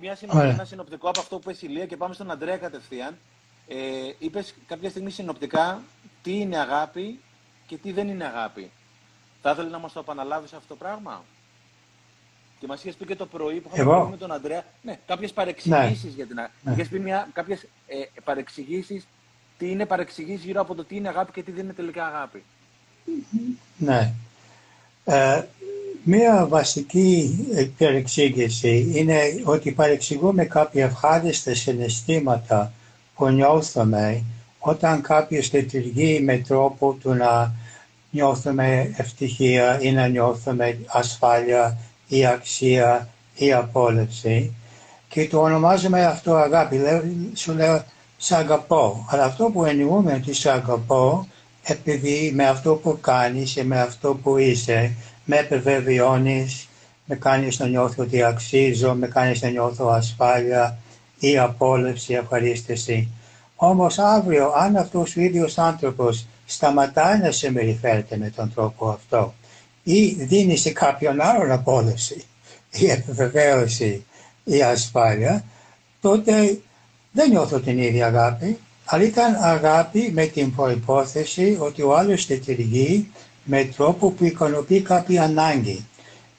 [0.00, 3.18] μια συνοπτικό, ένα συνοπτικό από αυτό που είπε η Λία και πάμε στον Αντρέα κατευθείαν.
[3.68, 3.76] Ε,
[4.18, 5.82] Είπες κάποια στιγμή συνοπτικά
[6.22, 7.20] τι είναι αγάπη
[7.66, 8.70] και τι δεν είναι αγάπη.
[9.42, 11.24] Θα ήθελε να μας το επαναλάβεις αυτό το πράγμα;
[12.60, 14.64] Και μας είχες πει και το πρωί που είχαμε πει με τον Αντρέα.
[14.82, 16.10] Ναι, κάποιες παρεξηγήσεις ναι.
[16.10, 16.54] για την αγάπη.
[16.62, 16.72] Ναι.
[16.72, 17.02] Είχες πει
[17.32, 19.06] κάποιες ε, παρεξηγήσεις.
[19.58, 22.44] Τι είναι παρεξηγήσεις γύρω από το τι είναι αγάπη και τι δεν είναι τελικά αγάπη.
[23.76, 24.12] Ναι.
[25.04, 25.44] Ε,
[26.02, 27.38] μία βασική
[27.78, 32.72] παρεξήγηση είναι ότι παρεξηγούμε κάποια ευχάριστα συναισθήματα
[33.14, 34.22] που νιώθουμε
[34.58, 37.52] όταν κάποιος λειτουργεί με τρόπο του να
[38.10, 44.54] νιώθουμε ευτυχία ή να νιώθουμε ασφάλεια ή αξία ή απόλυση
[45.08, 46.80] και το ονομάζουμε αυτό αγάπη.
[47.34, 47.82] Σου λέω
[48.16, 49.06] σ' αγαπώ.
[49.08, 51.26] Αλλά αυτό που εννοούμε ότι σ' αγαπώ
[51.62, 54.92] επειδή με αυτό που κάνεις και με αυτό που είσαι
[55.30, 56.68] με επιβεβαιώνεις,
[57.04, 60.78] με κάνεις να νιώθω ότι αξίζω, με κάνεις να νιώθω ασφάλεια
[61.18, 63.08] ή απόλυση, ευχαρίστηση.
[63.56, 69.34] Όμως αύριο αν αυτός ο ίδιος άνθρωπος σταματάει να συμπεριφέρεται με τον τρόπο αυτό
[69.82, 72.24] ή δίνει σε κάποιον άλλον απόλυση
[72.70, 74.04] ή επιβεβαίωση
[74.44, 75.44] ή ασφάλεια,
[76.00, 76.58] τότε
[77.12, 83.10] δεν νιώθω την ίδια αγάπη, αλλά ήταν αγάπη με την προϋπόθεση ότι ο άλλος λειτουργεί
[83.50, 85.84] με τρόπο που ικανοποιεί κάποια ανάγκη.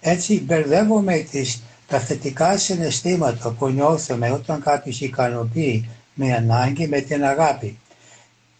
[0.01, 7.25] Έτσι μπερδεύουμε τις, τα θετικά συναισθήματα που νιώθουμε όταν κάποιος ικανοποιεί με ανάγκη με την
[7.25, 7.77] αγάπη.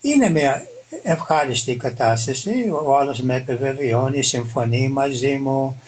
[0.02, 0.66] Είναι μια
[1.03, 2.52] ευχάριστη κατάσταση,
[2.85, 5.81] ο άλλος με επιβεβαιώνει, συμφωνεί μαζί μου,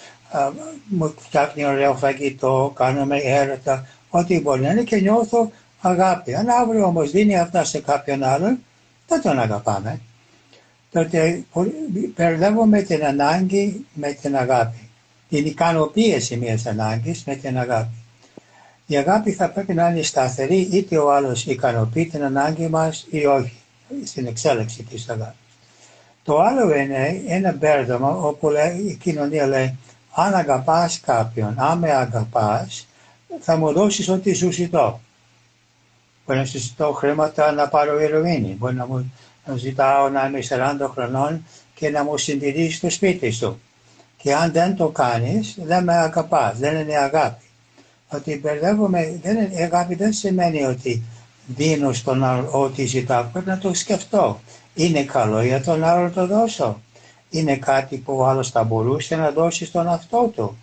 [0.88, 6.36] μου φτιάχνει ωραίο φαγητό, κάνουμε έρωτα, ό,τι μπορεί να είναι και νιώθω αγάπη.
[6.36, 8.60] Αν αύριο όμως δίνει αυτά σε κάποιον άλλον,
[9.08, 10.00] δεν τον αγαπάμε.
[10.94, 11.44] Τότε
[12.16, 14.90] μπερδεύουμε την ανάγκη με την αγάπη.
[15.30, 17.96] Την ικανοποίηση μιας ανάγκης με την αγάπη.
[18.86, 23.26] Η αγάπη θα πρέπει να είναι σταθερή είτε ο άλλος ικανοποιεί την ανάγκη μας ή
[23.26, 23.58] όχι
[24.06, 25.38] στην εξέλιξη της αγάπης.
[26.24, 29.78] Το άλλο είναι ένα μπέρδεμα όπου λέει, η κοινωνία λέει
[30.12, 32.88] αν αγαπάς κάποιον, αν με αγαπάς
[33.40, 35.00] θα μου δώσεις ό,τι σου ζητώ.
[36.26, 39.14] Μπορεί να σου ζητώ χρήματα να πάρω ηρωίνη, μπορεί να μου
[39.46, 41.46] να ζητάω να είμαι 40 χρονών
[41.76, 43.60] και να μου συντηρήσει το σπίτι σου.
[44.18, 47.44] Και αν δεν το κάνεις, δεν με αγαπάς, δεν είναι αγάπη.
[48.10, 51.04] Ότι μπερδεύομαι, δεν είναι, αγάπη δεν σημαίνει ότι
[51.48, 54.40] δίνω στον άλλο ό,τι ζητάω, πρέπει να το σκεφτώ.
[54.76, 56.82] Είναι καλό για τον άλλο να το δώσω.
[57.30, 60.58] Είναι κάτι που ο άλλος θα μπορούσε να δώσει στον αυτό του.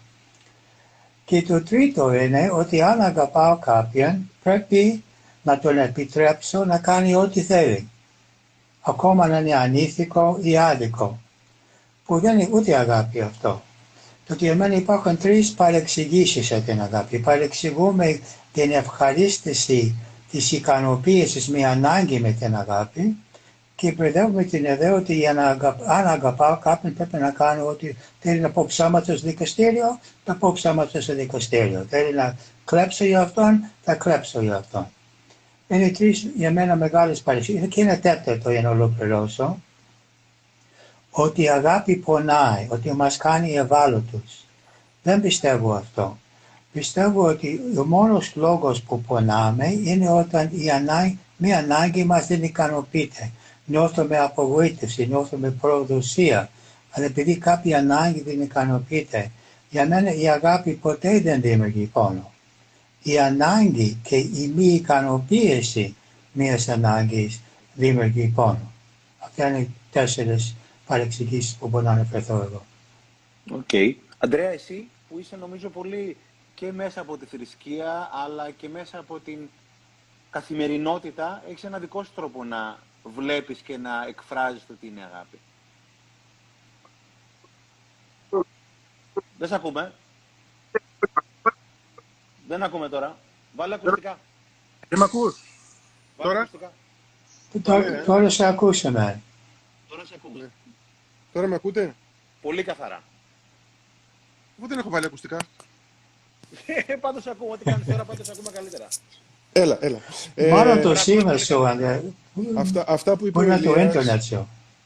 [1.25, 5.05] Και το τρίτο είναι ότι αν αγαπάω κάποιον πρέπει
[5.43, 7.89] να τον επιτρέψω να κάνει ό,τι θέλει.
[8.83, 11.19] Ακόμα να είναι ανήθικο ή άδικο.
[12.05, 13.63] Που δεν είναι ούτε αγάπη αυτό.
[14.27, 17.19] Το ότι εμένα υπάρχουν τρεις παρεξηγήσεις για την αγάπη.
[17.19, 18.21] Παρεξηγούμε
[18.53, 19.95] την ευχαρίστηση
[20.31, 23.17] της ικανοποίησης με ανάγκη με την αγάπη
[23.75, 25.47] και μπερδεύουμε την ιδέα ότι για να
[25.87, 30.53] αν αγαπάω κάποιον πρέπει να κάνω ότι θέλει να πω ψάματα στο δικαστήριο, θα πω
[30.53, 31.87] ψάματα στο δικαστήριο.
[31.89, 34.87] Θέλει να κλέψω για αυτόν, θα κλέψω για αυτόν.
[35.71, 37.69] Είναι τρει για μένα μεγάλες παρεξηγήσεις.
[37.69, 39.59] Και ένα τέταρτο για να ολοκληρώσω.
[41.11, 44.45] Ότι η αγάπη πονάει, ότι μας κάνει ευάλωτους.
[45.03, 46.19] Δεν πιστεύω αυτό.
[46.73, 52.43] Πιστεύω ότι ο μόνος λόγος που πονάμε είναι όταν η ανάγκη, μια ανάγκη μας δεν
[52.43, 53.31] ικανοποιείται.
[53.65, 56.51] Νιώθουμε απογοήτευση, νιώθουμε προδοσία.
[56.91, 59.31] Αλλά επειδή κάποια ανάγκη δεν ικανοποιείται,
[59.71, 62.31] για μένα η αγάπη ποτέ δεν δημιουργεί πόνο
[63.03, 65.94] η ανάγκη και η μη ικανοποίηση
[66.33, 67.41] μιας ανάγκης
[67.75, 68.72] δημιουργεί πόνο.
[69.19, 70.55] Αυτά είναι τέσσερις
[70.87, 72.65] παρεξηγήσεις που μπορώ να αναφερθώ εγώ.
[73.51, 73.69] OK.
[73.72, 73.94] Okay.
[74.19, 76.16] Αντρέα, εσύ που είσαι νομίζω πολύ
[76.55, 79.49] και μέσα από τη θρησκεία αλλά και μέσα από την
[80.31, 85.39] καθημερινότητα έχεις ένα δικό σου τρόπο να βλέπεις και να εκφράζεις το τι είναι αγάπη.
[89.39, 89.93] Δεν σε ακούμε.
[92.50, 93.16] Δεν ακούμε τώρα.
[93.56, 94.19] Βάλε ακουστικά.
[94.89, 95.41] Δεν με ακούς;
[96.16, 96.48] Τώρα;
[97.63, 99.21] Τώρα, τώρα σε ακούσαμε.
[99.89, 100.51] Τώρα σε ακούμε.
[101.33, 101.95] Τώρα με ακούτε;
[102.42, 103.03] Πολύ καθαρά.
[104.59, 105.36] Εγώ δεν έχω βάλει ακουστικά.
[106.86, 107.53] Ε, πάντως ακούμε.
[107.53, 108.89] Ό,τι κάνεις τώρα πάντως ακούμε καλύτερα.
[109.53, 109.98] Έλα, έλα.
[110.51, 111.66] Μάλλον ε, το σήμα σου,
[112.57, 114.33] Αυτά, αυτά που είπε ο Ηλίας,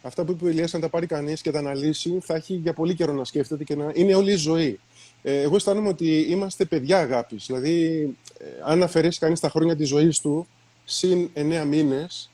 [0.07, 2.73] Αυτά που είπε ο Ηλίας, αν τα πάρει κανείς και τα αναλύσει, θα έχει για
[2.73, 4.81] πολύ καιρό να σκέφτεται και να είναι όλη η ζωή.
[5.23, 7.47] Ε, εγώ αισθάνομαι ότι είμαστε παιδιά αγάπης.
[7.47, 8.03] Δηλαδή,
[8.39, 10.47] ε, αν αφαιρέσει κανείς τα χρόνια της ζωής του,
[10.85, 12.31] συν εννέα μήνες,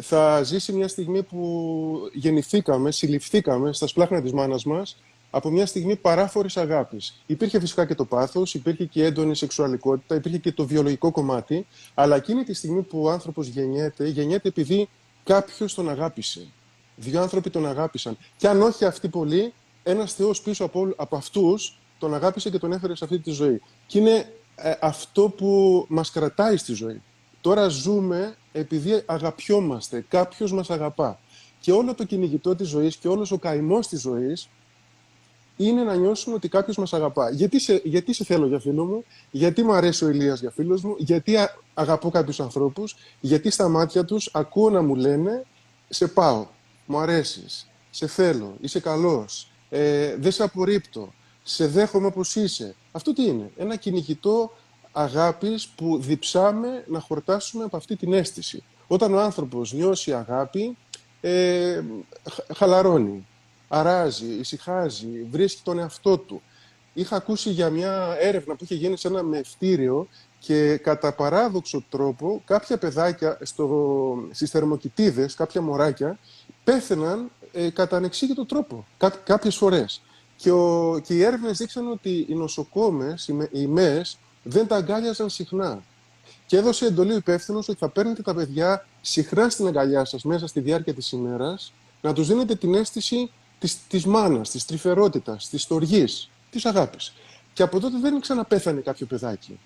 [0.00, 4.96] θα ζήσει μια στιγμή που γεννηθήκαμε, συλληφθήκαμε στα σπλάχνα της μάνας μας
[5.30, 7.22] από μια στιγμή παράφορης αγάπης.
[7.26, 12.16] Υπήρχε φυσικά και το πάθος, υπήρχε και έντονη σεξουαλικότητα, υπήρχε και το βιολογικό κομμάτι, αλλά
[12.16, 14.88] εκείνη τη στιγμή που ο άνθρωπος γεννιέται, γεννιέται επειδή
[15.24, 16.48] κάποιος τον αγάπησε.
[17.00, 18.16] Δύο άνθρωποι τον αγάπησαν.
[18.36, 19.52] Και αν όχι αυτοί πολλοί,
[19.82, 23.62] ένας Θεός πίσω από, από αυτούς τον αγάπησε και τον έφερε σε αυτή τη ζωή.
[23.86, 27.02] Και είναι ε, αυτό που μας κρατάει στη ζωή.
[27.40, 30.04] Τώρα ζούμε επειδή αγαπιόμαστε.
[30.08, 31.18] Κάποιος μας αγαπά.
[31.60, 34.48] Και όλο το κυνηγητό της ζωής και όλος ο καημός της ζωής
[35.56, 37.30] είναι να νιώσουμε ότι κάποιος μας αγαπά.
[37.30, 40.82] Γιατί σε, γιατί σε θέλω για φίλο μου, γιατί μου αρέσει ο Ηλίας για φίλος
[40.82, 41.36] μου, γιατί
[41.74, 45.44] αγαπώ κάποιους ανθρώπους, γιατί στα μάτια τους ακούω να μου λένε
[45.88, 46.46] Σε πάω,
[46.90, 52.74] μου αρέσεις, σε θέλω, είσαι καλός, ε, δεν σε απορρίπτω, σε δέχομαι όπως είσαι.
[52.92, 54.52] Αυτό τι είναι, ένα κυνηγητό
[54.92, 58.62] αγάπης που διψάμε να χορτάσουμε από αυτή την αίσθηση.
[58.86, 60.76] Όταν ο άνθρωπος νιώσει αγάπη,
[61.20, 61.82] ε,
[62.56, 63.26] χαλαρώνει,
[63.68, 66.42] αράζει, ησυχάζει, βρίσκει τον εαυτό του.
[66.92, 70.08] Είχα ακούσει για μια έρευνα που είχε γίνει σε ένα μευτήριο
[70.38, 76.18] και κατά παράδοξο τρόπο κάποια παιδάκια στο, στις θερμοκοιτίδες, κάποια μωράκια,
[76.70, 80.02] πέθαιναν ε, κατά ανεξήγητο τρόπο, κά, κάποιες φορές.
[80.36, 85.30] Και, ο, και οι έρευνες δείξαν ότι οι νοσοκόμες, οι, οι ΜΕΣ, δεν τα αγκάλιαζαν
[85.30, 85.82] συχνά.
[86.46, 90.46] Και έδωσε εντολή ο υπεύθυνος ότι θα παίρνετε τα παιδιά συχνά στην αγκαλιά σας μέσα
[90.46, 95.62] στη διάρκεια της ημέρας, να τους δίνετε την αίσθηση της της μάνας, της τρυφερότητας, της
[95.62, 97.12] στοργής, της αγάπης.
[97.52, 99.58] Και από τότε δεν ξαναπέθανε κάποιο παιδάκι.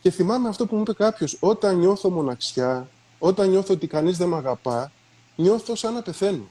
[0.00, 2.88] Και θυμάμαι αυτό που μου είπε κάποιος: Όταν νιώθω μοναξιά,
[3.18, 4.92] όταν νιώθω ότι κανείς δεν με αγαπά,
[5.36, 6.46] νιώθω σαν να πεθαίνω.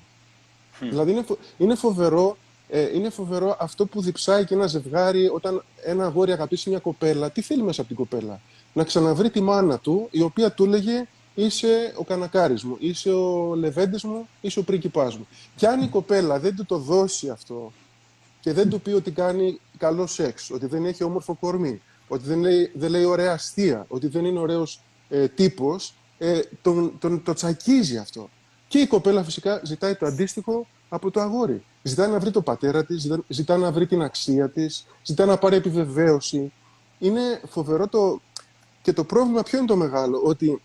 [0.79, 1.25] Δηλαδή είναι,
[1.57, 2.37] είναι φοβερό
[2.73, 7.31] ε, είναι φοβερό αυτό που διψάει και ένα ζευγάρι όταν ένα αγόρι αγαπήσει μια κοπέλα.
[7.31, 8.41] Τι θέλει μέσα από την κοπέλα;
[8.73, 13.55] Να ξαναβρει τη μάνα του, η οποία του έλεγε είσαι ο κανακάρης μου, είσαι ο
[13.55, 15.27] λεβέντης μου, είσαι ο πρίγκιπάς μου.
[15.55, 17.71] Και αν η κοπέλα δεν του το δώσει αυτό
[18.39, 22.39] και δεν του πει ότι κάνει καλό σεξ, ότι δεν έχει όμορφο κορμί, ότι δεν
[22.39, 27.33] λέει, δεν λέει ωραία αστεία, ότι δεν είναι ωραίος ε, τύπος, ε, τον, τον, το
[27.33, 28.29] τσακίζει αυτό.
[28.71, 31.63] Και η κοπέλα φυσικά ζητάει το αντίστοιχο από το αγόρι.
[31.81, 35.55] Ζητάει να βρει το πατέρα της, ζητάει να βρει την αξία της, ζητάει να πάρει
[35.55, 36.53] επιβεβαίωση.
[36.99, 38.21] Είναι φοβερό το.
[38.81, 40.61] Και το πρόβλημα ποιο είναι το μεγάλο, ότι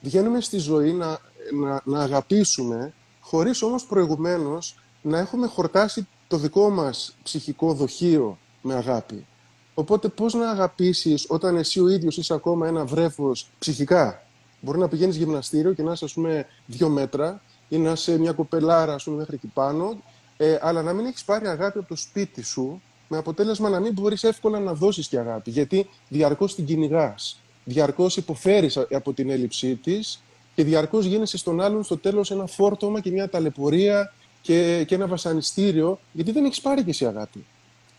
[0.00, 1.18] βγαίνουμε στη ζωή να,
[1.52, 8.74] να, να αγαπήσουμε, χωρίς όμως προηγουμένως να έχουμε χορτάσει το δικό μας ψυχικό δοχείο με
[8.74, 9.26] αγάπη.
[9.74, 14.25] Οπότε πώς να αγαπήσεις όταν εσύ ο ίδιος είσαι ακόμα ένα βρέφος ψυχικά;
[14.66, 18.32] Μπορεί να πηγαίνεις γυμναστήριο και να είσαι ας πούμε δύο μέτρα ή να είσαι μια
[18.32, 20.02] κοπελάρα ας πούμε, μέχρι εκεί πάνω,
[20.36, 23.92] ε, αλλά να μην έχεις πάρει αγάπη από το σπίτι σου, με αποτέλεσμα να μην
[23.92, 25.50] μπορείς εύκολα να δώσεις και αγάπη.
[25.50, 27.40] Γιατί διαρκώς την κυνηγάς.
[27.64, 30.22] Διαρκώς υποφέρεις από την έλλειψή της
[30.54, 34.12] και διαρκώς γίνεσαι στον άλλον στο τέλος ένα φόρτωμα και μια ταλαιπωρία
[34.42, 37.44] και, και ένα βασανιστήριο, γιατί δεν έχεις πάρει και εσύ αγάπη.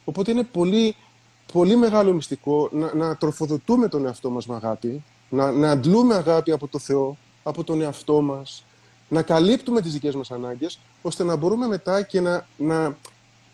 [0.06, 0.96] Οπότε είναι πολύ,
[1.54, 6.52] πολύ μεγάλο μυστικό να, να τροφοδοτούμε τον εαυτό μας με αγάπη, να, να αντλούμε αγάπη
[6.52, 8.64] από το Θεό, από τον εαυτό μας,
[9.10, 12.98] να καλύπτουμε τις δικές μας ανάγκες, ώστε να μπορούμε μετά και να, να,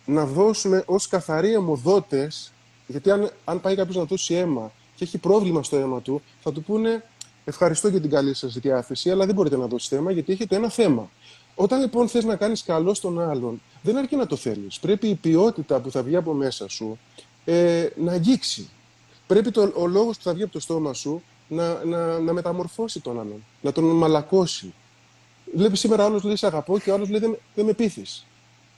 [0.05, 2.51] να δώσουμε ως καθαροί αιμοδότες,
[2.87, 6.51] γιατί αν, αν πάει κάποιος να δώσει αίμα και έχει πρόβλημα στο αίμα του, θα
[6.51, 7.03] του πούνε
[7.45, 10.69] ευχαριστώ για την καλή σας διάθεση, αλλά δεν μπορείτε να δώσετε αίμα γιατί έχετε ένα
[10.69, 11.09] θέμα.
[11.55, 14.79] Όταν λοιπόν θες να κάνεις καλό στον άλλον, δεν αρκεί να το θέλεις.
[14.79, 16.99] Πρέπει η ποιότητα που θα βγει από μέσα σου
[17.45, 18.69] ε, να αγγίξει.
[19.27, 21.23] Πρέπει το, ο λόγος που θα βγει από το στόμα σου
[21.53, 24.73] να, να, να μεταμορφώσει τον άλλον, να τον μαλακώσει.
[25.55, 28.25] Βλέπεις σήμερα άλλος λέει Σε αγαπώ και ο άλλος λέει Δεν, δεν με πείθεις.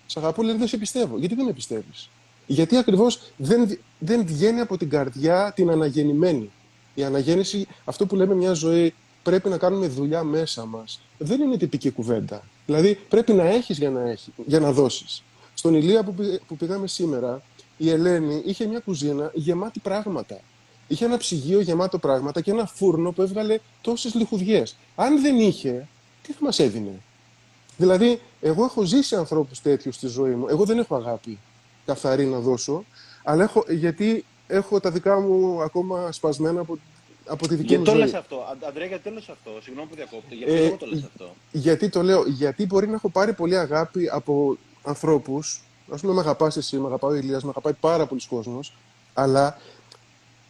[0.05, 1.17] Σε αγαπώ, λέει Δεν σε πιστεύω.
[1.17, 2.09] Γιατί δεν με πιστεύεις;
[2.45, 6.51] Γιατί ακριβώς δεν, δεν βγαίνει από την καρδιά την αναγεννημένη.
[6.93, 10.99] Η αναγέννηση, αυτό που λέμε μια ζωή, πρέπει να κάνουμε δουλειά μέσα μας.
[11.17, 12.43] Δεν είναι τυπική κουβέντα.
[12.65, 15.23] Δηλαδή πρέπει να έχεις για να, έχει, για να δώσεις.
[15.53, 16.15] Στον Ηλία που,
[16.47, 17.41] που πήγαμε σήμερα,
[17.77, 20.39] η Ελένη είχε μια κουζίνα γεμάτη πράγματα.
[20.87, 24.75] Είχε ένα ψυγείο γεμάτο πράγματα και ένα φούρνο που έβγαλε τόσες λιχουδιές.
[24.95, 25.87] Αν δεν είχε,
[26.21, 27.01] τι θα μας έδινε;
[27.77, 30.47] Δηλαδή, εγώ έχω ζήσει ανθρώπους τέτοιους στη ζωή μου.
[30.49, 31.39] Εγώ δεν έχω αγάπη
[31.85, 32.85] καθαρή να δώσω,
[33.23, 36.77] αλλά έχω, γιατί έχω τα δικά μου ακόμα σπασμένα από,
[37.25, 37.95] από τη δική γιατί μου ζωή.
[37.97, 40.85] Γιατί το λες αυτό, Αντρέα, γιατί το λες αυτό, συγγνώμη που διακόπτω, γιατί ε, το
[40.85, 41.33] λες αυτό.
[41.51, 45.61] Γιατί το λέω, γιατί μπορεί να έχω πάρει πολύ αγάπη από ανθρώπους.
[45.89, 48.73] Α πούμε, με αγαπάς εσύ, με αγαπάει ο Ηλίας, με αγαπάει πάρα πολλοί κόσμος,
[49.13, 49.57] αλλά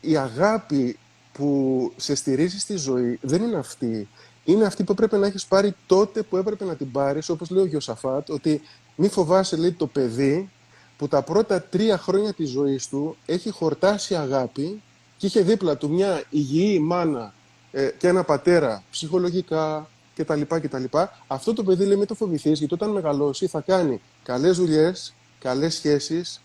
[0.05, 0.97] η αγάπη
[1.33, 4.07] που σε στηρίζει στη ζωή δεν είναι αυτή
[4.45, 7.63] είναι αυτή που έπρεπε να έχεις πάρει τότε που έπρεπε να την πάρεις, όπως λέει
[7.63, 8.61] ο Γιωσαφάτ, ότι
[8.95, 10.49] μη φοβάσαι, λέει, το παιδί
[10.97, 14.81] που τα πρώτα τρία χρόνια της ζωής του έχει χορτάσει αγάπη
[15.17, 17.33] και είχε δίπλα του μια υγιή μάνα
[17.71, 20.41] ε, και ένα πατέρα ψυχολογικά κτλ.
[20.41, 20.83] κτλ.
[21.27, 25.73] Αυτό το παιδί λέει μην το φοβηθείς, γιατί όταν μεγαλώσει θα κάνει καλές δουλειές, καλές
[25.73, 26.41] σχέσεις,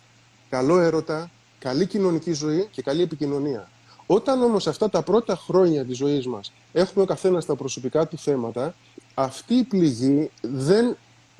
[0.50, 3.70] καλό έρωτα, καλή κοινωνική ζωή και καλή επικοινωνία.
[4.06, 8.18] Όταν όμως αυτά τα πρώτα χρόνια της ζωής μας έχουμε ο καθένας τα προσωπικά του
[8.18, 8.74] θέματα,
[9.14, 10.96] αυτή η πληγή δεν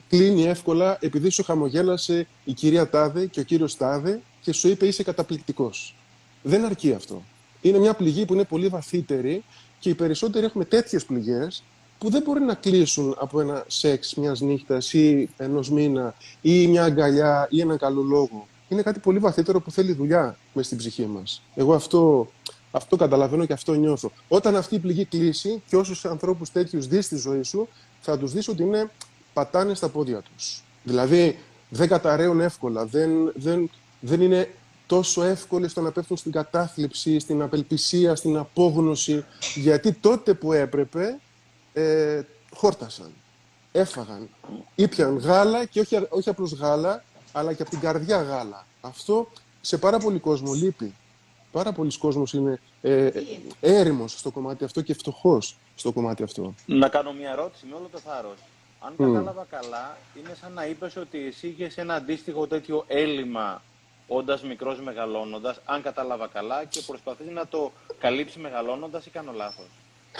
[0.09, 4.87] κλείνει εύκολα επειδή σου χαμογέλασε η κυρία Τάδε και ο κύριος Τάδε και σου είπε
[4.87, 5.97] είσαι καταπληκτικός.
[6.43, 7.23] Δεν αρκεί αυτό.
[7.61, 9.45] Είναι μια πληγή που είναι πολύ βαθύτερη
[9.79, 11.63] και οι περισσότεροι έχουμε τέτοιες πληγές
[11.99, 16.85] που δεν μπορεί να κλείσουν από ένα σεξ μιας νύχτας ή ενός μήνα ή μια
[16.85, 18.49] αγκαλιά ή έναν καλό λόγο.
[18.71, 21.43] Είναι κάτι πολύ βαθύτερο που θέλει δουλειά μες στην ψυχή μας.
[21.55, 22.31] Εγώ αυτό,
[22.71, 24.11] αυτό καταλαβαίνω και αυτό νιώθω.
[24.29, 27.69] Όταν αυτή η πληγή κλείσει και όσους ανθρώπους τέτοιους δεις στη ζωή σου,
[28.01, 28.91] θα τους δεις ότι είναι
[29.33, 30.63] πατάνε στα πόδια τους.
[30.83, 34.55] Δηλαδή δεν καταραίουν εύκολα, δεν, δεν, δεν είναι
[34.87, 39.25] τόσο εύκολοι στο να πέφτουν στην κατάθλιψη, στην απελπισία, στην απόγνωση,
[39.55, 41.19] γιατί τότε που έπρεπε
[41.73, 42.21] ε,
[42.55, 43.11] χόρτασαν,
[43.73, 44.29] έφαγαν,
[44.75, 48.67] ήπιαν γάλα και όχι, όχι απλώς γάλα, αλλά και από την καρδιά γάλα.
[48.81, 49.29] Αυτό
[49.61, 50.95] σε πάρα πολύ κόσμο λείπει.
[51.53, 53.11] Πάρα πολλοί κόσμος είναι ε,
[53.61, 56.55] έρημος στο κομμάτι αυτό και φτωχός στο κομμάτι αυτό.
[56.67, 58.39] Να κάνω μια ερώτηση με όλο το θάρρος.
[58.81, 63.63] Αν κατάλαβα καλά, είναι σαν να είπες ότι εσύ είχες ένα αντίστοιχο τέτοιο έλλειμμα
[64.07, 69.67] όντας μικρός μεγαλώνοντας, αν κατάλαβα καλά, και προσπαθείς να το καλύψεις μεγαλώνοντας ή κάνω λάθος;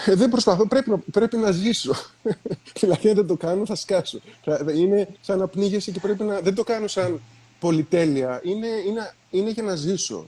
[0.05, 1.95] Ε, δεν προσπαθώ, πρέπει να, πρέπει να ζήσω.
[2.79, 4.19] δηλαδή, αν δεν το κάνω, θα σκάσω.
[4.75, 6.39] Είναι σαν να πνίγεσαι και πρέπει να.
[6.39, 7.21] Δεν το κάνω σαν
[7.59, 8.41] πολυτέλεια.
[8.43, 10.27] Είναι, είναι, είναι για να ζήσω.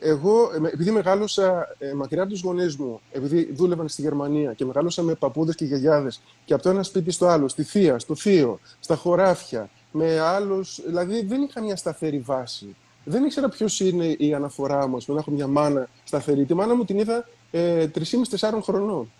[0.00, 4.64] Εγώ, ε, επειδή μεγάλωσα ε, μακριά από τους γονείς μου, επειδή δούλευαν στη Γερμανία και
[4.64, 8.14] μεγάλωσα με παππούδες και γιαγιάδες και από το ένα σπίτι στο άλλο, στη θεία, στο
[8.14, 10.80] θείο, στα χωράφια, με άλλους.
[10.86, 12.76] Δηλαδή, δεν είχα μια σταθερή βάση
[13.08, 14.98] δεν ήξερα ποιος είναι η αναφορά μου.
[15.06, 16.44] Να έχω μια μάνα σταθερή.
[16.44, 19.10] Τη μάνα μου την είδα ε, 3,5-4 χρονών.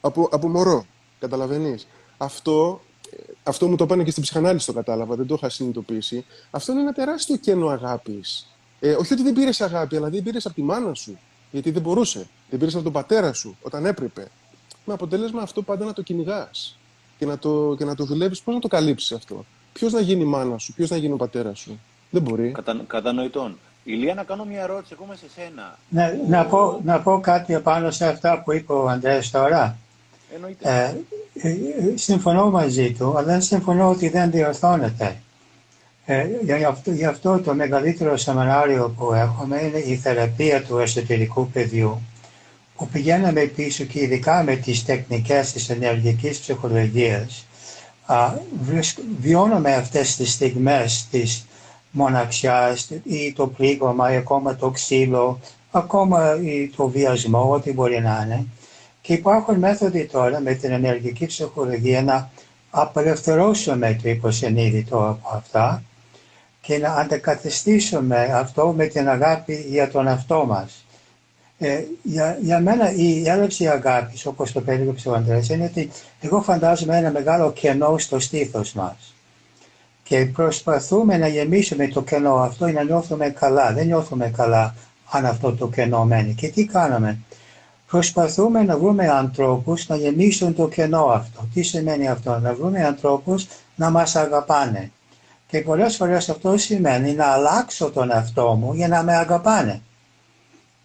[0.00, 0.86] Από, από μωρό.
[1.18, 1.86] Καταλαβαίνεις.
[2.16, 2.80] Αυτό,
[3.10, 6.24] ε, αυτό μου το πάνε και στην ψυχανάλυση το κατάλαβα, δεν το είχα συνειδητοποιήσει.
[6.50, 8.50] Αυτό είναι ένα τεράστιο κενό αγάπης.
[8.80, 11.18] Ε, όχι ότι δεν πήρες αγάπη, αλλά δεν πήρες από τη μάνα σου.
[11.50, 12.28] Γιατί δεν μπορούσε.
[12.50, 14.28] Δεν πήρες από τον πατέρα σου όταν έπρεπε.
[14.84, 16.78] Με αποτέλεσμα αυτό πάντα να το κυνηγάς
[17.18, 18.42] και να το, και να το δουλεύεις.
[18.42, 21.16] Πώς να το καλύψεις αυτό; Ποιος να γίνει η μάνα σου, ποιος να γίνει ο
[21.16, 21.80] πατέρας σου;
[22.10, 22.52] Δεν μπορεί.
[22.52, 23.58] Κατα, κατανοητόν.
[23.88, 25.78] Ηλία, να κάνω μια ερώτηση ακόμα σε σένα.
[25.88, 29.76] Ναι, να, πω, να πω κάτι πάνω σε αυτά που είπε ο Ανδρέας τώρα.
[30.60, 30.94] Ε,
[31.34, 31.54] ε,
[31.94, 35.16] συμφωνώ μαζί του, αλλά συμφωνώ ότι δεν διορθώνεται.
[36.04, 41.50] Ε, γι, αυτό, γι' αυτό το μεγαλύτερο σεμινάριο που έχουμε είναι η θεραπεία του εσωτερικού
[41.50, 42.00] παιδιού
[42.76, 47.46] που πηγαίναμε πίσω και ειδικά με τις τεχνικές της ενεργικής ψυχολογίας
[49.20, 51.46] βιώνουμε αυτές τις στιγμές της
[51.90, 55.40] μοναξιάς ή το πλήγωμα ή ακόμα το ξύλο,
[55.70, 58.46] ακόμα ή το βιασμό, ό,τι μπορεί να είναι.
[59.00, 62.30] Και υπάρχουν μέθοδοι τώρα με την ενεργική ψυχολογία να
[62.70, 65.82] απελευθερώσουμε το υποσυνείδητο από αυτά
[66.60, 70.84] και να αντεκαθιστήσουμε αυτό με την αγάπη για τον αυτό μας.
[71.58, 75.90] Ε, για, για μένα η έλλειψη αγάπης, όπως το περίγραψε ο Ανδρέας, είναι ότι
[76.20, 79.15] εγώ φαντάζομαι ένα μεγάλο κενό στο στήθος μας
[80.08, 83.72] και προσπαθούμε να γεμίσουμε το κενό αυτό ή να νιώθουμε καλά.
[83.72, 84.74] Δεν νιώθουμε καλά
[85.10, 86.34] αν αυτό το κενό μένει.
[86.34, 87.18] Και τι κάνουμε;
[87.86, 91.48] Προσπαθούμε να βρούμε ανθρώπους να γεμίσουν το κενό αυτό.
[91.54, 94.90] Τι σημαίνει αυτό; Να βρούμε ανθρώπους να μας αγαπάνε.
[95.48, 99.80] Και πολλές φορές αυτό σημαίνει να αλλάξω τον εαυτό μου για να με αγαπάνε.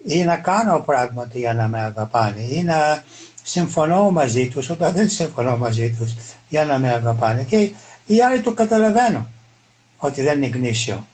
[0.05, 2.41] Ή να κάνω πράγματα για να με αγαπάνε.
[2.41, 3.03] Ή να
[3.43, 6.13] συμφωνώ μαζί τους όταν δεν συμφωνώ μαζί τους
[6.49, 7.43] για να με αγαπάνε.
[7.43, 7.71] Και
[8.15, 9.27] οι άλλοι το καταλαβαίνουν
[9.97, 11.05] ότι δεν είναι γνήσιο.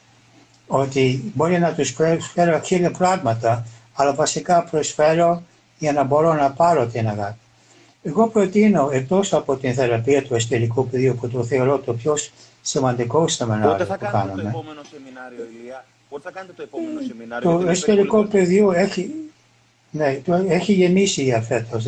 [0.68, 5.44] Ότι μπορεί να τους προσφέρω χίλια πράγματα, αλλά βασικά προσφέρω
[5.77, 7.38] για να μπορώ να πάρω την αγάπη.
[8.04, 12.18] Εγώ προτείνω εκτός από την θεραπεία του εσωτερικού πεδίου που το θεωρώ το πιο
[12.62, 14.42] σημαντικό σεμινάριο Πότε θα που κάνουμε.
[14.42, 19.12] το επόμενο σεμινάριο, Ηλία; Πότε θα κάνετε το επόμενο σεμινάριο; Το εσωτερικό πεδίο έχει,
[19.92, 21.84] ναι, το έχει γεμίσει για φέτος.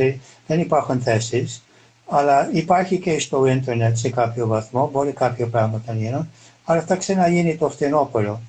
[0.48, 1.64] Δεν υπάρχουν θέσεις
[2.10, 6.30] αλλά υπάρχει και στο ίντερνετ σε κάποιο βαθμό, μπορεί κάποια πράγματα να γίνουν,
[6.66, 8.42] αλλά θα ξαναγίνει το φθινόπωρο.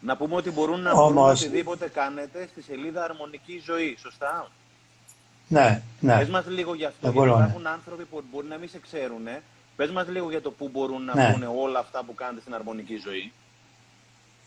[0.00, 1.12] Να πούμε ότι μπορούν να Όμως...
[1.12, 4.48] βρουν οτιδήποτε κάνετε στη σελίδα Αρμονική Ζωή, σωστά;
[5.48, 6.16] Ναι, ναι.
[6.16, 9.26] Πες μας λίγο γι' αυτό, γιατί υπάρχουν άνθρωποι που μπορεί να μην σε ξέρουν.
[9.76, 11.36] Πες μας λίγο για το πού μπορούν να ναι.
[11.62, 13.32] όλα αυτά που κάνετε στην Αρμονική Ζωή.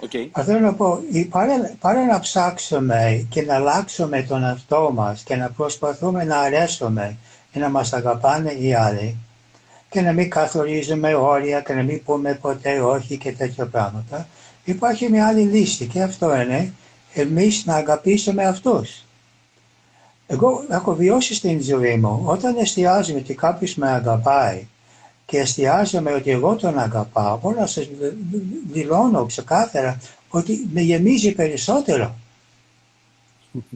[0.00, 0.42] Okay.
[0.44, 1.00] θέλω να πω,
[1.80, 7.16] παρά, να ψάξουμε και να αλλάξουμε τον εαυτό μας και να προσπαθούμε να αρέσουμε
[7.52, 9.16] και να μας αγαπάνε οι άλλοι
[9.90, 14.28] και να μην καθορίζουμε όρια και να μην πούμε ποτέ όχι και τέτοια πράγματα,
[14.64, 16.72] υπάρχει μια άλλη λύση και αυτό είναι
[17.14, 19.04] εμείς να αγαπήσουμε αυτούς.
[20.26, 24.66] Εγώ έχω βιώσει στην ζωή μου, όταν εστιάζομαι ότι κάποιος με αγαπάει
[25.26, 27.88] και εστιάζομαι ότι εγώ τον αγαπάω, μπορώ να σας
[28.72, 32.14] δηλώνω ξεκάθαρα ότι με γεμίζει περισσότερο.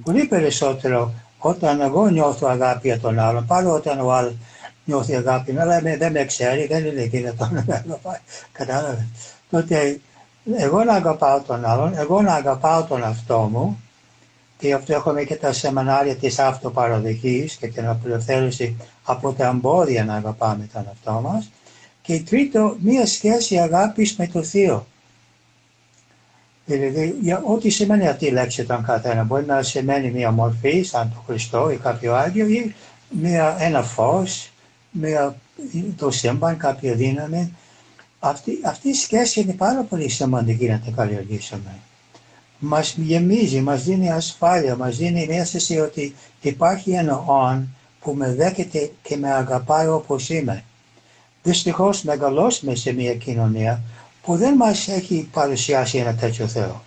[0.02, 4.34] Πολύ περισσότερο όταν εγώ νιώθω αγάπη για τον άλλον, παρόλο όταν ο άλλος
[4.84, 8.18] νιώθει αγάπη, αλλά δεν με ξέρει, δεν είναι εκείνο να με αγαπάει.
[8.52, 9.06] Κατάλαβε.
[9.50, 10.00] Τότε
[10.56, 13.80] εγώ να αγαπάω τον άλλον, εγώ να αγαπάω τον αυτό μου,
[14.60, 20.04] και γι' αυτό έχουμε και τα σεμινάρια της αυτοπαραδοχής και την απελευθέρωση από τα εμπόδια
[20.04, 21.50] να αγαπάμε τον αυτό μας.
[22.02, 24.86] Και τρίτο, μία σχέση αγάπης με το Θείο.
[26.66, 29.24] Δηλαδή, για ό,τι σημαίνει αυτή η λέξη τον καθένα.
[29.24, 32.74] Μπορεί να σημαίνει μία μορφή, σαν το Χριστό ή κάποιο Άγιο, ή
[33.08, 34.50] μία, ένα φως,
[34.90, 35.36] μία,
[35.96, 37.56] το σύμπαν, κάποια δύναμη.
[38.18, 41.78] Αυτή, αυτή η σχέση είναι πάρα πολύ σημαντική να την καλλιεργήσουμε.
[42.62, 47.68] Μας γεμίζει, μας δίνει ασφάλεια, μας δίνει μια αίσθηση ότι υπάρχει ένα «ον»
[48.00, 50.64] που με δέχεται και με αγαπάει όπως είμαι.
[51.42, 53.82] Δυστυχώς μεγαλώσουμε σε μια κοινωνία
[54.22, 56.82] που δεν μας έχει παρουσιάσει ένα τέτοιο Θεό.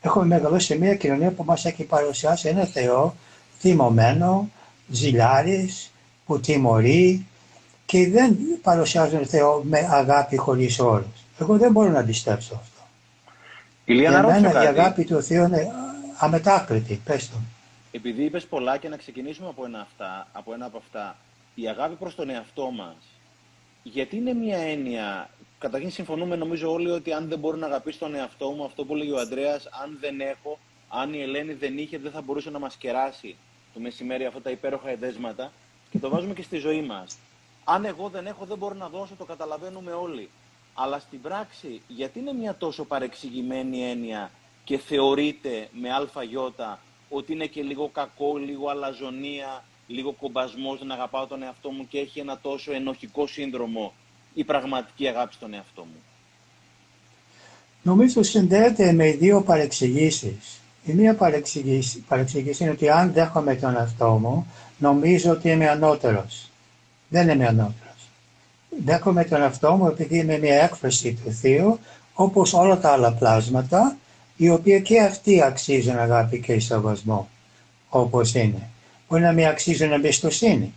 [0.00, 3.14] Έχουμε μεγαλώσει σε μια κοινωνία που μας έχει παρουσιάσει ένα Θεό
[3.58, 4.48] θυμωμένο,
[4.88, 5.92] ζηλιάρης,
[6.26, 7.26] που τιμωρεί
[7.86, 11.24] και δεν παρουσιάζει ένα Θεό με αγάπη χωρίς όρους.
[11.38, 12.69] Εγώ δεν μπορώ να πιστέψω αυτό.
[13.84, 14.78] Ηλία, Για να ρωτήσω μένα η κάτι.
[14.78, 15.72] αγάπη του Θεού είναι
[16.18, 17.36] αμετάκλητη, πες το.
[17.90, 21.16] Επειδή είπες πολλά και να ξεκινήσουμε από ένα, αυτά, από ένα από αυτά,
[21.54, 22.96] η αγάπη προς τον εαυτό μας,
[23.82, 28.14] γιατί είναι μια έννοια, καταρχήν συμφωνούμε νομίζω όλοι ότι αν δεν μπορώ να αγαπήσω τον
[28.14, 30.58] εαυτό μου, αυτό που λέγει ο Ανδρέας, αν δεν έχω,
[30.88, 33.36] αν η Ελένη δεν είχε, δεν θα μπορούσε να μας κεράσει
[33.74, 35.52] το μεσημέρι αυτά τα υπέροχα εδέσματα
[35.90, 37.16] και το βάζουμε και στη ζωή μας.
[37.64, 40.30] Αν εγώ δεν έχω, δεν μπορώ να δώσω, το καταλαβαίνουμε όλοι.
[40.82, 44.30] Αλλά στην πράξη, γιατί είναι μια τόσο παρεξηγημένη έννοια
[44.64, 51.26] και θεωρείται με αλφαγιώτα ότι είναι και λίγο κακό, λίγο αλαζονία, λίγο κομπασμός να αγαπάω
[51.26, 53.92] τον εαυτό μου και έχει ένα τόσο ενοχικό σύνδρομο
[54.34, 56.02] η πραγματική αγάπη στον εαυτό μου.
[57.82, 60.60] Νομίζω συνδέεται με δύο παρεξηγήσεις.
[60.84, 64.46] Η μία παρεξηγήση, παρεξηγήση είναι ότι αν δέχομαι τον εαυτό μου,
[64.78, 66.50] νομίζω ότι είμαι ανώτερος.
[67.08, 67.89] Δεν είμαι ανώτερος.
[68.84, 71.78] Δέχομαι τον εαυτό μου επειδή είμαι μια έκφραση του Θείου,
[72.14, 73.96] όπως όλα τα άλλα πλάσματα,
[74.36, 77.28] οι οποία και αυτοί αξίζουν αγάπη και σεβασμό,
[77.88, 78.68] όπως είναι.
[79.08, 80.74] Μπορεί να μην αξίζουν εμπιστοσύνη.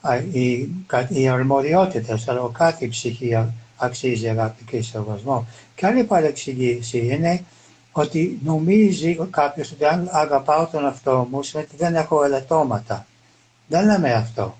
[0.00, 5.46] Α, Οι, κα- οι αρμοδιότητες, αλλά κάθε ψυχή α- αξίζει αγάπη και σεβασμό.
[5.74, 7.44] Και άλλη παρεξηγήση είναι
[7.92, 13.06] ότι νομίζει κάποιος ότι αν αγαπάω τον εαυτό μου, σημαίνει ότι δεν έχω ελαττώματα.
[13.68, 14.56] Δεν λέμε αυτό.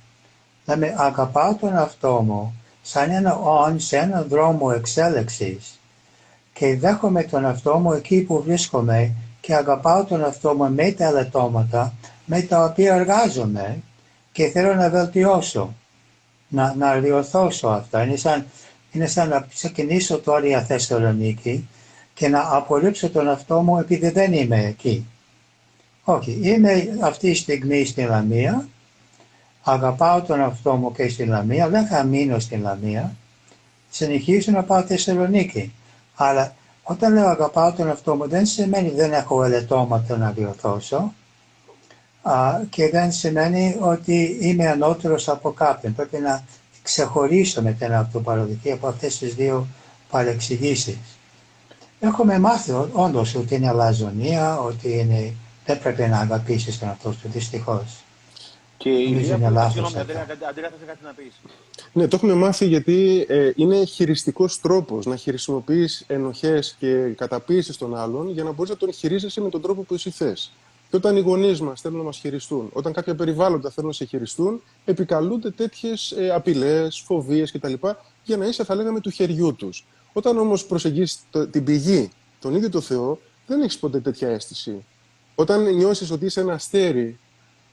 [0.66, 5.80] Λέμε αγαπάω τον εαυτό μου σαν ένα όν σε έναν δρόμο εξέλιξης
[6.52, 11.04] και δέχομαι τον εαυτό μου εκεί που βρίσκομαι και αγαπάω τον εαυτό μου με τα
[11.04, 11.92] ελαττώματα
[12.24, 13.82] με τα οποία εργάζομαι
[14.32, 15.74] και θέλω να βελτιώσω,
[16.48, 18.02] να, να διορθώσω αυτά.
[18.02, 18.46] Είναι σαν,
[18.92, 21.68] είναι σαν να ξεκινήσω τώρα για Θεσσαλονίκη
[22.14, 25.06] και να απορρίψω τον εαυτό μου επειδή δεν είμαι εκεί.
[26.04, 28.68] Όχι, είμαι αυτή τη στιγμή στην Λαμία,
[29.70, 33.12] αγαπάω τον εαυτό μου και στην Λαμία, δεν θα μείνω στην Λαμία,
[33.90, 35.72] συνεχίζω να πάω Θεσσαλονίκη.
[36.14, 41.12] Αλλά όταν λέω αγαπάω τον εαυτό μου δεν σημαίνει δεν έχω ελεττώματα να διορθώσω
[42.22, 45.94] α, και δεν σημαίνει ότι είμαι ανώτερος από κάποιον.
[45.94, 46.44] Πρέπει να
[46.82, 49.66] ξεχωρίσω με την αυτοπαροδική από αυτές τις δύο
[50.10, 50.98] παρεξηγήσεις.
[52.00, 55.32] Έχουμε μάθει όντως ότι είναι αλαζονία, ότι είναι,
[55.64, 58.05] δεν πρέπει να αγαπήσεις τον εαυτό σου, δυστυχώς.
[58.86, 60.00] Και η Νομίζω Ηλία, είναι που- λάθος συγγνώμη, αυτό.
[60.12, 61.32] Αντρέα, κάτι- Αντρέα, θες κάτι να πεις.
[61.92, 67.96] Ναι, το έχουμε μάθει γιατί ε, είναι χειριστικός τρόπος να χρησιμοποιείς ενοχές και καταπίεσεις των
[67.96, 70.52] άλλων για να μπορείς να τον χειρίζεσαι με τον τρόπο που εσύ θες.
[70.90, 74.04] Και όταν οι γονείς μας θέλουν να μας χειριστούν, όταν κάποια περιβάλλοντα θέλουν να σε
[74.04, 77.72] χειριστούν, επικαλούνται τέτοιες ε, απειλές, φοβίες κτλ.
[78.24, 79.84] για να είσαι, θα λέγαμε, του χεριού τους.
[80.12, 81.18] Όταν όμως προσεγγίσεις
[81.50, 84.84] την πηγή, τον ίδιο το Θεό, δεν έχεις ποτέ τέτοια αίσθηση.
[85.34, 87.18] Όταν νιώσεις ότι είσαι ένα αστέρι,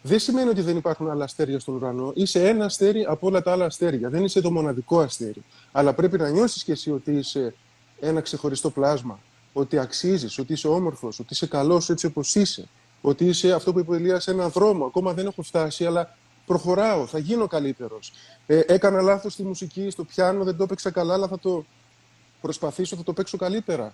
[0.06, 2.12] δεν σημαίνει ότι δεν υπάρχουν άλλα αστέρια στον ουρανό.
[2.16, 4.10] Είσαι ένα αστέρι από όλα τα άλλα αστέρια.
[4.10, 5.44] Δεν είσαι το μοναδικό αστέρι.
[5.72, 7.56] Αλλά πρέπει να νιώσεις κι εσύ ότι είσαι
[8.00, 9.20] ένα ξεχωριστό πλάσμα.
[9.54, 12.68] Ότι αξίζεις, ότι είσαι όμορφος, ότι είσαι καλός έτσι όπως είσαι.
[13.02, 14.86] Ότι είσαι αυτό που είπε ο Ηλίας, σε έναν δρόμο.
[14.86, 18.14] Ακόμα δεν έχω φτάσει, αλλά προχωράω, θα γίνω καλύτερος.
[18.46, 21.66] Ε, έκανα λάθος στη μουσική, στο πιάνο, δεν το έπαιξα καλά, αλλά θα το
[22.42, 23.94] προσπαθήσω, θα το παίξω καλύτερα.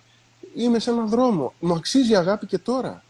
[0.54, 1.52] Είμαι σε έναν δρόμο.
[1.60, 3.02] Μου αξίζει αγάπη και τώρα.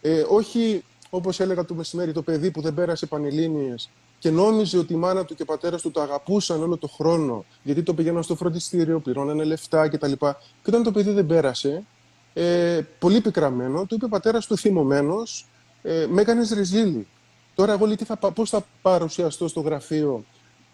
[0.00, 4.92] Ε, όχι όπως έλεγα το μεσημέρι, το παιδί που δεν πέρασε πανελλήνιες και νόμιζε ότι
[4.92, 8.22] η μάνα του και ο πατέρας του το αγαπούσαν όλο το χρόνο, γιατί το πήγαιναν
[8.22, 10.12] στο φροντιστήριο, πληρώνανε λεφτά κτλ.
[10.12, 10.34] Και
[10.66, 11.84] όταν το παιδί δεν πέρασε,
[12.32, 15.46] ε, πολύ πικραμένο, του είπε ο πατέρας του θυμωμένος,
[15.82, 17.06] ε, με έκανες ρεζίλη.
[17.54, 20.24] Τώρα εγώ λέει, τι θα, πώς θα παρουσιαστώ στο γραφείο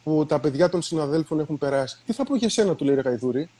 [0.05, 1.99] που τα παιδιά των συναδέλφων έχουν περάσει.
[2.07, 3.51] Τι θα πω για σένα, του λέει Γαϊδούρη.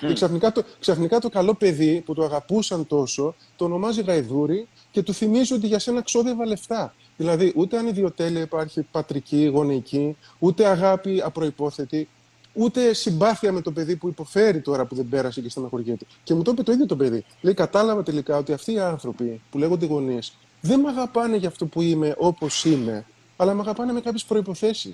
[0.00, 5.02] Και ξαφνικά το, ξαφνικά το καλό παιδί που το αγαπούσαν τόσο, το ονομάζει Γαϊδούρη και
[5.02, 6.94] του θυμίζει ότι για σένα ξόδευα λεφτά.
[7.16, 12.08] Δηλαδή, ούτε ανιδιοτέλεια υπάρχει πατρική, γονεϊκή, ούτε αγάπη απροϋπόθετη,
[12.52, 16.06] ούτε συμπάθεια με το παιδί που υποφέρει τώρα που δεν πέρασε και στεναχωριέται.
[16.24, 17.24] Και μου το είπε το ίδιο το παιδί.
[17.40, 21.66] Λέει, κατάλαβα τελικά ότι αυτοί οι άνθρωποι που λέγονται γονείς δεν με αγαπάνε για αυτό
[21.66, 23.04] που είμαι όπως είμαι,
[23.36, 24.92] αλλά με αγαπάνε με κάποιες προποθέσει.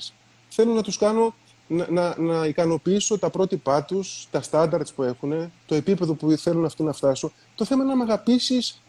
[0.48, 1.34] Θέλω να τους κάνω
[1.66, 6.64] να, να, να ικανοποιήσω τα πρότυπά τους, τα στάνταρτ που έχουν, το επίπεδο που θέλουν
[6.64, 7.32] αυτοί να φτάσουν.
[7.54, 8.82] Το θέμα είναι να με αγαπήσεις.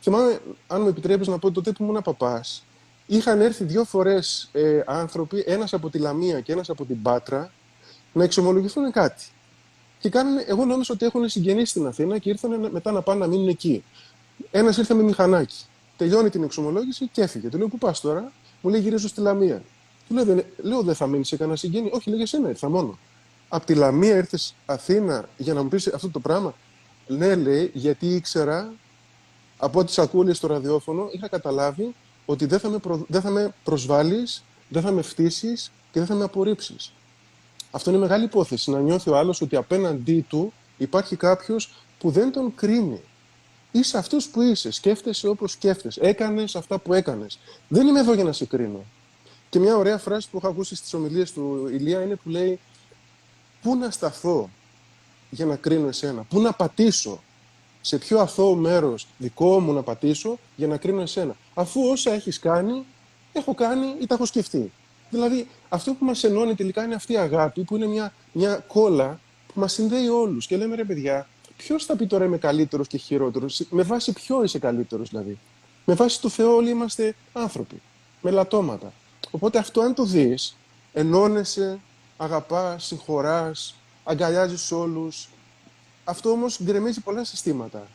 [0.00, 2.64] Θυμάμαι, αν μου επιτρέπεις να πω, τότε που ήμουν παπάς,
[3.06, 7.52] είχαν έρθει δύο φορές ε, άνθρωποι, ένας από τη Λαμία και ένας από την Πάτρα,
[8.12, 9.24] να εξομολογηθούν κάτι.
[9.98, 13.26] Και κάνουν, εγώ νόμιζα ότι έχουν συγγενείς στην Αθήνα και ήρθαν μετά να πάνε να
[13.26, 13.84] μείνουν εκεί.
[14.50, 15.64] Ένας ήρθε με μηχανάκι.
[15.96, 17.48] Τελειώνει την εξομολόγηση και έφυγε.
[17.48, 19.62] Του λέω: Πού πας τώρα, μου λέει: Γυρίζω στη Λαμία.
[20.08, 21.90] Του λέω: Δεν, λέω, δεν θα μείνει σε κανένα συγγένειο.
[21.94, 22.98] Όχι, λέει: Εσένα ήρθα μόνο.
[23.48, 26.54] Απ' τη Λαμία ήρθε Αθήνα για να μου πεις αυτό το πράγμα;
[27.06, 28.72] Ναι, λέει, γιατί ήξερα
[29.58, 33.04] από ό,τι ακούω στο ραδιόφωνο, είχα καταλάβει ότι δεν θα με, προ...
[33.08, 36.92] δεν θα με προσβάλλεις, δεν θα με φτύσεις και δεν θα με απορρίψεις.
[37.70, 42.32] Αυτό είναι μεγάλη υπόθεση, να νιώθει ο άλλος ότι απέναντί του υπάρχει κάποιος που δεν
[42.32, 43.00] τον κρίνει.
[43.72, 47.38] Είσαι αυτός που είσαι, σκέφτεσαι όπως σκέφτεσαι, έκανες αυτά που έκανες.
[47.68, 48.84] Δεν είμαι εδώ για να σε κρίνω.
[49.56, 52.58] Και μια ωραία φράση που έχω ακούσει στις ομιλίες του Ηλία είναι που λέει
[53.62, 54.50] «Πού να σταθώ
[55.30, 57.22] για να κρίνω εσένα, πού να πατήσω,
[57.80, 62.38] σε ποιο αθώο μέρος δικό μου να πατήσω για να κρίνω εσένα; Αφού όσα έχεις
[62.38, 62.84] κάνει,
[63.32, 64.72] έχω κάνει ή τα έχω σκεφτεί.
[65.10, 69.20] Δηλαδή, αυτό που μας ενώνει τελικά είναι αυτή η αγάπη, που είναι μια, μια κόλλα
[69.52, 70.46] που μας συνδέει όλους.
[70.46, 74.42] Και λέμε ρε παιδιά, ποιος θα πει τώρα είμαι καλύτερος και χειρότερος, με βάση ποιο
[74.42, 75.38] είσαι καλύτερος δηλαδή;
[75.84, 77.82] Με βάση το Θεό όλοι είμαστε άνθρωποι,
[78.20, 78.92] με λατώματα.
[79.30, 80.56] Οπότε αυτό αν το δεις,
[80.92, 81.78] ενώνεσαι,
[82.16, 85.28] αγαπάς, συγχωράς, αγκαλιάζεις όλους,
[86.04, 87.86] αυτό όμως γκρεμίζει πολλά συστήματα.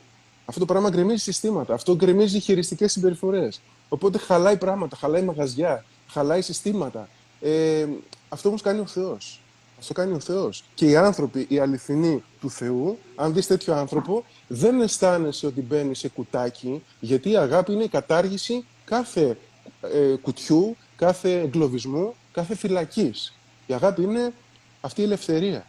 [0.46, 1.74] Αυτό το πράγμα γκρεμίζει συστήματα.
[1.74, 3.62] Αυτό γκρεμίζει χειριστικές συμπεριφορές.
[3.90, 7.10] Οπότε χαλάει πράγματα, χαλάει μαγαζιά, χαλάει συστήματα.
[7.42, 7.88] Ε,
[8.30, 9.42] αυτό όμως κάνει ο Θεός.
[9.80, 10.64] Αυτό κάνει ο Θεός.
[10.74, 16.00] Και οι άνθρωποι, οι αληθινοί του Θεού, αν δεις τέτοιο άνθρωπο, δεν αισθάνεσαι ότι μπαίνεις
[16.00, 19.38] σε κουτάκι, γιατί η αγάπη είναι η κατάργηση κάθε
[19.82, 23.34] ε, κουτιού, κάθε εγκλωβισμού, κάθε φυλακής.
[23.66, 24.34] Η αγάπη είναι
[24.82, 25.66] αυτή η ελευθερία.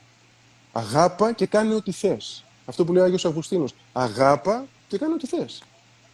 [0.73, 2.45] Αγάπα και κάνει ό,τι θες.
[2.67, 3.65] Αυτό που λέει ο Άγιος Αυγουστίνο.
[3.93, 5.63] Αγάπα και κάνει ό,τι θες.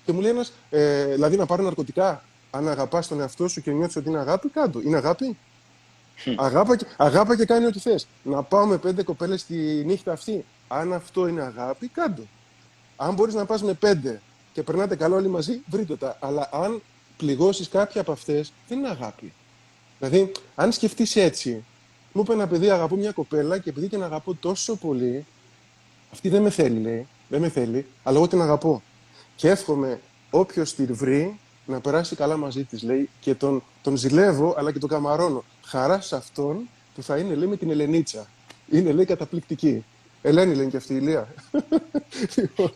[0.04, 2.22] Και μου λέει ένας, ε, δηλαδή να πάρω ναρκωτικά.
[2.50, 4.80] Αν αγαπάς τον εαυτό σου και νιώθεις ότι είναι αγάπη, κάτω.
[4.80, 5.36] Είναι αγάπη.
[6.36, 8.06] Αγάπα και, αγάπα και κάνει ό,τι θες.
[8.22, 9.54] Να πάω με πέντε κοπέλες τη
[9.84, 10.44] νύχτα αυτή.
[10.68, 12.22] Αν αυτό είναι αγάπη, κάτω.
[12.96, 14.20] Αν μπορείς να πας με πέντε
[14.52, 16.16] και περνάτε καλά όλοι μαζί, βρείτε τα.
[16.20, 16.82] Αλλά αν
[17.18, 19.32] πληγώσεις κάποια από αυτές, δεν είναι αγάπη.
[19.98, 21.64] Δηλαδή, αν σκεφτείς έτσι,
[22.12, 25.26] μου είπε ένα παιδί, αγαπώ μια κοπέλα και επειδή την αγαπώ τόσο πολύ,
[26.12, 27.06] αυτή δεν με θέλει, λέει.
[27.28, 28.82] Δεν με θέλει, αλλά εγώ την αγαπώ.
[29.36, 30.00] Και εύχομαι
[30.30, 34.78] όποιος τη βρει να περάσει καλά μαζί της, λέει, και τον, τον ζηλεύω, αλλά και
[34.78, 35.44] τον καμαρώνω.
[35.62, 38.26] Χαράς σε αυτόν που θα είναι, λέει, με την Ελενίτσα.
[38.70, 39.84] Είναι, λέει, καταπληκτική.
[40.22, 41.34] Ελένη λένε και αυτή η Ηλία.
[42.36, 42.72] λοιπόν,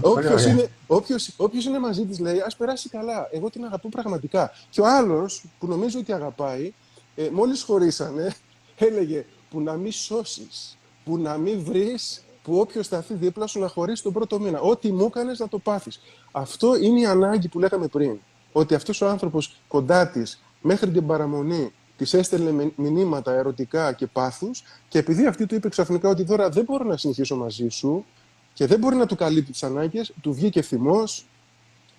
[0.00, 3.28] όποιος είναι, όποιος, όποιος είναι μαζί της λέει, ας περάσει καλά.
[3.32, 4.52] Εγώ την αγαπώ πραγματικά.
[4.70, 6.72] Και ο άλλος που νομίζω ότι αγαπάει,
[7.14, 8.34] ε, μόλις χωρίσανε,
[8.88, 13.68] έλεγε που να μην σώσεις, που να μην βρεις, που όποιος σταθεί δίπλα σου να
[13.68, 14.60] χωρίσει τον πρώτο μήνα.
[14.60, 16.00] Ό,τι μου έκανες να το πάθεις.
[16.32, 18.18] Αυτό είναι η ανάγκη που λέγαμε πριν.
[18.52, 24.62] Ότι αυτός ο άνθρωπος κοντά της μέχρι την παραμονή της έστελνε μηνύματα ερωτικά και πάθους,
[24.88, 28.04] και επειδή αυτή του είπε ξαφνικά ότι τώρα δεν μπορώ να συνεχίσω μαζί σου
[28.52, 31.26] και δεν μπορεί να του καλύπτει τις ανάγκες, του βγήκε θυμός,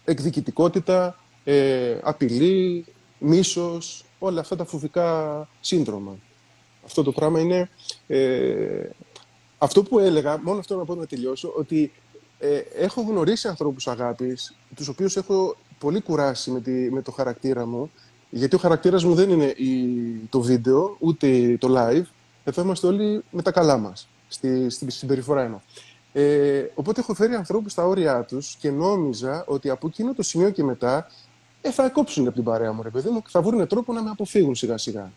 [0.06, 2.86] εκδικητικότητα, ε, απειλή,
[3.20, 6.18] μίσος, όλα αυτά τα φοβικά σύνδρομα.
[6.86, 7.70] Αυτό το πράγμα είναι...
[8.08, 8.90] Ε,
[9.58, 11.92] αυτό που έλεγα, μόνο αυτό να πω να τελειώσω, ότι
[12.40, 17.66] ε, έχω γνωρίσει ανθρώπους αγάπης, τους οποίους έχω πολύ κουράσει με, τη, με το χαρακτήρα
[17.66, 17.92] μου,
[18.30, 19.74] γιατί ο χαρακτήρας μου δεν είναι η,
[20.30, 22.04] το βίντεο, ούτε το live,
[22.44, 25.60] εδώ είμαστε όλοι με τα καλά μας, στη, στη συμπεριφορά εννοώ.
[26.14, 30.50] Ε, οπότε έχω φέρει ανθρώπους στα όρια τους και νόμιζα ότι από εκείνο το σημείο
[30.50, 31.08] και μετά
[31.62, 34.04] ε, θα κόψουν από την παρέα μου, ρε παιδί μου, και θα βρουν τρόπο να
[34.04, 35.12] με αποφύγουν σιγά-σιγά.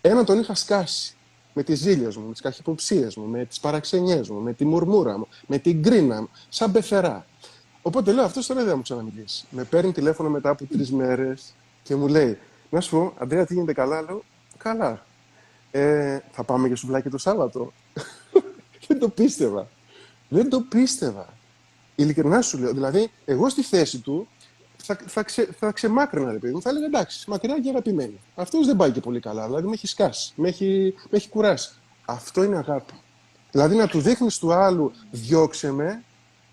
[0.00, 1.16] Έναν τον είχα σκάσει
[1.52, 5.18] με τις ζήλιες μου, με τις καχυποψίες μου, με τις παραξενιές μου, με τη μουρμούρα
[5.18, 7.26] μου, με την κρίνα μου, σαν πεθερά.
[7.82, 9.44] Οπότε λέω, αυτός τώρα δεν θα μου ξαναμιλήσει.
[9.50, 12.38] Με παίρνει τηλέφωνο μετά από τρεις μέρες και μου λέει,
[12.70, 14.22] Να σου πω, Αντρέα, τι γίνεται καλά, λέω,
[14.56, 15.06] Καλά.
[15.70, 17.72] Ε, θα πάμε για σουβλάκι το Σάββατο.
[18.88, 19.68] δεν το πίστευα.
[20.28, 21.26] Δεν το πίστευα.
[21.94, 22.72] Ειλικρινά σου λέω.
[22.72, 24.28] Δηλαδή, εγώ στη θέση του
[24.76, 26.62] θα, θα, ξε, θα ξεμάκρυνα, ρε παιδί μου.
[26.62, 28.20] Θα έλεγα εντάξει, μακριά και αγαπημένη.
[28.34, 29.46] Αυτός δεν πάει και πολύ καλά.
[29.46, 31.70] Δηλαδή με έχει σκάσει, με έχει, με έχει κουράσει.
[32.04, 32.92] Αυτό είναι αγάπη.
[33.50, 36.04] Δηλαδή να του δείχνεις του άλλου, διώξε με,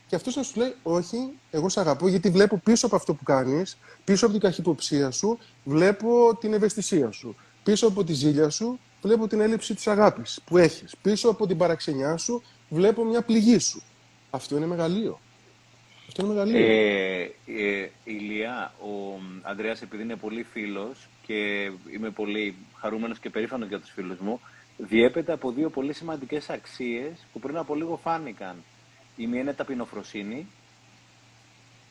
[0.07, 3.23] και αυτός να σου λέει, Όχι, εγώ σε αγαπώ, γιατί βλέπω πίσω από αυτό που
[3.23, 7.35] κάνεις, πίσω από την καχυποψία σου, βλέπω την ευαισθησία σου.
[7.63, 10.95] Πίσω από τη ζήλια σου, βλέπω την έλλειψη της αγάπης που έχεις.
[11.01, 13.83] Πίσω από την παραξενιά σου, βλέπω μια πληγή σου.
[14.29, 15.19] Αυτό είναι μεγαλείο.
[16.07, 16.65] Αυτό είναι μεγαλείο.
[16.65, 23.67] Ε, ε, Ηλία, ο Ανδρέας επειδή είναι πολύ φίλος και είμαι πολύ χαρούμενος και περήφανος
[23.67, 24.39] για τους φίλους μου,
[24.77, 28.55] διέπεται από δύο πολύ σημαντικές αξίες που πριν από λίγο φάνηκαν.
[29.15, 30.47] Η μία είναι ταπεινοφροσύνη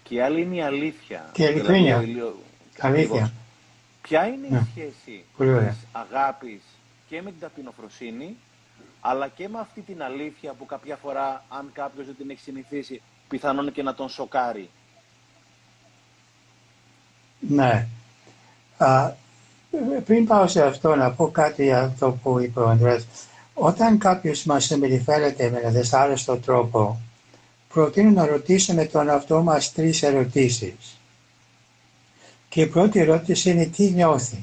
[0.02, 1.28] και η άλλη είναι η αλήθεια.
[1.32, 1.98] Και η ειλικρίνεια.
[1.98, 2.34] Δηλαδή,
[2.78, 3.32] Αλήθεια.
[4.02, 4.58] Ποια είναι Ναι.
[4.58, 5.68] η σχέση Πολύ ωραία.
[5.68, 6.60] της αγάπης
[7.08, 8.36] και με την ταπεινοφροσύνη,
[9.00, 13.02] αλλά και με αυτή την αλήθεια που κάποια φορά, αν κάποιος δεν την έχει συνηθίσει,
[13.28, 14.70] πιθανόν και να τον σοκάρει.
[17.48, 17.86] Ναι.
[18.76, 19.10] Α,
[20.04, 23.06] πριν πάω σε αυτό, να πω κάτι για αυτό που είπε ο Ανδρέας.
[23.54, 27.00] Όταν κάποιος μας συμπεριφέρεται με ένα δυσάρεστο τρόπο,
[27.74, 30.98] προτείνω να ρωτήσουμε τον εαυτό μας τρεις ερωτήσεις.
[32.48, 34.42] Και η πρώτη ερώτηση είναι τι νιώθει;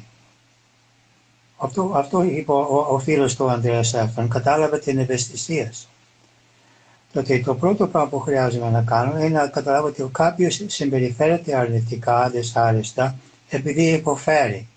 [1.58, 4.30] Αυτό, αυτό είπε ο, ο, ο φίλος του Ανδρέας σε αυτόν.
[4.30, 5.88] Κατάλαβε την ευαισθησία σου.
[7.14, 12.30] Τότε το πρώτο πράγμα που χρειάζομαι να κάνω είναι να καταλάβω ότι κάποιος συμπεριφέρεται αρνητικά,
[12.30, 13.16] δυσάρεστα,
[13.50, 14.68] επειδή υποφέρει.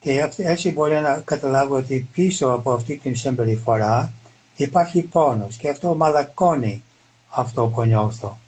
[0.00, 4.12] Και αυ- έτσι μπορεί να καταλάβω ότι πίσω από αυτή την συμπεριφορά
[4.56, 6.82] υπάρχει πόνος και αυτό μαλακώνει
[7.30, 8.38] αυτό που νιώθω.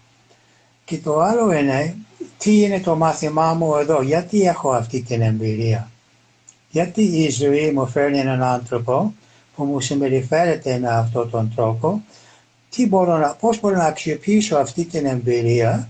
[0.85, 1.97] Και το άλλο είναι,
[2.38, 5.90] τι είναι το μάθημά μου εδώ, γιατί έχω αυτή την εμπειρία;
[6.71, 9.14] Γιατί η ζωή μου φέρνει έναν άνθρωπο
[9.57, 12.03] που μου συμπεριφέρεται με αυτόν τον τρόπο,
[12.71, 15.88] τι μπορώ να, πώς μπορώ να αξιοποιήσω αυτή την εμπειρία,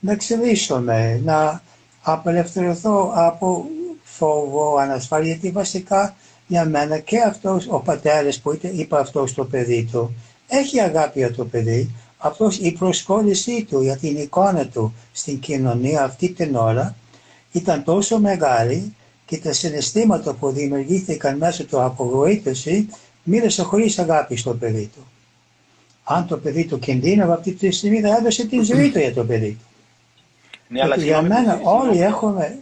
[0.00, 1.62] να εξελίσσομαι, να
[2.02, 3.66] απελευθερωθώ από
[4.02, 6.14] φόβο, ανασφάλεια, γιατί βασικά
[6.46, 10.14] για μένα και αυτός ο πατέρας που είτε είπε αυτό στο παιδί του,
[10.48, 16.04] έχει αγάπη για το παιδί, απλώς η προσχώρησή του για την εικόνα του στην κοινωνία
[16.04, 16.96] αυτή την ώρα
[17.52, 18.94] ήταν τόσο μεγάλη
[19.26, 22.88] και τα συναισθήματα που δημιουργήθηκαν μέσα του απογοήτευση
[23.22, 25.06] μίλησε χωρίς αγάπη στο παιδί του.
[26.04, 29.24] Αν το παιδί του κινδύνευε αυτή τη στιγμή θα έδωσε την ζωή του για το
[29.24, 29.64] παιδί του.
[30.68, 32.58] Ναι, αλλά Γιατί για συγγνώμη, μένα συγγνώμη, όλοι έχουμε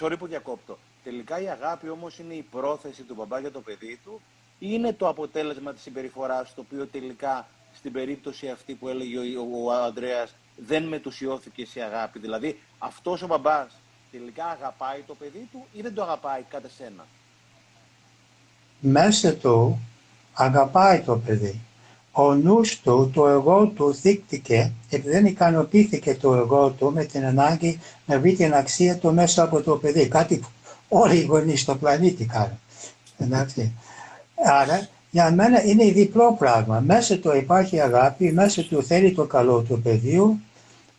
[0.00, 0.78] Sorry που διακόπτω.
[1.04, 4.20] Τελικά η αγάπη όμως είναι η πρόθεση του μπαμπά για το παιδί του
[4.58, 7.48] ή είναι το αποτέλεσμα της συμπεριφοράς το οποίο τελικά
[7.86, 12.18] στην περίπτωση αυτή που έλεγε ο, ο, ο Ανδρέας δεν μετουσιώθηκε σε αγάπη.
[12.18, 17.06] Δηλαδή αυτός ο μπαμπάς τελικά αγαπάει το παιδί του ή δεν το αγαπάει κατά σένα;
[18.80, 19.78] μέσα του
[20.32, 21.60] αγαπάει το παιδί.
[22.12, 27.24] Ο νους του, το εγώ του θύκτηκε επειδή δεν ικανοποιήθηκε το εγώ του με την
[27.24, 30.08] ανάγκη να βρει την αξία του μέσα από το παιδί.
[30.08, 30.48] Κάτι που
[30.88, 32.60] όλοι οι γονείς στο πλανήτη κάνουν.
[33.18, 33.72] Εντάξει.
[34.44, 36.80] Άρα για μένα είναι διπλό πράγμα.
[36.80, 40.40] Μέσα του υπάρχει αγάπη, μέσα του θέλει το καλό του παιδιού,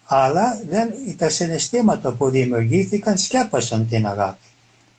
[0.05, 4.45] αλλά δεν, τα συναισθήματα που δημιουργήθηκαν σκέπασαν την αγάπη.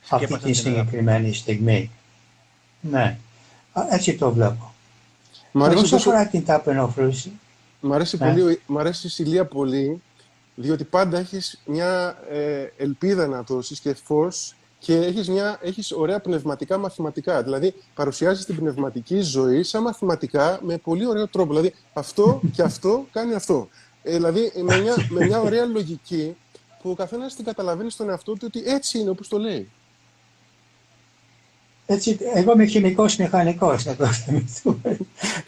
[0.09, 0.85] Αυτή Σκέπασαν τη την αγάπη.
[0.87, 1.91] συγκεκριμένη στιγμή.
[2.81, 3.17] Ναι,
[3.73, 4.73] Α, έτσι το βλέπω.
[5.51, 7.31] Μ' Τώρα, αρέσει, Όσο τόσο- αφορά την ταπεινοφρούση,
[7.79, 8.29] μ' αρέσει Ναι.
[8.33, 10.01] πολύ, μ' αρέσει η Σιλία πολύ,
[10.55, 16.19] διότι πάντα έχεις μια ε, ελπίδα να δώσεις και φως και έχεις, μια, έχεις ωραία
[16.19, 17.43] πνευματικά μαθηματικά.
[17.43, 21.49] Δηλαδή, παρουσιάζεις την πνευματική ζωή σαν μαθηματικά με πολύ ωραίο τρόπο.
[21.49, 23.67] Δηλαδή, αυτό και αυτό κάνει αυτό.
[24.03, 26.35] Ε, δηλαδή, με μια, με μια ωραία λογική
[26.81, 29.69] που ο καθένας την καταλαβαίνει στον εαυτό του ότι έτσι είναι όπως το λέει.
[31.85, 34.97] έτσι, εγώ είμαι χημικός μηχανικός, να το θυμηθούμε.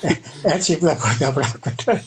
[0.02, 2.04] Ε, έτσι βλέπω τα πράγματα.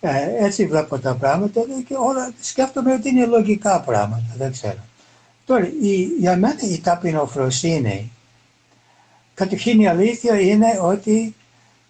[0.00, 4.78] Ε, έτσι βλέπω τα πράγματα και όλα σκέφτομαι ότι είναι λογικά πράγματα, δεν ξέρω.
[5.46, 8.12] Τώρα, η, για μένα η ταπεινοφροσύνη,
[9.34, 11.34] καταρχήν η αλήθεια είναι ότι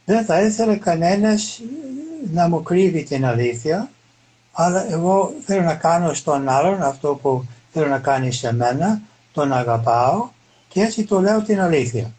[0.05, 1.61] δεν θα ήθελε κανένας
[2.33, 3.91] να μου κρύβει την αλήθεια,
[4.53, 9.01] αλλά εγώ θέλω να κάνω στον άλλον αυτό που θέλω να κάνει σε μένα,
[9.33, 10.29] τον αγαπάω
[10.69, 12.13] και έτσι το λέω την αλήθεια.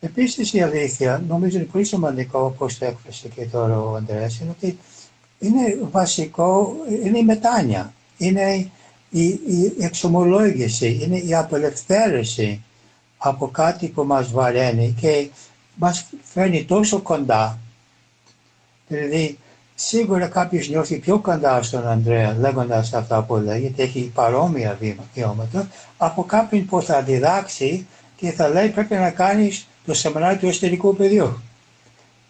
[0.00, 4.50] Επίσης η αλήθεια, νομίζω είναι πολύ σημαντικό όπως το έκφρασε και τώρα ο Ανδρέας, είναι
[4.50, 4.78] ότι
[5.38, 8.70] είναι βασικό, είναι η μετάνοια, είναι
[9.14, 12.62] η, η εξομολόγηση, είναι η απελευθέρωση
[13.18, 15.28] από κάτι που μας βαραίνει και
[15.74, 17.58] μας φέρνει τόσο κοντά.
[18.88, 19.38] Δηλαδή,
[19.74, 25.04] σίγουρα κάποιος νιώθει πιο κοντά στον Ανδρέα λέγοντας αυτά που λέει, γιατί έχει παρόμοια βήμα-
[25.14, 30.46] βιώματα, από κάποιον που θα διδάξει και θα λέει πρέπει να κάνεις το σεμινάριο του
[30.48, 31.42] εσωτερικού παιδιού.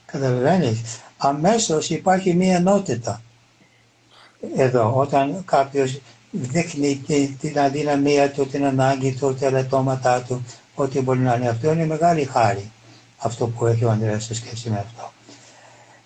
[0.07, 0.81] Καταλαβαίνεις;
[1.17, 3.23] Αμέσως υπάρχει μία ενότητα.
[4.57, 4.93] εδώ.
[4.97, 6.01] Όταν κάποιος
[6.33, 7.05] δείχνει
[7.41, 11.87] την αδυναμία του, την ανάγκη του, τα ελαττώματά του, ό,τι μπορεί να είναι αυτό, είναι
[11.87, 12.71] μεγάλη χάρη
[13.17, 15.13] αυτό που έχει ο Ανδρέας σε σχέση με αυτό.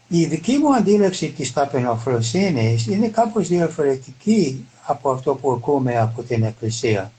[0.09, 6.43] Η δική μου αντίληψη της ταπεινοφροσύνης είναι κάπως διαφορετική από αυτό που ακούμε από την
[6.43, 7.13] Εκκλησία.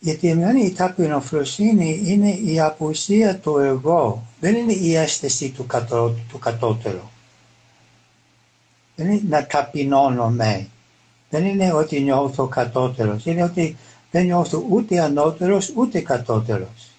[0.00, 6.14] Γιατί εμένα η ταπεινοφροσύνη είναι η απουσία του εγώ, δεν είναι η αίσθηση του, κατώ,
[6.28, 7.08] του κατώτερου.
[8.96, 10.68] Δεν είναι να ταπεινώνομαι.
[11.30, 13.26] Δεν είναι ότι νιώθω κατώτερος.
[13.26, 13.76] Είναι ότι
[14.10, 16.90] δεν νιώθω ούτε ανώτερος ούτε κατώτερος.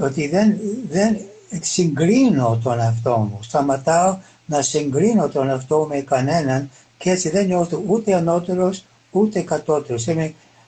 [0.00, 0.58] Ότι δεν,
[0.90, 1.18] δεν
[1.60, 3.38] συγκρίνω τον εαυτό μου.
[3.42, 10.06] Σταματάω να συγκρίνω τον εαυτό με κανέναν και έτσι δεν νιώθω ούτε ανώτερος ούτε κατώτερος.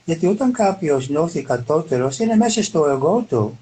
[0.05, 3.57] Γιατί όταν κάποιος νιώθει κατώτερος είναι μέσα στο εγώ του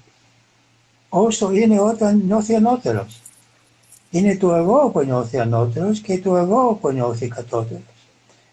[1.08, 3.20] όσο είναι όταν νιώθει ανώτερος.
[4.10, 7.95] Είναι το εγώ που νιώθει ανώτερος και το εγώ που νιώθει κατώτερος.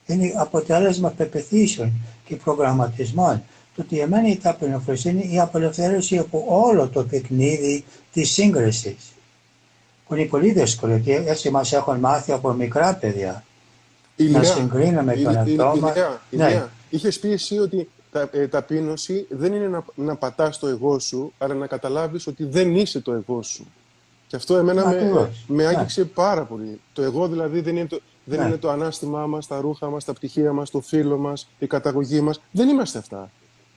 [0.05, 1.91] Είναι αποτέλεσμα πεπεθήσεων
[2.25, 3.43] και προγραμματισμών.
[3.75, 9.13] Το ότι εμένα η ταπεινοφροσύνη είναι η απελευθέρωση από όλο το παιχνίδι της σύγκρισης.
[10.07, 13.43] Που είναι πολύ δύσκολο και έτσι μας έχουν μάθει από μικρά παιδιά.
[14.15, 15.93] Ηλιά, να συγκρίνουμε τον εαυτό μας.
[16.29, 16.65] Ναι.
[16.89, 21.33] Είχες πει εσύ ότι τα, ε, ταπείνωση δεν είναι να, να πατάς το εγώ σου,
[21.37, 23.65] αλλά να καταλάβεις ότι δεν είσαι το εγώ σου.
[24.27, 26.07] Και αυτό εμένα με, με άγγιξε ναι.
[26.07, 26.79] πάρα πολύ.
[26.93, 28.45] Το εγώ δηλαδή δεν είναι το, δεν ναι.
[28.45, 32.21] είναι το ανάστημά μας, τα ρούχα μας, τα πτυχία μας, το φίλο μας, η καταγωγή
[32.21, 32.41] μας.
[32.51, 33.31] Δεν είμαστε αυτά.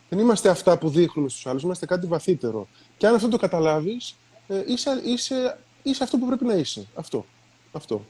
[0.08, 2.68] Δεν είμαστε αυτά που δείχνουμε στους άλλους, είμαστε κάτι βαθύτερο.
[2.96, 4.16] Και αν αυτό το καταλάβεις,
[4.48, 6.86] ε, είσαι, είσαι, είσαι αυτό που πρέπει να είσαι.
[6.94, 7.26] Αυτό.
[7.72, 8.04] αυτό.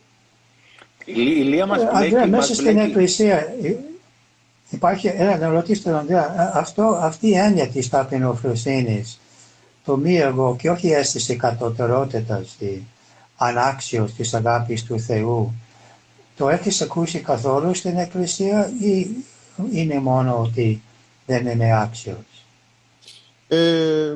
[1.04, 3.76] Η, η Λία μας ε, μέσα στην Εκκλησία ε,
[4.70, 9.18] υπάρχει, ένα να ρωτήσω τον Ανδρέα, αυτό, αυτή η έννοια της ταπεινοφροσύνης,
[9.84, 12.80] το μη εγώ και όχι η αίσθηση κατωτερότητας, τη
[13.36, 15.54] ανάξιος της αγάπης του Θεού,
[16.36, 19.06] το έχεις ακούσει καθόλου στην Εκκλησία ή
[19.70, 20.82] είναι μόνο ότι
[21.26, 22.44] δεν είναι άξιος;
[23.48, 24.14] Ε,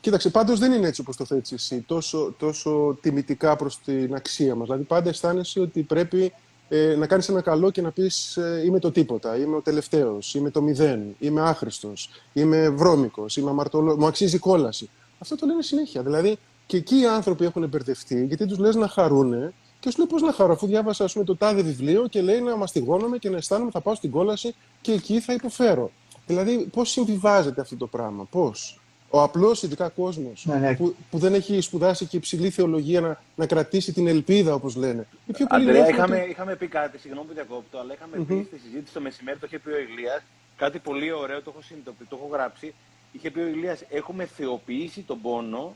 [0.00, 4.54] κοίταξε, πάντως δεν είναι έτσι όπως το θέτεις εσύ, τόσο, τόσο τιμητικά προς την αξία
[4.54, 4.66] μας.
[4.66, 6.32] Δηλαδή πάντα αισθάνεσαι ότι πρέπει
[6.68, 10.34] ε, να κάνεις ένα καλό και να πεις ε, είμαι το τίποτα, είμαι ο τελευταίος,
[10.34, 14.90] είμαι το μηδέν, είμαι άχρηστος, είμαι βρώμικος, είμαι αμαρτωλός, μου αξίζει κόλαση.
[15.18, 16.02] Αυτό το λένε συνέχεια.
[16.02, 20.06] Δηλαδή και εκεί οι άνθρωποι έχουν μπερδευτεί γιατί τους λες να χαρούνε και σου λέει
[20.06, 23.36] πώς να χαρώ, αφού διάβασα πούμε, το τάδε βιβλίο και λέει να μαστιγώνομαι και να
[23.36, 25.90] αισθάνομαι θα πάω στην κόλαση και εκεί θα υποφέρω.
[26.26, 30.76] Δηλαδή, πώς συμβιβάζεται αυτό το πράγμα, πώς; Ο απλός, ειδικά κόσμος, ναι, ναι.
[30.76, 35.06] που, που δεν έχει σπουδάσει και υψηλή θεολογία να, να κρατήσει την ελπίδα, όπως λένε.
[35.32, 36.30] πιο Αντρέα, είχαμε, ότι...
[36.30, 38.26] είχαμε πει κάτι, συγγνώμη που διακόπτω, αλλά είχαμε mm-hmm.
[38.26, 40.22] πει στη συζήτηση το μεσημέρι, το είχε πει ο Ηλίας,
[40.56, 42.74] κάτι πολύ ωραίο, το έχω συνειδητοποιήσει, το έχω γράψει.
[43.12, 45.74] Είχε πει ο Ηλίας, έχουμε θεοποιήσει τον πόνο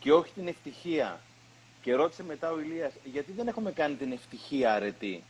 [0.00, 1.20] και όχι την ευτυχία.
[1.82, 5.24] Και ρώτησε μετά ο Ηλίας, γιατί δεν έχουμε κάνει την ευτυχία αρετή;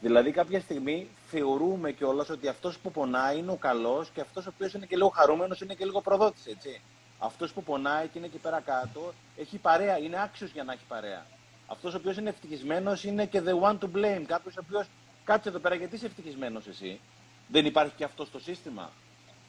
[0.00, 4.50] Δηλαδή, κάποια στιγμή θεωρούμε κιόλας ότι αυτός που πονάει είναι ο καλός και αυτός ο
[4.54, 6.80] οποίος είναι και λίγο χαρούμενος είναι και λίγο προδότης, έτσι.
[7.18, 10.84] Αυτός που πονάει και είναι εκεί πέρα κάτω έχει παρέα, είναι άξιος για να έχει
[10.88, 11.26] παρέα.
[11.66, 14.22] Αυτός ο οποίος είναι ευτυχισμένος είναι και the one to blame.
[14.26, 14.86] Κάποιος ο οποίος
[15.24, 17.00] κάτσε εδώ πέρα, γιατί είσαι ευτυχισμένος εσύ;
[17.48, 18.90] Δεν υπάρχει και αυτό στο σύστημα;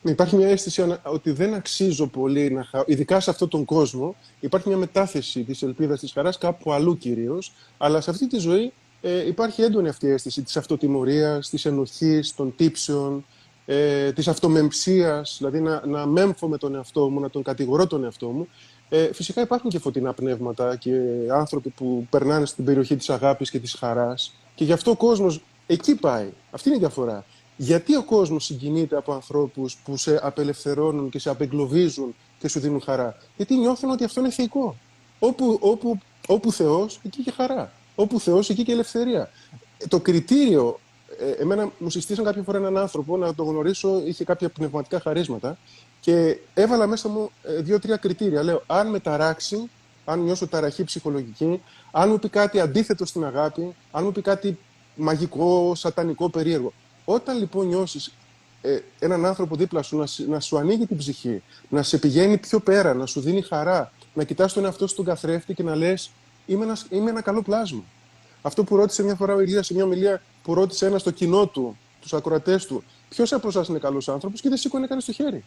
[0.03, 2.83] Υπάρχει μια αίσθηση ότι δεν αξίζω πολύ να χαρώ.
[2.87, 7.53] Ειδικά σε αυτόν τον κόσμο υπάρχει μια μετάθεση της ελπίδας της χαράς κάπου αλλού κυρίως.
[7.77, 12.35] Αλλά σε αυτή τη ζωή ε, υπάρχει έντονη αυτή η αίσθηση της αυτοτιμωρίας, της ενοχής,
[12.35, 13.25] των τύψεων,
[13.65, 18.03] ε, της αυτομεμψίας, δηλαδή να, να μέμφω με τον εαυτό μου, να τον κατηγορώ τον
[18.03, 18.47] εαυτό μου.
[18.89, 20.91] Ε, φυσικά υπάρχουν και φωτεινά πνεύματα και
[21.31, 25.41] άνθρωποι που περνάνε στην περιοχή της αγάπης και της χαράς και γι' αυτό ο κόσμος
[25.67, 26.29] εκεί πάει.
[26.51, 27.25] Αυτή είναι η διαφορά.
[27.57, 32.81] Γιατί ο κόσμος συγκινείται από ανθρώπους που σε απελευθερώνουν και σε απεγκλωβίζουν και σου δίνουν
[32.81, 34.75] χαρά; Γιατί νιώθουν ότι αυτό είναι θεϊκό.
[35.19, 37.71] Όπου, όπου, όπου Θεός, εκεί και χαρά.
[37.95, 39.29] Όπου Θεός, εκεί και ελευθερία.
[39.87, 40.79] Το κριτήριο,
[41.19, 45.57] ε, εμένα μου συστήσαν κάποια φορά έναν άνθρωπο να το γνωρίσω, είχε κάποια πνευματικά χαρίσματα
[45.99, 48.43] και έβαλα μέσα μου ε, δύο-τρία κριτήρια.
[48.43, 49.69] Λέω, αν με ταράξει,
[50.05, 51.61] αν νιώσω ταραχή ψυχολογική,
[51.91, 54.57] αν μου πει κάτι αντίθετο στην αγάπη, αν μου πει κάτι
[54.95, 56.73] μαγικό, σατανικό, περίεργο.
[57.05, 58.13] Όταν λοιπόν νιώσεις
[58.61, 62.59] ε, έναν άνθρωπο δίπλα σου να, να σου ανοίγει την ψυχή, να σε πηγαίνει πιο
[62.59, 66.11] πέρα, να σου δίνει χαρά, να κοιτάς τον εαυτό σου τον καθρέφτη και να λες
[66.45, 67.84] είμαι, ένας, είμαι ένα καλό πλάσμα.
[68.41, 71.47] Αυτό που ρώτησε μια φορά ο Ηλίας σε μια ομιλία που ρώτησε ένα στο κοινό
[71.47, 75.11] του, τους ακροατές του, ποιος από εσάς είναι καλός άνθρωπος και δεν σήκωνε κανείς το
[75.11, 75.43] χέρι.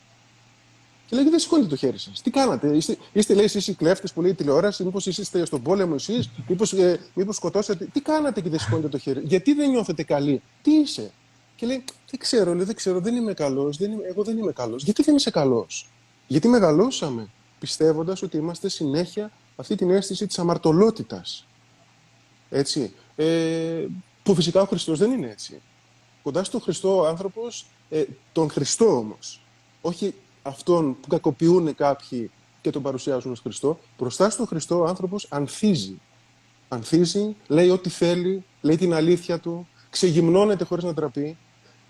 [1.07, 2.23] Και λέει: Δεν σηκώνετε το χέρι σας.
[2.23, 5.95] Τι κάνατε, είστε, είστε λέει, εσείς οι κλέφτες που λέει τηλεόραση, μήπως είστε στον πόλεμο
[5.97, 7.85] εσείς, μήπως ε, μήπως σκοτώσατε.
[7.93, 11.11] Τι κάνατε και δεν σηκώνετε το χέρι; Γιατί δεν νιώθετε καλή, τι είσαι;
[11.57, 14.83] Και λέει: Δεν ξέρω, λέει, δεν ξέρω, δεν είμαι καλός, εγώ δεν είμαι καλός.
[14.83, 15.89] Γιατί δεν είσαι καλός;
[16.27, 17.29] Γιατί μεγαλώσαμε
[17.59, 21.47] πιστεύοντας ότι είμαστε συνέχεια αυτή την αίσθηση της αμαρτωλότητας.
[22.51, 22.95] Έτσι.
[23.17, 23.87] Ε,
[24.23, 25.61] Που φυσικά ο Χριστός δεν είναι έτσι.
[26.23, 29.41] Κοντά στον Χριστό ο άνθρωπος, ε, τον Χριστό όμως.
[29.81, 32.31] Όχι αυτόν που κακοποιούν κάποιοι
[32.61, 33.79] και τον παρουσιάζουν ως Χριστό.
[33.99, 36.01] Μπροστά στον Χριστό ο άνθρωπος ανθίζει.
[36.69, 41.37] Ανθίζει, λέει ό,τι θέλει, λέει την αλήθεια του, ξεγυμνώνεται χωρίς να τραπεί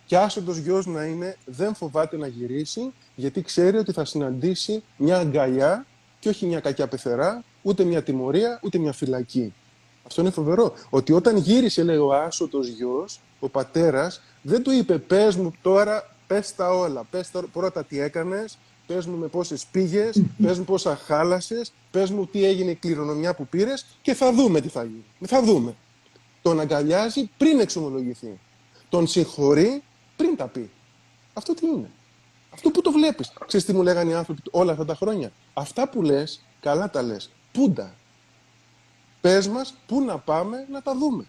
[0.06, 5.18] και άσοντος γιος να είναι, δεν φοβάται να γυρίσει, γιατί ξέρει ότι θα συναντήσει μια
[5.18, 5.86] αγκαλιά
[6.18, 9.54] και όχι μια κακιά πεθερά, ούτε μια τιμωρία, ούτε μια φυλακή.
[10.06, 10.72] Αυτό είναι φοβερό.
[10.90, 16.14] Ότι όταν γύρισε, λέει ο άσωτος γιος, ο πατέρας, δεν του είπε, πες μου τώρα,
[16.26, 20.96] πες τα όλα, πες πρώτα τι έκανες, πες μου με πόσες πήγες, πες μου πόσα
[20.96, 25.04] χάλασες, πες μου τι έγινε η κληρονομιά που πήρες και θα δούμε τι θα γίνει.
[25.26, 25.74] Θα δούμε.
[26.42, 28.38] Τον αγκαλιάζει πριν εξομολογηθεί.
[28.88, 29.82] Τον συγχωρεί
[30.16, 30.70] πριν τα πει.
[31.32, 31.90] Αυτό τι είναι.
[32.50, 33.32] Αυτό που το βλέπεις.
[33.46, 35.32] Ξέρεις τι μου λέγανε οι άνθρωποι όλα αυτά τα χρόνια.
[35.54, 37.30] Αυτά που λες, καλά τα λες.
[37.52, 37.94] Πούντα.
[39.20, 41.26] Πες μας πού να πάμε να τα δούμε.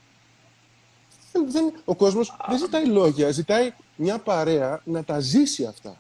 [1.48, 5.98] Δεν, ο κόσμος δεν ζητάει λόγια, ζητάει μια παρέα να τα ζήσει αυτά.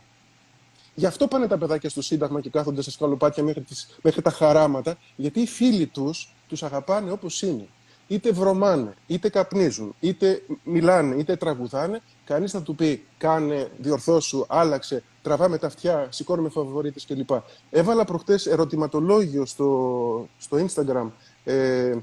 [0.95, 4.29] Γι' αυτό πάνε τα παιδάκια στο Σύνταγμα και κάθονται σε σκαλοπάτια μέχρι, τις, μέχρι τα
[4.29, 7.67] χαράματα, γιατί οι φίλοι τους τους αγαπάνε όπως είναι.
[8.07, 12.01] Είτε βρωμάνε, είτε καπνίζουν, είτε μιλάνε, είτε τραγουδάνε.
[12.25, 17.29] Κανείς θα του πει: Κάνε, διορθώσου, άλλαξε, τραβάμε τα αυτιά, σηκώνουμε φαβορίτες κλπ.
[17.69, 21.09] Έβαλα προχτές ερωτηματολόγιο στο, στο Instagram.
[21.43, 21.95] Ε,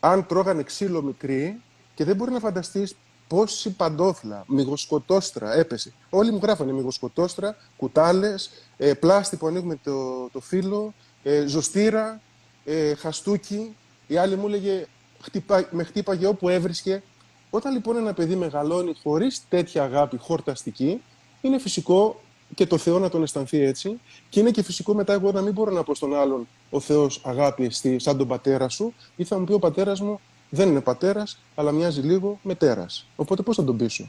[0.00, 1.60] αν τρώγανε ξύλο μικρή
[1.94, 2.94] και δεν μπορεί να φανταστείς
[3.28, 5.92] πόση παντόφλα, μυγοσκοτόστρα έπεσε.
[6.10, 12.20] Όλοι μου γράφανε μυγοσκοτόστρα, κουτάλες, ε, πλάστη που ανοίγουμε το, το φύλλο, ε, ζωστήρα,
[12.64, 13.76] ε, χαστούκι.
[14.06, 14.86] Η άλλη μου έλεγε
[15.20, 17.02] χτυπά, με χτύπαγε όπου έβρισκε.
[17.50, 21.02] Όταν λοιπόν ένα παιδί μεγαλώνει χωρίς τέτοια αγάπη χορταστική,
[21.40, 22.20] είναι φυσικό
[22.54, 24.00] και το Θεό να τον αισθανθεί έτσι.
[24.28, 27.20] Και είναι και φυσικό μετά εγώ να μην μπορώ να πω στον άλλον ο Θεός
[27.24, 31.38] αγάπη σαν τον πατέρα σου, ή θα μου πει ο πατέρας μου δεν είναι πατέρας,
[31.54, 33.06] αλλά μοιάζει λίγο με τέρας.
[33.16, 34.08] Οπότε πώς θα τον πείσω;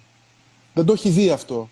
[0.73, 1.69] Δεν το έχει δει αυτό.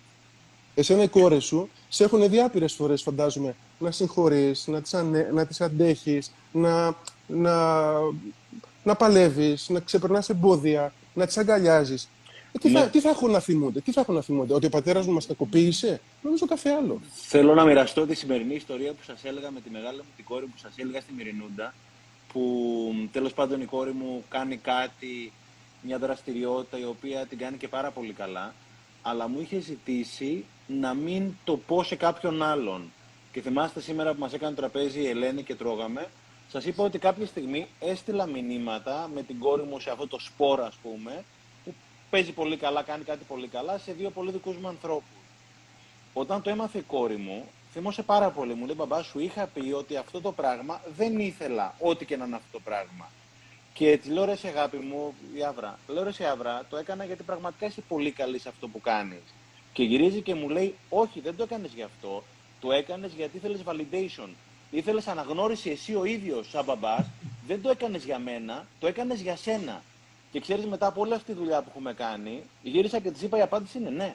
[0.74, 5.46] Εσένα οι κόρες σου σε έχουν δει άπειρες φορές, φαντάζομαι, να συγχωρείς, να τις ανε...
[5.48, 7.92] τις αντέχεις, να, να,
[8.88, 12.08] να παλεύεις, να ξεπερνάς εμπόδια, να τις αγκαλιάζεις.
[12.52, 12.80] Ε, τι, ναι.
[12.80, 15.12] θα, τι θα έχουν να θυμούνται, τι θα έχουν να θυμούνται, ότι ο πατέρας μου
[15.12, 17.00] μας κακοποίησε, νομίζω κάθε άλλο.
[17.12, 20.44] Θέλω να μοιραστώ τη σημερινή ιστορία που σας έλεγα με τη μεγάλη μου την κόρη
[20.44, 21.74] που σας έλεγα στη Μυρινούντα
[22.32, 25.32] που τέλος πάντων η κόρη μου κάνει κάτι,
[25.82, 28.54] μια δραστηριότητα η οποία την κάνει και πάρα πολύ καλά,
[29.02, 32.92] αλλά μου είχε ζητήσει να μην το πω σε κάποιον άλλον.
[33.32, 36.06] Και θυμάστε σήμερα που μας έκανε τραπέζι η Ελένη και τρώγαμε,
[36.50, 40.64] σας είπα ότι κάποια στιγμή έστειλα μηνύματα με την κόρη μου σε αυτό το σπόρο
[40.64, 41.24] ας πούμε,
[41.64, 41.74] που
[42.10, 45.18] παίζει πολύ καλά, κάνει κάτι πολύ καλά, σε δύο πολύ δικούς μου ανθρώπους.
[46.12, 48.54] Όταν το έμαθε η κόρη μου, θυμώσε πάρα πολύ.
[48.54, 52.24] Μου λέει, μπαμπά, σου είχα πει ότι αυτό το πράγμα δεν ήθελα, ό,τι και να
[52.24, 53.10] είναι αυτό το πράγμα.
[53.72, 57.04] Και τη λέω, ρε σε αγάπη μου, η Άβρα, λέω ρε σε Άβρα, το έκανα
[57.04, 59.22] γιατί πραγματικά είσαι πολύ καλή σε αυτό που κάνεις.
[59.72, 62.24] Και γυρίζει και μου λέει, όχι, δεν το έκανες γι' αυτό,
[62.60, 64.28] το έκανες γιατί ήθελες validation.
[64.70, 67.06] Ήθελες αναγνώριση εσύ ο ίδιος σαν μπαμπάς,
[67.46, 69.82] δεν το έκανες για μένα, το έκανες για σένα.
[70.32, 73.38] Και ξέρεις μετά από όλη αυτή τη δουλειά που έχουμε κάνει, γύρισα και της είπα
[73.38, 74.14] η απάντηση είναι ναι,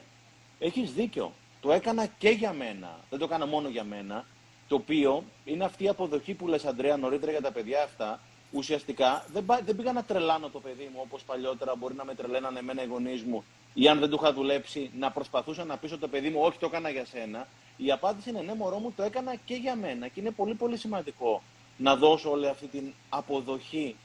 [0.58, 1.32] έχεις δίκιο.
[1.60, 2.98] Το έκανα και για μένα.
[3.10, 4.24] Δεν το έκανα μόνο για μένα.
[4.68, 8.20] Το οποίο είναι αυτή η αποδοχή που λες Αντρέα νωρίτερα για τα παιδιά αυτά.
[8.52, 12.58] Ουσιαστικά δεν, δεν πήγα να τρελάνω το παιδί μου όπως παλιότερα μπορεί να με τρελαίνανε
[12.58, 13.44] εμένα οι γονείς μου
[13.74, 16.66] ή αν δεν του είχα δουλέψει να προσπαθούσα να πείσω το παιδί μου όχι το
[16.66, 17.46] έκανα για σένα.
[17.76, 20.76] Η απάντηση είναι ναι μωρό μου το έκανα και για μένα και είναι πολύ πολύ
[20.76, 21.42] σημαντικό
[21.76, 23.96] να δώσω όλη αυτή την αποδοχή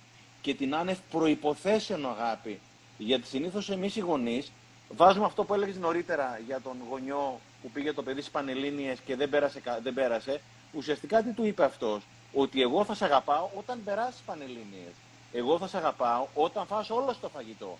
[0.42, 2.60] και την άνευ προϋποθέσεων αγάπη.
[2.98, 4.52] Γιατί συνήθως εμείς οι γονείς
[4.90, 9.16] βάζουμε αυτό που έλεγες νωρίτερα για τον γονιό που πήγε το παιδί στις Πανελλήνιες και
[9.16, 10.42] δεν πέρασε, δεν πέρασε,
[10.74, 12.04] ουσιαστικά τι του είπε αυτός,
[12.34, 14.94] Ότι εγώ θα σε αγαπάω όταν περάσει τι Πανελλήνιες.
[15.34, 17.78] Εγώ θα σε αγαπάω όταν φας όλο το φαγητό.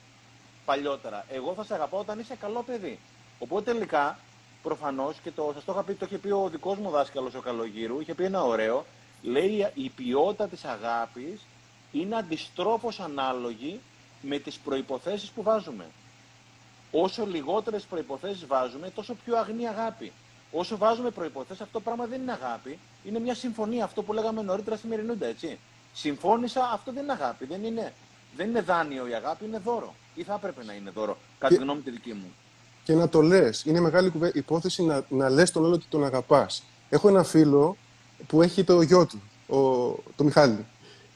[0.70, 1.26] Παλιότερα.
[1.30, 3.00] Εγώ θα σε αγαπάω όταν είσαι καλό παιδί.
[3.40, 4.20] Οπότε τελικά,
[4.64, 7.40] προφανώς και το, σας το, είχα πει, το είχε πει ο δικός μου δάσκαλος ο
[7.40, 8.86] Καλογύρου, είχε πει ένα ωραίο,
[9.22, 11.42] λέει η ποιότητα της αγάπης
[11.92, 13.80] είναι αντιστρόφως ανάλογη
[14.22, 15.86] με τις προποθέσει που βάζουμε.
[16.92, 20.12] Όσο λιγότερες προποθέσει βάζουμε, τόσο πιο αγνή αγάπη.
[20.52, 22.80] Όσο βάζουμε προποθέσει, αυτό το πράγμα δεν είναι αγάπη.
[23.04, 23.84] Είναι μια συμφωνία.
[23.84, 25.60] Αυτό που λέγαμε νωρίτερα στη Μερινούντα, έτσι.
[25.94, 27.46] Συμφώνησα, αυτό δεν είναι αγάπη.
[27.46, 27.94] Δεν είναι,
[28.36, 29.94] δεν είναι δάνειο η αγάπη, είναι δώρο.
[30.20, 32.34] Ή θα έπρεπε να είναι δώρο, κατά τη γνώμη τη δική μου.
[32.84, 33.64] Και να το λες.
[33.66, 36.64] Είναι μεγάλη υπόθεση να, να λες τον άλλο ότι τον αγαπάς.
[36.90, 37.78] Έχω ένα φίλο
[38.28, 39.22] που έχει το γιο του,
[39.56, 39.58] ο,
[40.16, 40.66] το Μιχάλη.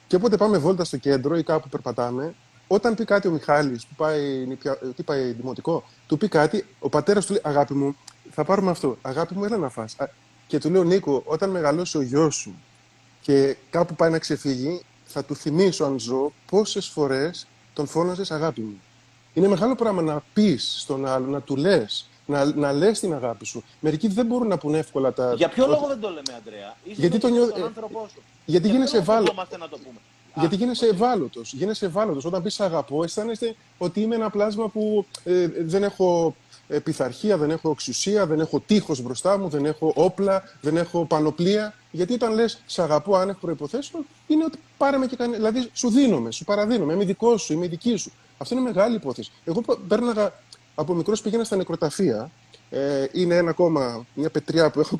[0.06, 2.34] Και όποτε πάμε βόλτα στο κέντρο ή κάπου περπατάμε,
[2.66, 4.46] όταν πει κάτι ο Μιχάλης που πάει,
[4.96, 7.96] τι πάει δημοτικό, του πει κάτι, ο πατέρας του λέει: Αγάπη μου,
[8.30, 8.96] θα πάρουμε αυτό.
[9.02, 9.96] Αγάπη μου, έλα να φας.
[10.46, 12.54] Και του λέω: Νίκο, όταν μεγαλώσει ο γιος σου
[13.20, 18.60] και κάπου πάει να ξεφύγει, θα του θυμίσω αν ζω πόσες φορές τον φώναζες αγάπη
[18.60, 18.80] μου.
[19.34, 23.44] Είναι μεγάλο πράγμα να πεις στον άλλο, να του λες, να, να λες την αγάπη
[23.44, 23.64] σου.
[23.80, 25.34] Μερικοί δεν μπορούν να πούνε εύκολα τα.
[25.34, 27.52] Για ποιο λόγο δεν το λέμε, Αντρέα; Είσαι γιατί το νιώ...
[27.52, 28.22] τον άνθρωπό σου.
[28.44, 29.34] Γιατί γίνεσαι ευάλωτος.
[29.58, 29.98] να το πούμε;
[30.34, 31.52] Γιατί γίνεσαι ευάλωτος.
[31.52, 32.24] Γίνεσαι ευάλωτος.
[32.24, 36.34] Όταν πεις αγαπώ, αισθάνεσαι ότι είμαι ένα πλάσμα που ε, δεν έχω
[36.68, 41.04] ε, πειθαρχία, δεν έχω εξουσία, δεν έχω τείχος μπροστά μου, δεν έχω όπλα, δεν έχω
[41.04, 41.74] πανοπλία.
[41.90, 45.36] Γιατί όταν λες, σε αγαπώ άνευ προποθέσεων, είναι ότι πάρε με και κάνει.
[45.36, 48.12] Δηλαδή, σου δίνομαι, σου παραδίνομαι, είμαι δικός σου, είμαι δική σου.
[48.44, 49.30] Αυτό είναι μεγάλη υπόθεση.
[49.44, 50.32] Εγώ πέρναγα
[50.74, 52.30] από μικρός πήγαινα στα νεκροταφεία.
[52.70, 54.96] Ε, είναι ένα ακόμα, μια πετριά που έχω.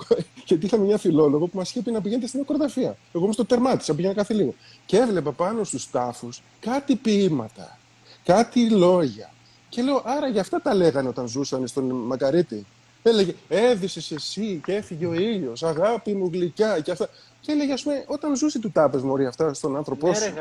[0.47, 2.97] Γιατί είχαμε μια φιλόλογο που μας είχε πει να πηγαίνετε στην νεκροταφεία.
[3.13, 4.55] Εγώ όμως το τερμάτισα, πήγαινα κάθε λίγο.
[4.87, 7.79] Και έβλεπα πάνω στους τάφους κάτι ποίηματα,
[8.25, 9.33] κάτι λόγια.
[9.69, 12.67] Και λέω, άρα για αυτά τα λέγανε όταν ζούσαν στον Μακαρίτη.
[13.03, 17.09] Έλεγε, έδισες εσύ και έφυγε ο ήλιος, αγάπη μου γλυκιά και αυτά.
[17.45, 20.33] Και έλεγε, ας πούμε, όταν ζούσε του τάπες μωρή αυτά στον άνθρωπό ναι, σου.
[20.33, 20.41] Ναι,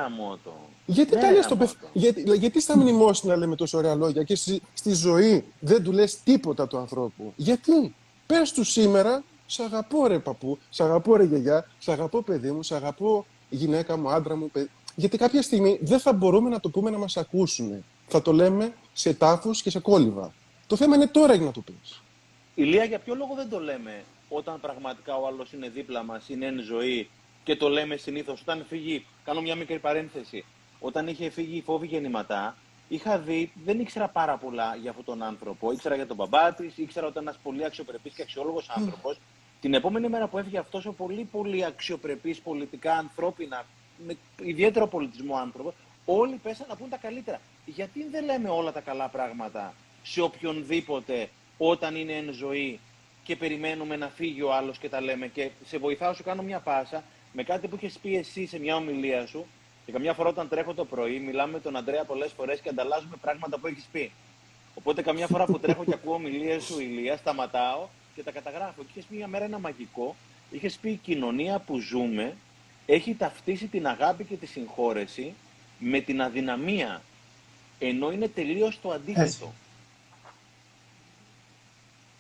[0.86, 1.72] γιατί τα λες το παιχ...
[1.94, 6.24] γιατί, γιατί στα μνημόσυνα λέμε τόσο ωραία λόγια και στη, στη ζωή δεν του λες
[6.24, 7.34] τίποτα του ανθρώπου.
[7.36, 7.96] Γιατί;
[8.26, 12.64] Πες του σήμερα, σ' αγαπώ ρε παππού, σ' αγαπώ ρε γιαγιά, σ' αγαπώ παιδί μου,
[12.64, 14.70] σ' αγαπώ γυναίκα μου, άντρα μου, παιδί.
[14.96, 17.84] Γιατί κάποια στιγμή δεν θα μπορούμε να το πούμε να μας ακούσουν.
[18.08, 20.34] Θα το λέμε σε τάφους και σε κόλληβα.
[20.68, 22.02] Το θέμα είναι τώρα για να το πεις.
[22.56, 24.04] Ηλία, για ποιο λόγο δεν το λέμε;
[24.36, 27.10] Όταν πραγματικά ο άλλος είναι δίπλα μας, είναι εν ζωή
[27.44, 29.06] και το λέμε συνήθως όταν φύγει.
[29.24, 30.46] Κάνω μια μικρή παρένθεση
[30.80, 32.58] όταν είχε φύγει η φόβη γεννηματά,
[32.88, 35.72] είχα δει, δεν ήξερα πάρα πολλά για αυτόν τον άνθρωπο.
[35.72, 39.18] Ήξερα για τον μπαμπά της, ήξερα ότι ήταν ένας πολύ αξιοπρεπής και αξιόλογος άνθρωπος.
[39.62, 43.66] Την επόμενη μέρα που έφυγε αυτός ο πολύ πολύ αξιοπρεπής, πολιτικά, ανθρώπινα,
[44.06, 45.74] με ιδιαίτερο πολιτισμό άνθρωπος,
[46.06, 47.40] όλοι πέσαν να πούν τα καλύτερα.
[47.66, 49.74] Γιατί δεν λέμε όλα τα καλά πράγματα
[50.04, 52.80] σε οποιονδήποτε όταν είναι εν ζωή;
[53.24, 55.28] Και περιμένουμε να φύγει ο άλλος και τα λέμε.
[55.28, 57.04] Και σε βοηθάω, σου κάνω μια πάσα
[57.34, 59.46] με κάτι που είχες πει εσύ σε μια ομιλία σου,
[59.86, 63.16] και καμιά φορά όταν τρέχω το πρωί, μιλάμε με τον Αντρέα πολλές φορές και ανταλλάζουμε
[63.22, 64.12] πράγματα που έχεις πει.
[64.74, 68.82] Οπότε καμιά φορά που τρέχω και ακούω ομιλίες σου, Ηλία, σταματάω και τα καταγράφω.
[68.82, 70.16] Και είχες πει μια μέρα ένα μαγικό.
[70.52, 72.36] Είχες πει η κοινωνία που ζούμε
[72.86, 75.34] έχει ταυτίσει την αγάπη και τη συγχώρεση
[75.80, 77.02] με την αδυναμία.
[77.80, 79.54] Ενώ είναι τελείως το αντίθετο.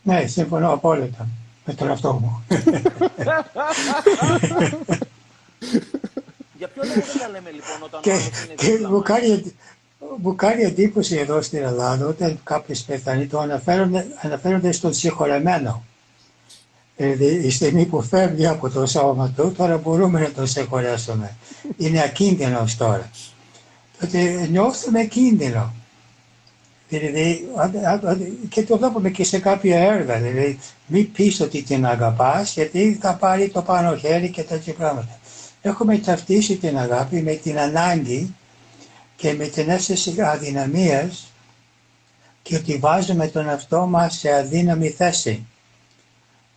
[0.03, 1.27] Ναι, συμφωνώ απόλυτα
[1.65, 2.43] με τον αυτό μου.
[6.57, 9.53] Για ποιο λόγο δεν τα λέμε λοιπόν όταν και, είναι και μου, κάνει,
[10.17, 15.83] μου κάνει εντύπωση εδώ στην Ελλάδα όταν κάποιο πεθάνει το αναφέρονται, αναφέρονται στον συγχωρεμένο.
[16.95, 21.35] Δηλαδή η στιγμή που φεύγει από το σώμα του τώρα μπορούμε να τον συγχωρέσουμε.
[21.77, 23.09] Είναι ακίνδυνος τώρα.
[23.99, 25.73] Τότε νιώθουμε κίνδυνο.
[26.89, 27.47] Δηλαδή,
[28.49, 30.17] και το βλέπουμε και σε κάποια έργα.
[30.17, 35.17] Δηλαδή, μην πεις ότι την αγαπάς, γιατί θα πάρει το πάνω χέρι και τέτοια πράγματα
[35.65, 38.35] έχουμε ταυτίσει την αγάπη με την ανάγκη
[39.15, 41.31] και με την αίσθηση αδυναμίας
[42.41, 45.45] και ότι βάζουμε τον εαυτό μας σε αδύναμη θέση.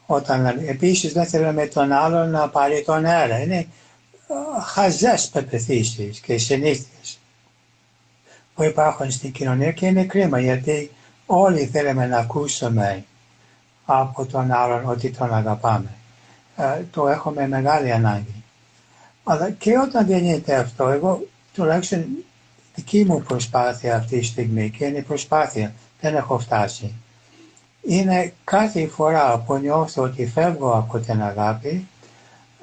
[0.07, 3.39] Όταν επίσης δεν θέλουμε τον άλλον να πάρει τον αέρα.
[3.41, 3.66] Είναι
[4.64, 7.18] χαζές πεπιθήσεις και συνήθειες
[8.57, 10.90] που υπάρχουν στην κοινωνία και είναι κρίμα γιατί
[11.26, 13.04] όλοι θέλουμε να ακούσουμε
[13.84, 15.90] από τον άλλον ότι τον αγαπάμε.
[16.57, 18.42] Ε, το έχουμε μεγάλη ανάγκη.
[19.24, 22.04] Αλλά και όταν δεν γίνεται αυτό, εγώ τουλάχιστον
[22.74, 26.92] δική μου προσπάθεια αυτή τη στιγμή και είναι προσπάθεια, δεν έχω φτάσει.
[27.82, 31.86] Είναι κάθε φορά που νιώθω ότι φεύγω από την αγάπη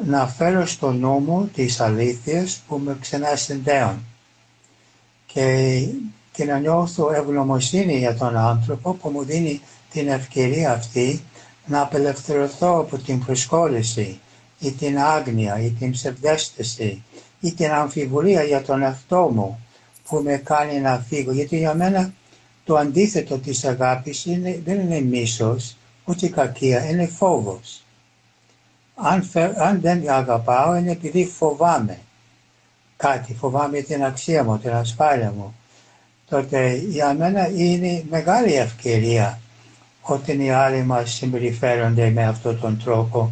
[0.06, 4.06] να φέρω στο νου μου τις αλήθειες που με ξανασυνδέουν
[5.34, 5.88] και,
[6.32, 9.62] και να νιώθω ευγνωμοσύνη για τον άνθρωπο που μου δίνει
[9.92, 11.22] την ευκαιρία αυτή
[11.66, 14.20] να απελευθερωθώ από την προσκόλληση
[14.60, 17.04] ή την άγνοια ή την ψευδέστηση
[17.40, 19.66] ή την αμφιβολία για τον εαυτό μου
[20.08, 21.32] που με κάνει να φύγω.
[21.32, 22.14] Γιατί για μένα
[22.66, 27.84] το αντίθετο της αγάπης είναι, δεν είναι μίσος, ούτε κακία, είναι φόβος.
[28.96, 32.00] Αν, αν δεν αγαπάω είναι επειδή φοβάμαι
[33.04, 35.56] κάτι, φοβάμαι την αξία μου, την ασφάλεια μου.
[36.30, 39.40] Τότε για μένα είναι μεγάλη ευκαιρία
[40.02, 43.32] όταν οι άλλοι μας συμπεριφέρονται με αυτόν τον τρόπο.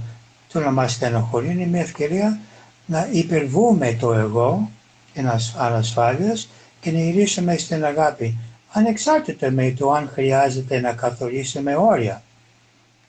[0.52, 2.40] Το να μας στενοχωρεί είναι μια ευκαιρία
[2.86, 4.70] να υπερβούμε το εγώ
[5.14, 5.24] και
[5.58, 6.50] ανασφάλειας
[6.80, 8.38] και να γυρίσουμε στην αγάπη
[8.72, 12.24] ανεξάρτητα με το αν χρειάζεται να καθορίσουμε όρια.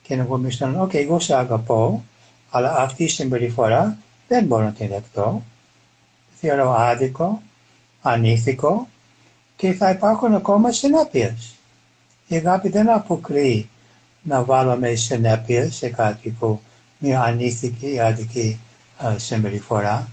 [0.02, 2.04] Και να πούμε στον «ΟΚ, εγώ σε αγαπώ,
[2.50, 3.96] αλλά αυτή η συμπεριφορά
[4.28, 5.42] δεν μπορώ να την δεχτώ,
[6.44, 7.42] θεωρώ άδικο,
[8.02, 8.88] ανήθικο
[9.56, 11.54] και θα υπάρχουν ακόμα συνέπειες.
[12.26, 13.68] Η αγάπη δεν αποκρεί
[14.22, 16.60] να βάλουμε συνέπειες σε κάτι που
[16.98, 18.58] μια ανήθικη, άδικη
[19.16, 20.08] συμπεριφορά.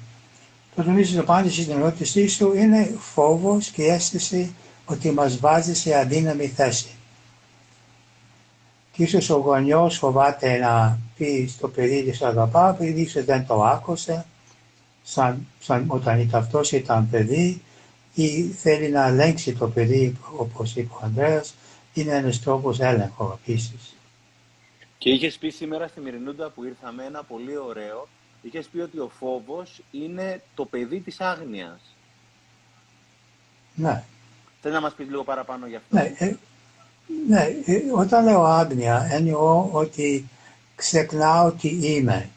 [0.76, 4.54] Το νομίζω η απάντηση στην ερώτησή σου είναι φόβος και αίσθηση
[4.86, 6.90] ότι μας βάζει σε αδύναμη θέση.
[8.92, 13.64] Και ίσως ο γονιός φοβάται να πει στο παιδί της αγαπάω, επειδή ίσως δεν το
[13.64, 14.26] άκουσε,
[15.12, 17.62] σαν, σαν όταν αυτός ήταν παιδί,
[18.14, 21.56] ή θέλει να ελέγξει το παιδί, όπως είπε ο Ανδρέας,
[21.94, 23.96] είναι ένας τρόπος έλεγχο επίσης.
[24.98, 28.08] Και είχες πει σήμερα στη Μυρινούντα που ήρθαμε ένα πολύ ωραίο,
[28.42, 31.80] είχες πει ότι ο φόβος είναι το παιδί της άγνοιας.
[33.76, 34.04] Ναι.
[34.62, 36.36] Θέλει να μας πεις λίγο παραπάνω γι' αυτό; Ναι, ε,
[37.28, 40.26] ναι ε, όταν λέω άγνοια εννοώ ότι
[40.76, 42.30] ξεχνάω τι είμαι.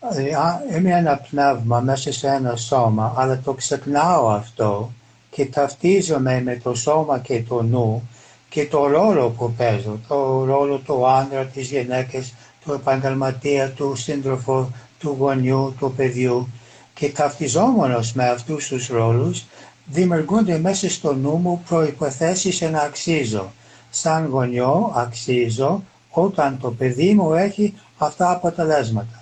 [0.00, 4.92] Ε, είμαι ένα πνεύμα μέσα σε ένα σώμα, αλλά το ξεχνάω αυτό
[5.30, 8.08] και ταυτίζομαι με το σώμα και το νου
[8.48, 12.34] και το ρόλο που παίζω, το ρόλο του άντρα, της γυναίκας,
[12.64, 14.66] του επαγγελματία, του σύντροφου,
[14.98, 16.48] του γονιού, του παιδιού
[16.94, 19.44] και ταυτιζόμενος με αυτούς τους ρόλους
[19.84, 23.52] δημιουργούνται μέσα στο νου μου προϋποθέσεις να αξίζω.
[23.90, 29.15] Σαν γονιό αξίζω όταν το παιδί μου έχει αυτά αποτελέσματα.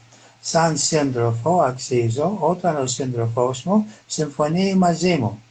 [0.46, 5.42] Σαν σύντροφο αξίζω όταν ο σύντροφός μου συμφωνεί μαζί μου.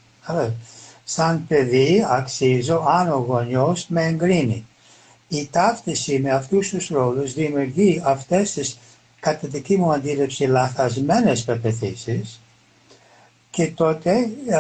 [1.04, 4.66] Σαν παιδί αξίζω αν ο γονιός με εγκρίνει.
[5.28, 8.78] Η ταύτιση με αυτούς τους ρόλους δημιουργεί αυτές τις
[9.20, 12.41] κατά δική μου αντίληψη λαθασμένες πεπιθήσεις
[13.50, 14.12] και τότε
[14.48, 14.58] ε,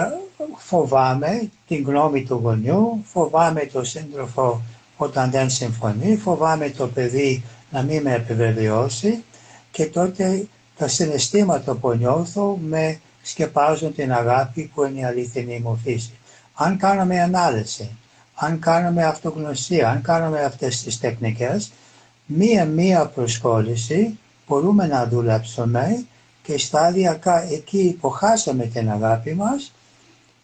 [0.57, 4.61] φοβάμαι την γνώμη του γονιού, φοβάμαι το σύντροφο
[4.97, 9.23] όταν δεν συμφωνεί, φοβάμαι το παιδί να μην με επιβεβαιώσει
[9.73, 10.47] και τότε
[10.77, 16.13] τα συναισθήματα που νιώθω με σκεπάζουν την αγάπη που είναι η αληθινή μου φύση.
[16.53, 17.89] Αν κάνουμε ανάλυση,
[18.35, 21.71] αν κάνουμε αυτογνωσία, αν κάνουμε αυτές τις τεχνικές,
[22.25, 24.17] μία-μία προσχώρηση
[24.47, 26.05] μπορούμε να δουλέψουμε
[26.43, 29.73] και σταδιακά εκεί που χάσαμε την αγάπη μας,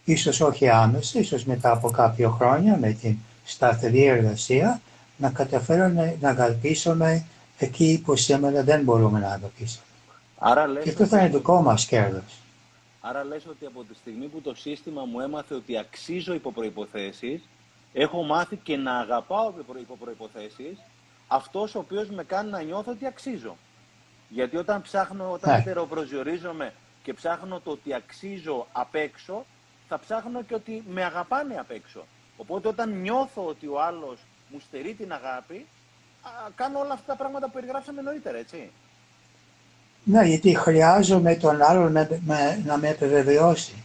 [0.03, 4.81] ίσως όχι άμεσα, ίσως μετά από κάποια χρόνια με την σταθερή εργασία,
[5.17, 7.25] να καταφέρουμε να αγαπήσουμε
[7.59, 9.85] εκεί που σήμερα δεν μπορούμε να αγαπήσουμε.
[10.37, 12.39] Άρα λες και αυτό θα είναι δικό μας κέρδος.
[13.01, 17.41] Άρα λες ότι από τη στιγμή που το σύστημα μου έμαθε ότι αξίζω υπό προϋποθέσεις,
[17.93, 20.77] έχω μάθει και να αγαπάω υπό προϋποθέσεις
[21.27, 23.57] αυτός ο οποίος με κάνει να νιώθω ότι αξίζω.
[24.29, 25.63] Γιατί όταν ψάχνω, όταν
[26.57, 26.71] ναι.
[27.03, 29.45] και ψάχνω το ότι αξίζω απ' έξω,
[29.87, 32.05] θα ψάχνω και ότι με αγαπάνε απ' έξω.
[32.37, 34.17] Οπότε όταν νιώθω ότι ο άλλος
[34.49, 35.65] μου στερεί την αγάπη, α,
[36.55, 38.71] κάνω όλα αυτά τα πράγματα που περιγράψαμε νωρίτερα, έτσι.
[40.03, 41.91] Ναι, γιατί χρειάζομαι τον άλλον
[42.65, 43.83] να με επιβεβαιώσει.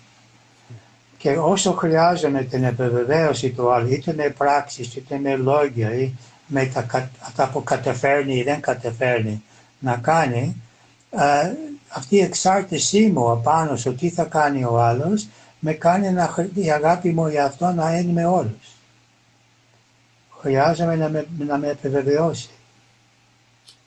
[1.19, 6.13] Και όσο χρειάζομαι την επιβεβαίωση του άλλου, είτε με πράξεις, είτε με λόγια, ή
[6.47, 6.87] με τα,
[7.21, 9.43] αυτά που καταφέρνει ή δεν καταφέρνει
[9.79, 10.63] να κάνει,
[11.11, 11.53] ε,
[11.89, 15.29] αυτή η εξάρτησή μου απάνω στο τι θα κάνει ο άλλος,
[15.59, 18.74] με κάνει να, η αγάπη μου για αυτό να είναι με όλους.
[20.45, 22.51] Χρειάζομαι να με, να με επιβεβαιώσει.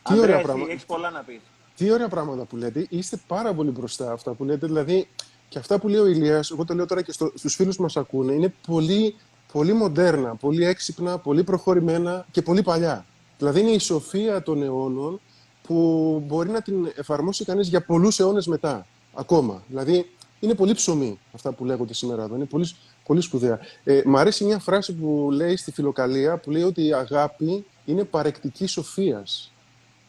[0.04, 0.72] Τι ωραία πράγματα.
[0.72, 1.40] Έχεις πολλά να πεις.
[1.78, 2.86] Τι ωραία πράγματα που λέτε.
[2.90, 4.68] Είστε πάρα πολύ μπροστά αυτά που λέτε.
[4.68, 5.08] Δηλαδή,
[5.50, 7.98] και αυτά που λέει ο Ηλίας, εγώ το λέω τώρα και στο, στους φίλους μας
[7.98, 9.16] ακούνε, είναι πολύ,
[9.52, 13.06] πολύ μοντέρνα, πολύ έξυπνα, πολύ προχωρημένα και πολύ παλιά.
[13.38, 15.20] Δηλαδή είναι η σοφία των αιώνων
[15.64, 15.76] που
[16.28, 19.64] μπορεί να την εφαρμόσει κανείς για πολλούς αιώνες μετά, ακόμα.
[19.68, 22.36] Δηλαδή είναι πολύ ψωμί αυτά που λέγονται σήμερα εδώ.
[22.36, 22.70] Είναι πολύ,
[23.08, 23.60] πολύ σπουδαία.
[23.84, 28.04] Ε, μ' αρέσει μια φράση που λέει στη φιλοκαλία που λέει ότι η αγάπη είναι
[28.04, 29.52] παρεκτική σοφίας.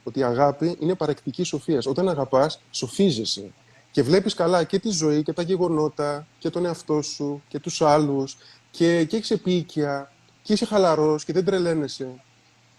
[0.03, 1.87] Ότι η αγάπη είναι παρεκτική σοφίας.
[1.87, 3.53] Όταν αγαπάς, σοφίζεσαι.
[3.91, 7.83] Και βλέπεις καλά και τη ζωή και τα γεγονότα και τον εαυτό σου και τους
[7.83, 8.37] άλλους
[8.71, 12.09] και, και έχεις επίοικια και είσαι χαλαρός και δεν τρελαίνεσαι.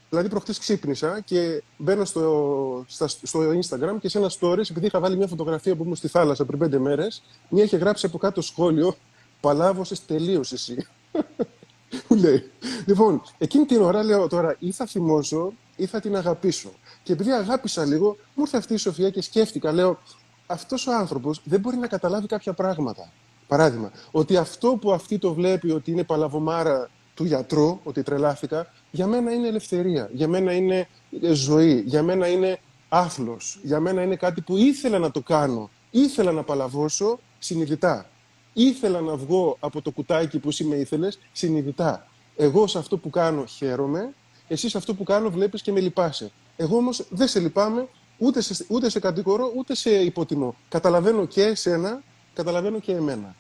[0.10, 2.86] Δηλαδή, προχτές ξύπνησα και μπαίνω στο,
[3.24, 6.46] στο Instagram και σε ένα stories, επειδή είχα βάλει μια φωτογραφία που ήμουν στη θάλασσα
[6.46, 8.96] πριν πέντε μέρες, μία είχε γράψει από κάτω σχόλιο.
[9.42, 10.88] Παλάβωσες τελείως εσύ.
[12.08, 12.52] Μου λέει.
[12.86, 16.70] Λοιπόν, εκείνη την ώρα λέω τώρα ή θα θυμώσω ή θα την αγαπήσω.
[17.04, 20.00] Και επειδή αγάπησα λίγο, μου ήρθε αυτή η Σοφία και σκέφτηκα, λέω,
[20.46, 23.12] αυτός ο άνθρωπος δεν μπορεί να καταλάβει κάποια πράγματα.
[23.48, 29.08] Παράδειγμα, ότι αυτό που αυτή το βλέπει ότι είναι παλαβομάρα του γιατρού, ότι τρελάθηκα, για
[29.08, 30.88] μένα είναι ελευθερία, για μένα είναι
[31.22, 32.60] ε, ζωή, για μένα είναι
[32.90, 38.10] άθλος, για μένα είναι κάτι που ήθελα να το κάνω, ήθελα να παλαβώσω συνειδητά.
[38.54, 42.08] Ήθελα να βγω από το κουτάκι που εσύ με ήθελες συνειδητά.
[42.36, 44.14] Εγώ σε αυτό που κάνω χαίρομαι,
[44.48, 46.32] εσύ σε αυτό που κάνω βλέπεις και με λυπάσαι.
[46.56, 47.88] Εγώ όμως δεν σε λυπάμαι,
[48.18, 50.56] ούτε σε, ούτε σε κατηγορώ, ούτε σε υποτιμώ.
[50.70, 53.36] Καταλαβαίνω και εσένα, καταλαβαίνω και εμένα.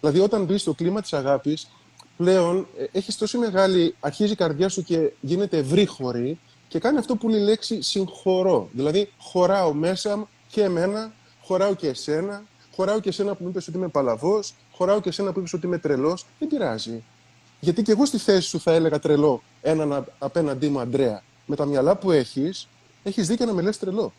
[0.00, 1.68] Δηλαδή όταν μπεις στο κλίμα της αγάπης,
[2.16, 6.38] πλέον ε, έχεις τόσο μεγάλη, αρχίζει η καρδιά σου και γίνεται ευρύχωρη
[6.68, 8.68] και κάνει αυτό που λέει η λέξη συγχωρώ.
[8.72, 12.44] Δηλαδή χωράω μέσα και εμένα, χωράω και εσένα,
[12.78, 15.66] χωράω και εσένα που μου είπες ότι είμαι παλαβός, χωράω και εσένα που είπες ότι
[15.66, 16.26] είμαι τρελός.
[16.38, 17.02] Δεν πειράζει.
[17.60, 21.22] Γιατί και εγώ στη θέση σου θα έλεγα τρελό έναν απέναντί μου Αντρέα.
[21.46, 22.68] Με τα μυαλά που έχεις,
[23.02, 24.12] έχεις δίκιο να με λες τρελό.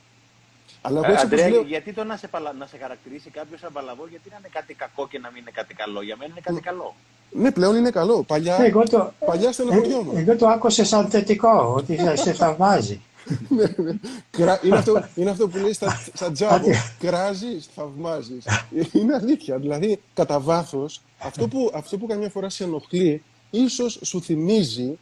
[0.81, 1.61] Αλλά εγώ ε, Αντρέα, λέω...
[1.61, 2.53] γιατί το να σε, παλα...
[2.53, 5.51] να σε χαρακτηρίσει κάποιος σαν παλαβό, γιατί να είναι κάτι κακό και να μην είναι
[5.53, 6.95] κάτι καλό; Για μένα είναι κάτι καλό.
[7.31, 8.23] Ναι, πλέον είναι καλό.
[8.23, 9.13] Παλιά, ναι, εγώ το...
[9.25, 10.17] παλιά στενοχωριόμουν.
[10.17, 13.01] Εγώ το άκουσα σαν θετικό, ότι σε θαυμάζει.
[13.49, 13.97] Ναι, ναι.
[14.63, 16.67] είναι, αυτό, είναι αυτό που λέει στα, στα τζάμπο.
[16.99, 18.45] Κράζεις, θαυμάζεις.
[18.91, 19.57] Είναι αλήθεια.
[19.57, 24.99] Δηλαδή, κατά βάθος, αυτό που, αυτό που καμιά φορά σε ενοχλεί, ίσως σου θυμίζει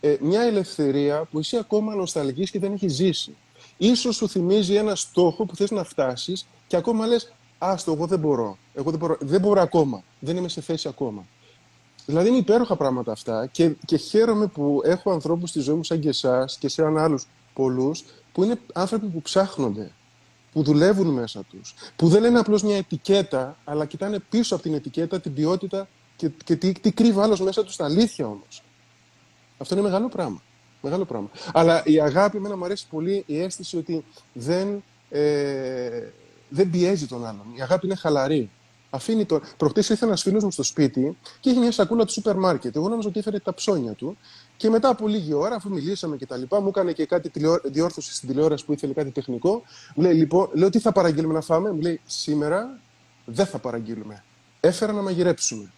[0.00, 3.36] ε, μια ελευθερία που εσύ ακόμα νοσταλγείς και δεν έχεις ζήσει.
[3.76, 8.18] Ίσως σου θυμίζει ένα στόχο που θες να φτάσεις και ακόμα λες «Άστο, εγώ δεν
[8.18, 8.58] μπορώ.
[8.74, 10.02] Εγώ δεν μπορώ, δεν μπορώ ακόμα.
[10.18, 11.24] Δεν είμαι σε θέση ακόμα».
[12.06, 16.00] Δηλαδή είναι υπέροχα πράγματα αυτά και, και χαίρομαι που έχω ανθρώπους στη ζωή μου σαν
[16.00, 17.26] και εσάς και σε άλλους
[17.56, 19.90] πολλούς που είναι άνθρωποι που ψάχνονται,
[20.52, 24.74] που δουλεύουν μέσα τους, που δεν λένε απλώς μια ετικέτα, αλλά κοιτάνε πίσω από την
[24.74, 28.62] ετικέτα την ποιότητα και, και τι, τι κρύβει άλλος μέσα τους, τα αλήθεια όμως.
[29.58, 30.42] Αυτό είναι μεγάλο πράγμα.
[30.82, 31.30] Μεγάλο πράγμα.
[31.52, 36.02] Αλλά η αγάπη, εμένα μου αρέσει πολύ η αίσθηση ότι δεν, ε,
[36.48, 37.44] δεν πιέζει τον άλλον.
[37.56, 38.50] Η αγάπη είναι χαλαρή.
[38.90, 39.40] Αφήνει το...
[39.56, 42.76] Προχτές ήρθε ένας φίλος μου στο σπίτι και είχε μια σακούλα του σούπερ μάρκετ.
[42.76, 44.16] Εγώ νόμιζα ότι έφερε τα ψώνια του.
[44.56, 47.30] Και μετά από λίγη ώρα, αφού μιλήσαμε και τα λοιπά, μου έκανε και κάτι
[47.64, 49.62] διόρθωση στην τηλεόραση που ήθελε κάτι τεχνικό.
[49.94, 52.78] Μου λέει, λοιπόν, λέω τι θα παραγγείλουμε να φάμε; Μου λέει, σήμερα
[53.24, 54.24] δεν θα παραγγείλουμε.
[54.60, 55.72] Έφερα να μαγειρέψουμε.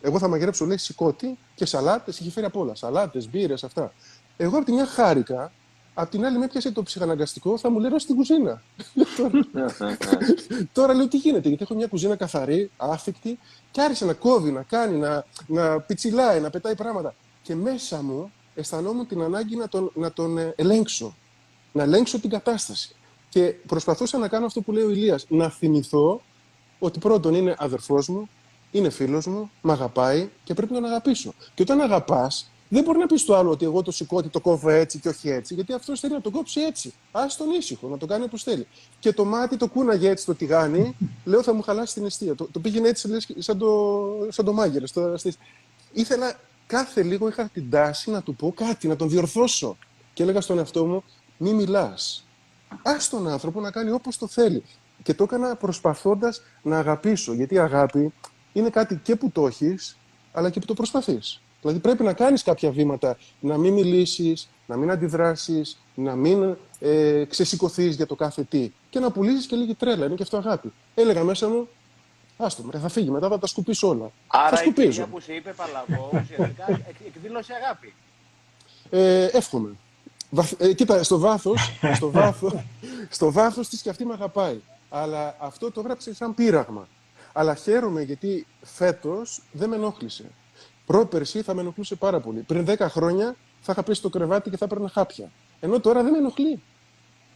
[0.00, 2.20] Εγώ θα μαγειρέψω, λέει, σηκώτη και σαλάτες.
[2.20, 2.74] Είχε φέρει από όλα.
[2.74, 3.92] Σαλάτες, μπύρες, αυτά.
[4.36, 5.52] Εγώ από τη μια χάρηκα,
[5.94, 8.62] απ' την άλλη με έπιασε το ψυχαναγκαστικό, θα μου λέει στην κουζίνα.
[10.72, 13.38] Τώρα λέω τι γίνεται, γιατί έχω μια κουζίνα καθαρή, άφικτη,
[13.70, 17.14] και άρχισε να κόβει, να κάνει, να, να πιτσιλάει, να πετάει πράγματα.
[17.48, 21.16] Και μέσα μου αισθανόμουν την ανάγκη να τον, να τον ε, ελέγξω,
[21.72, 22.94] να ελέγξω την κατάσταση.
[23.28, 26.20] Και προσπαθούσα να κάνω αυτό που λέει ο Ηλίας, να θυμηθώ
[26.78, 28.28] ότι πρώτον είναι αδερφός μου,
[28.70, 31.34] είναι φίλος μου, με αγαπάει και πρέπει να τον αγαπήσω.
[31.54, 34.68] Και όταν αγαπάς, δεν μπορεί να πεις στο άλλο ότι εγώ το σηκώτη το κόβω
[34.68, 36.94] έτσι και όχι έτσι, γιατί αυτός θέλει να το κόψει έτσι.
[37.12, 38.66] Α τον ήσυχο, να το κάνει όπως θέλει.
[38.98, 42.34] Και το μάτι το κούναγε έτσι το τηγάνι, λέω θα μου χαλάσει την αιστεία.
[42.34, 44.86] Το, το πήγαινε έτσι λες, σαν, το, σαν το μάγειρα.
[44.86, 45.14] Στο,
[45.92, 46.38] Ήθελα
[46.68, 49.76] κάθε λίγο είχα την τάση να του πω κάτι, να τον διορθώσω.
[50.14, 51.04] Και έλεγα στον εαυτό μου,
[51.36, 52.26] μη μιλάς.
[52.82, 54.64] Α τον άνθρωπο να κάνει όπως το θέλει.
[55.02, 57.32] Και το έκανα προσπαθώντας να αγαπήσω.
[57.32, 58.12] Γιατί η αγάπη
[58.52, 59.96] είναι κάτι και που το έχεις,
[60.32, 61.42] αλλά και που το προσπαθείς.
[61.60, 67.24] Δηλαδή πρέπει να κάνεις κάποια βήματα, να μην μιλήσεις, να μην αντιδράσεις, να μην ε,
[67.24, 70.06] ξεσηκωθείς για το κάθε τι και να πουλήσεις και λίγη τρέλα.
[70.06, 70.72] Είναι και αυτό αγάπη.
[70.94, 71.68] Έλεγα μέσα μου,
[72.38, 74.10] άστο με, θα φύγει μετά, θα τα σκουπίσω όλα.
[74.26, 77.94] Άρα θα η κυρία που σε είπε παλαβό, ουσιαστικά εκδήλωσε αγάπη.
[78.90, 79.76] Ε, εύχομαι.
[80.58, 82.52] Ε, κοίτα, στο βάθος, στο βάθος,
[83.10, 84.60] στο βάθος της και αυτή με αγαπάει.
[84.88, 86.88] Αλλά αυτό το έγραψε σαν πείραγμα.
[87.32, 90.24] Αλλά χαίρομαι γιατί φέτος δεν με ενόχλησε.
[90.86, 92.40] Πρόπερση θα με ενοχλούσε πάρα πολύ.
[92.40, 95.30] Πριν 10 χρόνια θα είχα πέσει στο κρεβάτι και θα έπαιρνα χάπια.
[95.60, 96.62] Ενώ τώρα δεν με ενοχλεί.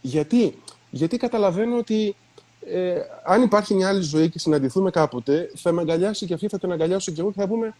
[0.01, 2.15] Γιατί, Γιατί καταλαβαίνω ότι
[2.67, 6.59] ε, αν υπάρχει μια άλλη ζωή και συναντηθούμε κάποτε, θα με αγκαλιάσει και αυτή, θα
[6.59, 7.73] την αγκαλιάσω και εγώ και θα πούμε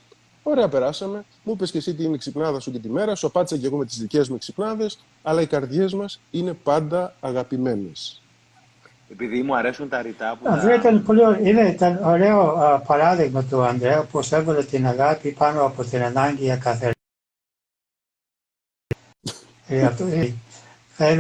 [0.43, 1.25] Ωραία, περάσαμε.
[1.43, 3.85] Μου είπε και εσύ την ξυπνάδα σου και τη μέρα, σου απάντησα και εγώ με
[3.85, 8.21] τις δικές μου ξυπνάδες, αλλά οι καρδιές μας είναι πάντα αγαπημένες.
[9.11, 10.49] Επειδή μου αρέσουν τα ρητά που.
[10.49, 12.53] Αυτό ήταν, πολύ, είναι, ήταν ωραίο
[12.87, 16.91] παράδειγμα του Ανδρέα που έβαλε την αγάπη πάνω από την ανάγκη για κάθε.
[19.67, 20.05] ε, αυτό,
[20.97, 21.19] ε,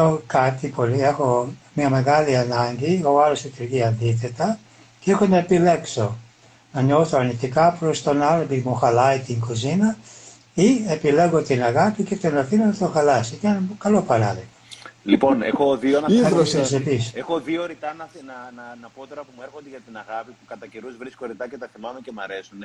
[0.00, 4.58] θέλω κάτι πολύ, έχω μια μεγάλη ανάγκη, ο άλλος λειτουργεί αντίθετα
[5.00, 6.16] και έχω να επιλέξω
[6.72, 9.96] να νιώθω αρνητικά προς τον άλλο επειδή μου χαλάει την κουζίνα
[10.54, 13.36] ή επιλέγω την αγάπη και τον αφήνω να το χαλάσει.
[13.36, 14.48] Και ένα καλό παράδειγμα.
[15.04, 16.06] Λοιπόν, έχω δύο, να
[17.14, 20.30] έχω δύο ρητά να, να, να, να, πω τώρα που μου έρχονται για την αγάπη,
[20.30, 22.58] που κατά καιρούς βρίσκω ρητά και τα θυμάμαι και μ' αρέσουν.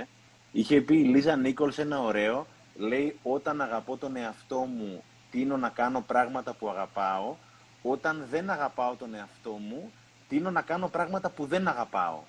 [0.51, 5.03] Είχε πει η Λίζα Νίκολς ένα ωραίο, λέει όταν αγαπώ τον εαυτό μου,
[5.35, 7.35] τίνω να κάνω πράγματα που αγαπάω,
[7.81, 9.91] όταν δεν αγαπάω τον εαυτό μου,
[10.27, 12.19] τείνω να κάνω πράγματα που δεν αγαπάω.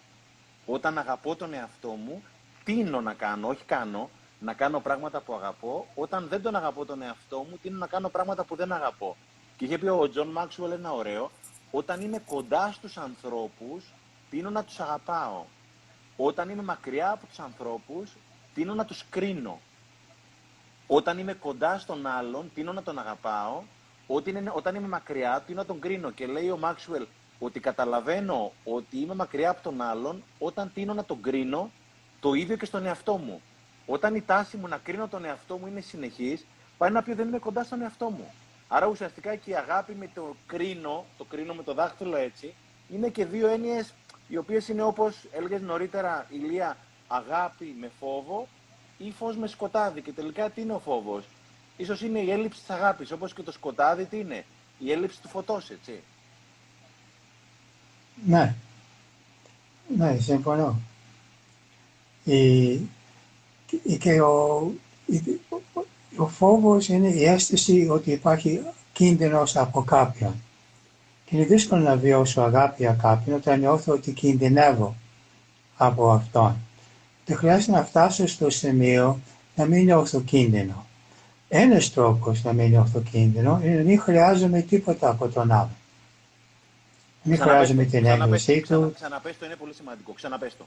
[0.66, 2.22] Όταν αγαπώ τον εαυτό μου,
[2.64, 5.86] τείνω να κάνω, όχι κάνω, να κάνω πράγματα που αγαπώ.
[5.94, 9.16] Όταν δεν τον αγαπώ τον εαυτό μου, τείνω να κάνω πράγματα που δεν αγαπώ.
[9.57, 11.30] Και είχε πει ο Τζον Μάξουελ ένα ωραίο,
[11.70, 13.84] όταν είμαι κοντά στους ανθρώπους,
[14.30, 15.44] τείνω να τους αγαπάω.
[16.16, 18.16] Όταν είμαι μακριά από τους ανθρώπους,
[18.54, 19.61] τείνω να τους κρίνω.
[20.87, 23.62] Όταν είμαι κοντά στον άλλον, τίνω να τον αγαπάω.
[24.07, 26.11] Όταν, είναι, όταν είμαι μακριά, τίνω να τον κρίνω.
[26.11, 27.07] Και λέει ο Μάξουελ
[27.39, 31.70] ότι καταλαβαίνω ότι είμαι μακριά από τον άλλον όταν τίνω να τον κρίνω
[32.20, 33.43] το ίδιο και στον εαυτό μου.
[33.87, 36.47] Όταν η τάση μου να κρίνω τον εαυτό μου είναι συνεχής,
[36.78, 38.34] πάει να πει ότι δεν είμαι κοντά στον εαυτό μου.
[38.68, 42.55] Άρα ουσιαστικά και η αγάπη με το κρίνο, το κρίνο με το δάχτυλο έτσι,
[42.89, 43.95] είναι και δύο έννοιες
[44.28, 46.76] οι οποίες είναι όπως έλεγες νωρίτερα, Ηλία,
[47.09, 48.49] αγάπη με φόβο
[48.99, 50.01] ή φως με σκοτάδι.
[50.01, 51.24] Και τελικά τι είναι ο φόβος;
[51.76, 54.44] Ίσως είναι η έλλειψη της αγάπης, όπως και το σκοτάδι τι είναι;
[54.78, 56.01] Η έλλειψη του φωτός, έτσι.
[58.26, 58.55] Ναι.
[59.97, 60.80] Ναι, συμφωνώ.
[62.24, 62.76] Η,
[63.99, 64.72] και ο,
[66.16, 70.34] ο φόβος είναι η αίσθηση ότι υπάρχει κίνδυνος από κάποιον.
[71.24, 74.94] Και είναι δύσκολο να βιώσω αγάπη για κάποιον όταν νιώθω ότι κινδυνεύω
[75.76, 76.57] από αυτόν.
[77.26, 79.20] Δεν χρειάζεται να φτάσω στο σημείο
[79.54, 80.86] να μην νιώθω κίνδυνο.
[81.48, 85.70] Ένας τρόπος να μην νιώθω κίνδυνο είναι να μην χρειάζομαι τίποτα από τον άλλο.
[87.22, 88.92] Μην χρειάζομαι την έγκρισή του.
[88.94, 90.12] Ξαναπες το, είναι πολύ σημαντικό.
[90.12, 90.64] Ξαναπες το.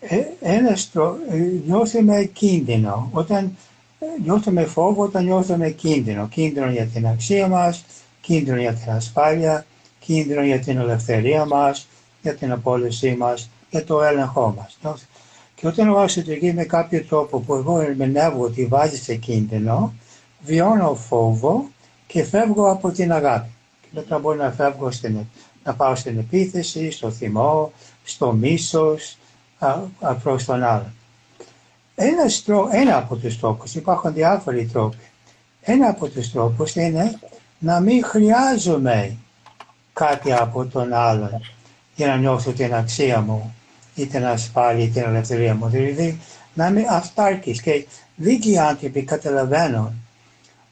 [0.00, 1.16] Ε, ένας τρο...
[1.30, 3.08] Ε, νιώθουμε κίνδυνο.
[3.12, 3.56] Όταν
[3.98, 6.28] ε, νιώθουμε φόβο, όταν νιώθουμε κίνδυνο.
[6.28, 7.84] Κίνδυνο για την αξία μας,
[8.20, 9.66] κίνδυνο για την ασφάλεια,
[10.00, 11.88] κίνδυνο για την ελευθερία μας,
[12.22, 14.98] για την απόλυσή μας, για το έλεγχό μας.
[15.60, 19.92] Και όταν ο λειτουργεί με κάποιο τρόπο που εγώ ερμηνεύω ότι βάζει σε κίνδυνο,
[20.40, 21.68] βιώνω φόβο
[22.06, 23.48] και φεύγω από την αγάπη.
[23.80, 25.18] Και μετά μπορώ να φεύγω στην,
[25.64, 27.72] να πάω στην επίθεση, στο θυμό,
[28.04, 29.18] στο μίσος,
[30.22, 30.92] προς τον άλλον.
[31.94, 34.96] Ένας, ένα από τους τρόπους, υπάρχουν διάφοροι τρόποι.
[35.60, 37.18] Ένα από τους τρόπους είναι
[37.58, 39.16] να μην χρειάζομαι
[39.92, 41.40] κάτι από τον άλλον
[41.94, 43.54] για να νιώσω την αξία μου
[44.02, 45.68] ή την ασφάλεια ή την ελευθερία μου.
[45.68, 46.20] Δηλαδή
[46.54, 47.86] να είμαι αυτάρκης και
[48.16, 49.92] δίκαιοι άνθρωποι καταλαβαίνουν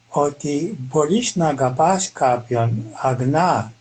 [0.09, 3.73] ότι μπορείς να αγαπάς κάποιον αγνά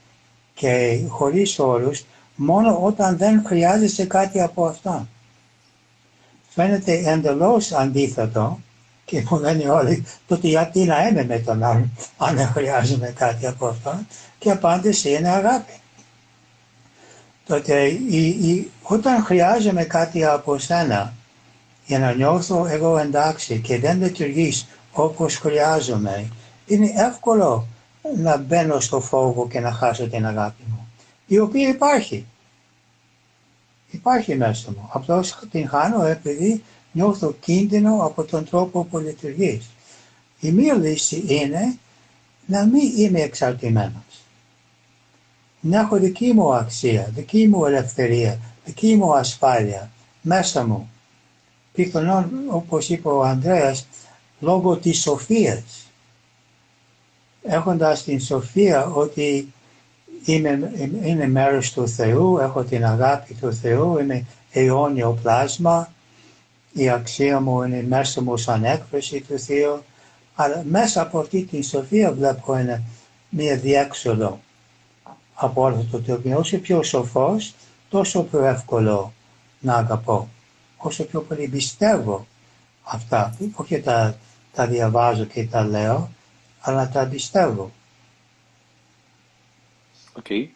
[0.53, 5.09] και χωρίς όρους μόνο όταν δεν χρειάζεσαι κάτι από αυτόν.
[6.49, 8.59] Φαίνεται εντελώς αντίθετο
[9.05, 13.47] και μου λένε όλοι τότε γιατί να είμαι με τον άλλον αν δεν χρειάζομαι κάτι
[13.47, 14.07] από αυτόν
[14.39, 15.71] και η απάντηση είναι αγάπη.
[17.45, 21.13] Τότε η, η, όταν χρειάζομαι κάτι από σένα
[21.85, 26.29] για να νιώθω εγώ εντάξει και δεν λειτουργείς όπως χρειάζομαι,
[26.65, 27.67] είναι εύκολο
[28.17, 30.87] να μπαίνω στο φόβο και να χάσω την αγάπη μου,
[31.27, 32.25] η οποία υπάρχει.
[33.91, 34.89] Υπάρχει μέσα μου.
[34.91, 39.69] Απλώς την χάνω επειδή νιώθω κίνδυνο από τον τρόπο που λειτουργείς.
[40.39, 41.77] Η μία λύση είναι
[42.45, 44.24] να μην είμαι εξαρτημένος.
[45.67, 49.91] Να έχω δική μου αξία, δική μου ελευθερία, δική μου ασφάλεια
[50.21, 50.89] μέσα μου.
[51.73, 53.87] Πιθανόν, όπως είπε ο Ανδρέας,
[54.39, 55.91] λόγω της σοφίας.
[57.43, 59.53] Έχοντας την σοφία ότι
[60.25, 60.71] είμαι,
[61.03, 65.91] είμαι μέρος του Θεού, έχω την αγάπη του Θεού, είμαι αιώνιο πλάσμα,
[66.73, 69.83] η αξία μου είναι μέσα μου σαν έκφραση του Θεού,
[70.35, 72.81] αλλά μέσα από αυτή την σοφία βλέπω ένα,
[73.29, 74.39] μια διέξοδο
[75.35, 76.37] από όλο το τοπίο.
[76.37, 77.53] Όσο πιο σοφός,
[77.89, 79.13] τόσο πιο εύκολο
[79.59, 80.29] να αγαπώ.
[80.77, 82.27] Όσο πιο πολύ πιστεύω
[82.83, 84.17] αυτά, όχι τα,
[84.53, 86.09] τα διαβάζω και τα λέω,
[86.59, 87.71] αλλά τα πιστεύω.
[90.13, 90.25] OK.
[90.29, 90.47] Okay.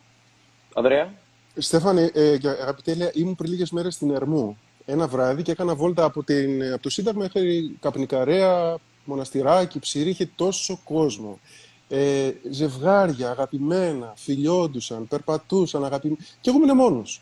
[0.74, 1.14] Ανδρέα;
[1.58, 4.58] Στέφανε, ε, αγαπητέ ήμουν πριν λίγες μέρες στην Ερμού
[4.92, 10.30] ένα βράδυ και έκανα βόλτα από, την, από το Σύνταγμα μέχρι Καπνικαρέα, Μοναστηράκι, Ψηρή, είχε
[10.36, 11.40] τόσο κόσμο.
[11.92, 16.20] Ε, ζευγάρια αγαπημένα, φιλιόντουσαν, περπατούσαν αγαπημένα.
[16.42, 17.22] Και εγώ ήμουν μόνος.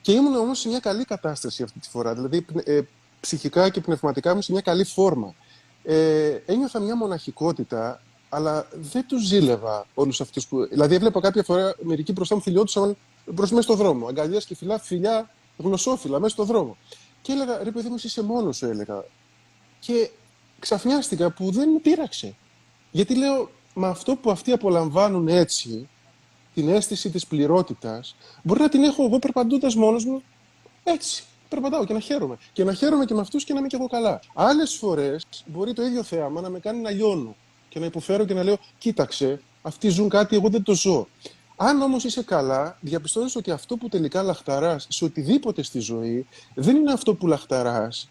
[0.00, 2.14] Και ήμουν όμως σε μια καλή κατάσταση αυτή τη φορά.
[2.14, 2.80] Δηλαδή, ε,
[3.20, 5.34] ψυχικά και πνευματικά ήμουν σε μια καλή φόρμα.
[5.82, 10.68] Ε, ένιωθα μια μοναχικότητα, αλλά δεν τους ζήλευα όλους αυτούς που.
[10.68, 12.96] Δηλαδή, έβλεπα κάποια φορά μερικοί μπροστά μου φιλιόντουσαν
[13.26, 14.06] μπροστά μέσα στον δρόμο.
[14.06, 16.76] Αγκαλιά και φυλά, φιλιά, γλωσσόφιλα μέσα στον δρόμο.
[17.22, 19.04] Και έλεγα, ρε παιδί μου, είσαι μόνος σου, έλεγα.
[19.80, 20.10] Και
[20.58, 22.34] ξαφνιάστηκα που δεν με πείραξε.
[22.90, 25.88] Γιατί λέω, με αυτό που αυτοί απολαμβάνουν έτσι,
[26.54, 30.22] την αίσθηση της πληρότητας, μπορεί να την έχω εγώ περπατώντας μόνος μου
[30.84, 31.22] έτσι.
[31.48, 32.36] Περπατάω και να χαίρομαι.
[32.52, 34.20] Και να χαίρομαι και με αυτούς και να είμαι και εγώ καλά.
[34.34, 37.36] Άλλες φορές μπορεί το ίδιο θέαμα να με κάνει να λιώνω
[37.68, 41.08] και να υποφέρω και να λέω, κοίταξε, αυτοί ζουν κάτι, εγώ δεν το ζω.
[41.56, 46.76] Αν όμως είσαι καλά, διαπιστώνεις ότι αυτό που τελικά λαχταράς σε οτιδήποτε στη ζωή δεν
[46.76, 48.10] είναι αυτό που λαχταράς,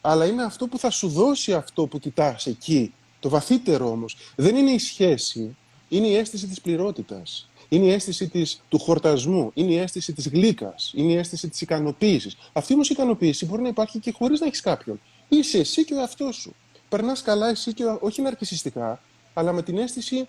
[0.00, 2.94] αλλά είναι αυτό που θα σου δώσει αυτό που κοιτάς εκεί.
[3.24, 5.56] Το βαθύτερο όμως δεν είναι η σχέση,
[5.88, 7.48] είναι η αίσθηση της πληρότητας.
[7.68, 11.60] Είναι η αίσθηση της, του χορτασμού, είναι η αίσθηση της γλύκας, είναι η αίσθηση της
[11.60, 12.36] ικανοποίησης.
[12.52, 15.00] Αυτή όμως η ικανοποίηση μπορεί να υπάρχει και χωρίς να έχεις κάποιον.
[15.28, 16.54] Είσαι εσύ και ο εαυτός σου.
[16.88, 19.02] Περνάς καλά εσύ και όχι ναρκισιστικά,
[19.34, 20.28] αλλά με την αίσθηση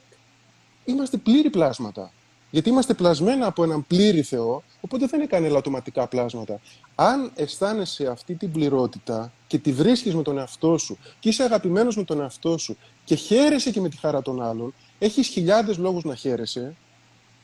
[0.86, 2.12] είμαστε πλήρη πλάσματα.
[2.56, 6.60] Γιατί είμαστε πλασμένα από έναν πλήρη Θεό, οπότε δεν είναι κανένα ελαττωματικά πλάσματα.
[6.96, 11.96] Αν αισθάνεσαι αυτή την πληρότητα και τη βρίσκεις με τον εαυτό σου και είσαι αγαπημένος
[11.96, 16.04] με τον εαυτό σου και χαίρεσαι και με τη χαρά των άλλων, έχεις χιλιάδες λόγους
[16.04, 16.76] να χαίρεσαι.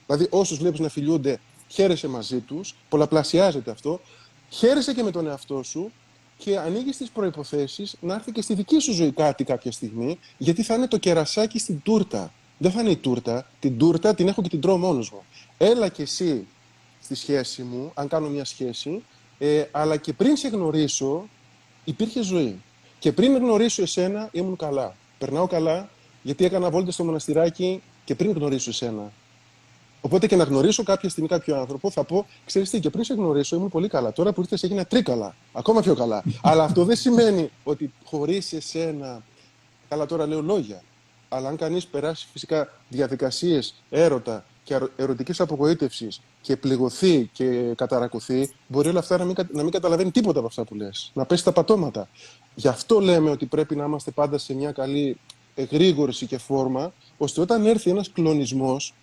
[0.06, 4.00] Δηλαδή, όσους βλέπεις να φιλιούνται, χαίρεσαι μαζί τους, πολλαπλασιάζεται αυτό,
[4.50, 5.92] χαίρεσαι και με τον εαυτό σου
[6.38, 10.64] και ανοίγεις τις προποθέσει να έρθει και στη δική σου ζωή κάτι κάποια στιγμή, γιατί
[10.64, 12.32] θα είναι το κερασάκι στην τούρτα.
[12.62, 13.46] Δεν θα είναι η τούρτα.
[13.60, 15.24] Την τούρτα την έχω και την τρώω μόνος μου.
[15.58, 16.48] Έλα κι εσύ
[17.02, 19.04] στη σχέση μου, αν κάνω μια σχέση,
[19.38, 21.28] ε, αλλά και πριν σε γνωρίσω,
[21.84, 22.62] υπήρχε ζωή.
[23.00, 24.96] Και πριν γνωρίσω εσένα, ήμουν καλά.
[25.18, 25.90] Περνάω καλά,
[26.22, 29.12] γιατί έκανα βόλτα στο μοναστηράκι και πριν γνωρίσω εσένα.
[30.02, 33.14] Οπότε και να γνωρίσω κάποια στιγμή κάποιο άνθρωπο, θα πω: Ξέρεις τι, και πριν σε
[33.14, 34.14] γνωρίσω ήμουν πολύ καλά.
[34.14, 35.36] Τώρα που ήρθες έγινα τρίκαλα.
[35.54, 36.24] Ακόμα πιο καλά.
[36.42, 39.24] Αλλά αυτό δεν σημαίνει ότι χωρίς εσένα.
[39.90, 40.84] Καλά, τώρα λέω λόγια.
[41.34, 48.90] Αλλά αν κανείς περάσει φυσικά διαδικασίες έρωτα και ερωτικής απογοήτευσης και πληγωθεί και καταρακωθεί, μπορεί
[48.90, 51.12] όλα αυτά να μην, να μην καταλαβαίνει τίποτα από αυτά που λες.
[51.14, 52.10] Να πέσει τα πατώματα.
[52.56, 55.18] Γι' αυτό λέμε ότι πρέπει να είμαστε πάντα σε μια καλή
[55.56, 58.94] εγρήγορση και φόρμα, ώστε όταν έρθει ένας κλονισμός,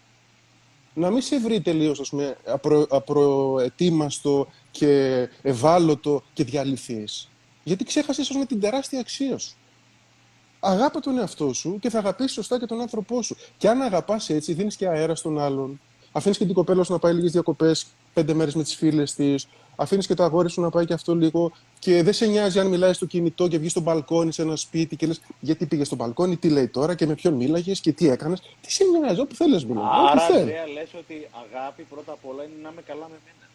[0.95, 2.13] να μην σε βρει τελείως
[2.45, 7.29] απρο, απροετοίμαστο και ευάλωτο και διαλυθείς.
[7.65, 9.57] Γιατί ξέχασες ίσω με την τεράστια αξία σου.
[10.61, 13.37] Αγάπα τον εαυτό σου και θα αγαπήσεις σωστά και τον άνθρωπό σου.
[13.57, 15.81] Και αν αγαπάς έτσι, δίνεις και αέρα στον άλλον.
[16.13, 19.49] Αφήνεις και την κοπέλα σου να πάει λίγες διακοπές, πέντε μέρες με τις φίλες της.
[19.77, 21.53] Αφήνεις και το αγόρι σου να πάει και αυτό λίγο.
[21.79, 24.97] Και δεν σε νοιάζει αν μιλάει στο κινητό και βγεις στο μπαλκόνι σε ένα σπίτι
[24.97, 28.09] και λες: Γιατί πήγες στο μπαλκόνι, τι λέει τώρα και με ποιον μίλαγες και τι
[28.09, 28.41] έκανες.
[28.61, 29.81] Τι σε νοιάζει, όπου θέλεις μιλά.
[29.81, 33.47] Άρα, Ανδρέα, λες ότι αγάπη πρώτα απ' όλα είναι να είμαι καλά με μένα.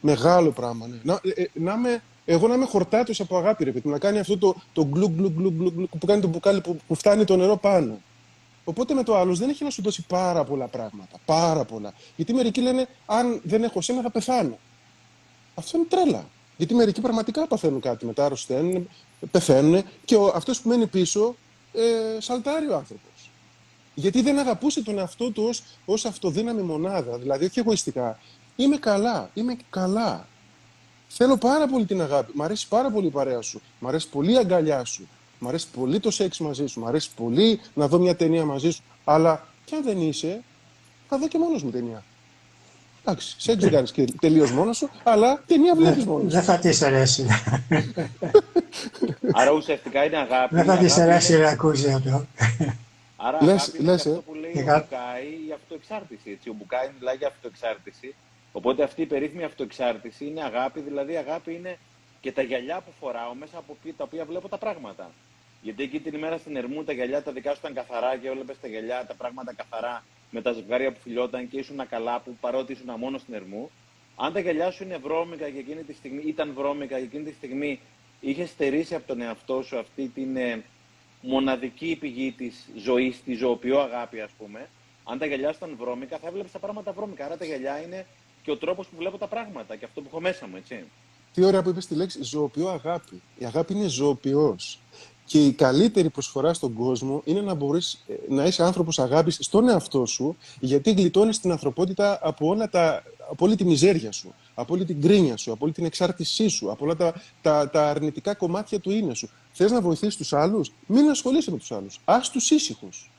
[0.00, 0.96] Μεγάλο πράγμα, ναι.
[1.02, 4.18] Να, ε, ε να είμαι, εγώ να είμαι χορτάτος από αγάπη, ρε παιδί, να κάνει
[4.18, 7.36] αυτό το, το γκλου γκλου γκλου γκλου που κάνει το μπουκάλι που, που φτάνει το
[7.36, 8.00] νερό πάνω.
[8.64, 11.18] Οπότε με το άλλος δεν έχει να σου δώσει πάρα πολλά πράγματα.
[11.24, 11.92] Πάρα πολλά.
[12.16, 14.58] Γιατί μερικοί λένε, αν δεν έχω σένα θα πεθάνω.
[15.54, 16.24] Αυτό είναι τρέλα.
[16.56, 18.88] Γιατί μερικοί πραγματικά παθαίνουν κάτι μετά, αρρωσταίνουν,
[19.30, 21.34] πεθαίνουν και αυτός που μένει πίσω
[21.72, 23.30] ε, σαλτάρει ο άνθρωπος.
[23.94, 25.50] Γιατί δεν αγαπούσε τον εαυτό του
[25.84, 27.18] ως αυτοδύναμη μονάδα.
[27.18, 28.18] Δηλαδή, όχι εγωιστικά.
[28.56, 29.30] Είμαι καλά.
[29.34, 30.28] Είμαι καλά.
[31.12, 32.32] Θέλω πάρα πολύ την αγάπη.
[32.34, 33.60] Μ' αρέσει πάρα πολύ η παρέα σου.
[33.78, 35.08] Μ' αρέσει πολύ η αγκαλιά σου.
[35.38, 36.80] Μ' αρέσει πολύ το σεξ μαζί σου.
[36.80, 38.82] Μ' αρέσει πολύ να δω μια ταινία μαζί σου.
[39.04, 40.42] Αλλά και αν δεν είσαι,
[41.08, 42.02] θα δω και μόνος μου ταινία.
[43.04, 47.26] Εντάξει, σεξ δεν κάνεις τελείως μόνος σου, αλλά ταινία βλέπεις μόνος Δεν θα της αρέσει.
[49.32, 50.54] Άρα ουσιαστικά είναι αγάπη.
[50.54, 52.26] Δεν θα της αρέσει να ακούσει αυτό.
[53.16, 56.30] Άρα λες, αγάπη είναι αυτό που λέει ο Μπουκάη η αυτοεξάρτηση.
[56.30, 56.48] Έτσι.
[56.48, 58.14] Ο Μπουκάη μιλάει για αυτοεξάρτηση.
[58.52, 61.78] Οπότε αυτή η περίφημη αυτοεξάρτηση είναι αγάπη, δηλαδή αγάπη είναι
[62.20, 65.10] και τα γυαλιά που φοράω μέσα από τα οποία βλέπω τα πράγματα.
[65.62, 68.60] Γιατί εκεί την ημέρα στην Ερμού τα γυαλιά τα δικά σου ήταν καθαρά και έβλεπες
[68.60, 72.72] τα γυαλιά, τα πράγματα καθαρά με τα ζευγάρια που φιλιόταν και ήσουν καλά που παρότι
[72.72, 73.70] ήσουν μόνο στην Ερμού.
[74.16, 77.32] Αν τα γυαλιά σου είναι βρώμικα και εκείνη τη στιγμή, ήταν βρώμικα και εκείνη τη
[77.32, 77.80] στιγμή
[78.20, 80.62] είχε στερήσει από τον εαυτό σου αυτή την ε,
[81.20, 84.68] μοναδική πηγή της ζωής, τη ζωοποιό αγάπη, ας πούμε.
[85.04, 87.24] Αν τα γυαλιά σου ήταν βρώμικα, θα έβλεπες τα πράγματα βρώμικα.
[87.24, 88.06] Άρα τα γυαλιά είναι
[88.42, 90.84] και ο τρόπος που βλέπω τα πράγματα και αυτό που έχω μέσα μου, έτσι.
[91.34, 93.22] Τι ωραία που είπες τη λέξη ζωοποιό αγάπη.
[93.38, 94.80] Η αγάπη είναι ζωοποιός.
[95.24, 99.68] Και η καλύτερη προσφορά στον κόσμο είναι να μπορείς ε, να είσαι άνθρωπος αγάπης στον
[99.68, 104.74] εαυτό σου, γιατί γλιτώνεις την ανθρωπότητα από, όλα τα, από όλη τη μιζέρια σου, από
[104.74, 108.34] όλη την κρίνια σου, από όλη την εξάρτησή σου, από όλα τα, τα, τα αρνητικά
[108.34, 109.28] κομμάτια του είναι σου.
[109.52, 112.00] Θες να βοηθήσεις τους άλλους, μην ασχολείσαι με τους άλλους.
[112.04, 113.10] Α τους ήσυχους.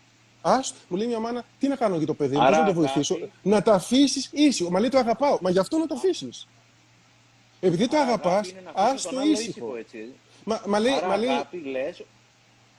[0.42, 2.74] Α, μου λέει μια μάνα, τι να κάνω για το παιδί μου, πώς να το
[2.74, 4.72] βοηθήσω; Να τα αφήσεις ήσυχο.
[4.72, 5.38] Μα λέει το αγαπάω.
[5.42, 6.48] Μα γι' αυτό να το αφήσεις.
[7.60, 9.74] Επειδή το αγαπάς, α το ήσυχο.
[10.44, 11.30] Μα, μα λέει, μα λέει,
[11.72, 12.04] λες...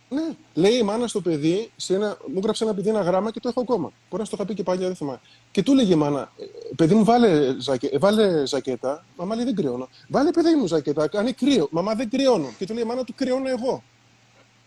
[0.08, 0.22] Ναι,
[0.54, 3.48] λέει η μάνα στο παιδί, σε ένα, μου έγραψε ένα παιδί ένα γράμμα και το
[3.48, 3.92] έχω ακόμα.
[4.10, 5.20] Μπορεί να το είχα πει και πάλι, δεν θυμάμαι.
[5.50, 6.44] Και του λέγε η μάνα, «Ε,
[6.76, 9.04] παιδί μου, βάλε, ζακε, ε, βάλε ζακέτα.
[9.16, 9.88] Μαμά λέει, δεν κρυώνω.
[10.08, 11.68] Βάλε παιδί μου ζακέτα, κάνει κρύο.
[11.70, 12.52] Μαμά δεν κρυώνω.
[12.58, 13.82] Και του λέει η μάνα, του κρυώνω εγώ.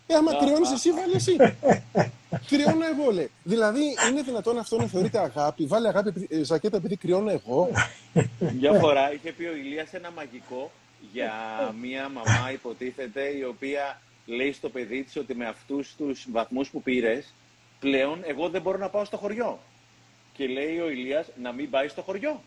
[0.07, 1.35] Ε, άμα κρυώνει εσύ, βάλε εσύ.
[2.49, 3.31] κρυώνω εγώ, λέει.
[3.43, 5.65] Δηλαδή, είναι δυνατόν αυτό να θεωρείται αγάπη.
[5.65, 7.69] Βάλε αγάπη, ε, ζακέτα επειδή κρυώνω εγώ.
[8.59, 10.71] Μια φορά είχε πει ο Ηλίας ένα μαγικό
[11.11, 11.33] για
[11.81, 16.81] μία μαμά, υποτίθεται, η οποία λέει στο παιδί της ότι με αυτούς τους βαθμούς που
[16.81, 17.33] πήρες,
[17.79, 19.59] πλέον εγώ δεν μπορώ να πάω στο χωριό.
[20.33, 22.41] Και λέει ο Ηλίας να μην πάει στο χωριό.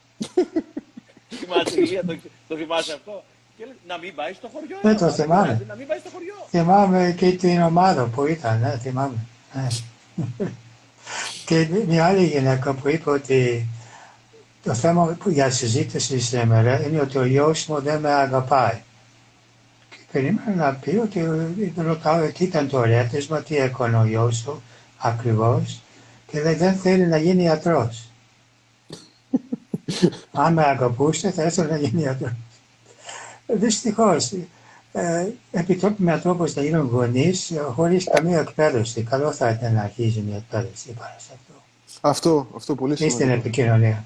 [1.35, 2.17] θυμάσαι, Ηλία, το,
[2.49, 3.25] το θυμάσαι αυτό;
[3.59, 4.77] Και λέει, να μην πάει στο χωριό.
[4.83, 5.65] Δεν το θυμάμαι.
[5.69, 6.35] Να μην πάει στο χωριό.
[6.49, 9.27] Θυμάμαι και την ομάδα που ήταν, ναι, θυμάμαι.
[9.55, 9.67] Ναι.
[11.47, 13.67] και μια άλλη γυναίκα που είπε ότι
[14.63, 18.83] το θέμα που για συζήτηση σήμερα είναι ότι ο γιος μου δεν με αγαπάει.
[19.91, 21.27] Και περίμενα να πει ότι
[21.77, 24.63] ρωτάω τι ήταν το ρέτισμα, τι έκανε ο γιος σου
[24.99, 25.81] ακριβώς
[26.27, 28.09] και δεν θέλει να γίνει ιατρός.
[30.33, 32.33] Αν με αγαπούσε θα ήθελε να γίνει ιατρός.
[33.49, 34.33] Δυστυχώς,
[34.93, 39.03] ε, επιτρέπει με τρόπο να γίνουν γονείς χωρίς καμία εκπαίδευση.
[39.03, 41.63] Καλό θα ήταν να αρχίζει μια εκπαίδευση πάνω σε αυτό.
[42.01, 43.21] Αυτό, αυτό πολύ σημαντικό.
[43.21, 44.05] Στην επικοινωνία.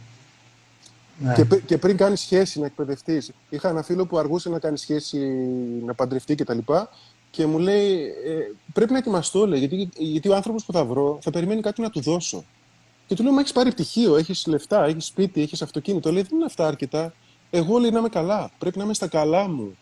[1.18, 1.34] Ναι.
[1.34, 5.18] Και, και πριν κάνει σχέση να εκπαιδευτείς, είχα ένα φίλο που αργούσε να κάνει σχέση,
[5.84, 6.58] να παντρευτεί κτλ.
[6.58, 6.74] Και,
[7.30, 11.18] και μου λέει: ε, Πρέπει να ετοιμαστώ, λέει, γιατί, γιατί ο άνθρωπος που θα βρω
[11.22, 12.44] θα περιμένει κάτι να του δώσω.
[13.06, 16.12] Και του λέω: Μα έχεις πάρει πτυχίο, έχεις λεφτά, έχεις σπίτι, έχεις αυτοκίνητο.
[16.12, 17.12] Λέει: Δεν είναι αυτά αρκετά.
[17.54, 18.50] Εγώ λέει να είμαι καλά.
[18.58, 19.76] Πρέπει να είμαι στα καλά μου.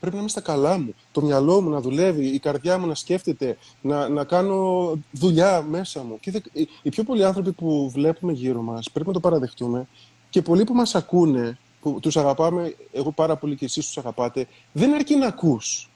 [0.00, 0.94] Πρέπει να είμαι στα καλά μου.
[1.12, 6.02] Το μυαλό μου να δουλεύει, η καρδιά μου να σκέφτεται, να, να κάνω δουλειά μέσα
[6.02, 6.18] μου.
[6.20, 6.42] Και
[6.82, 9.88] οι πιο πολλοί άνθρωποι που βλέπουμε γύρω μας, πρέπει να το παραδεχτούμε,
[10.30, 14.46] και πολλοί που μας ακούνε, που τους αγαπάμε, εγώ πάρα πολύ και εσείς τους αγαπάτε,
[14.72, 15.90] δεν αρκεί να ακούς.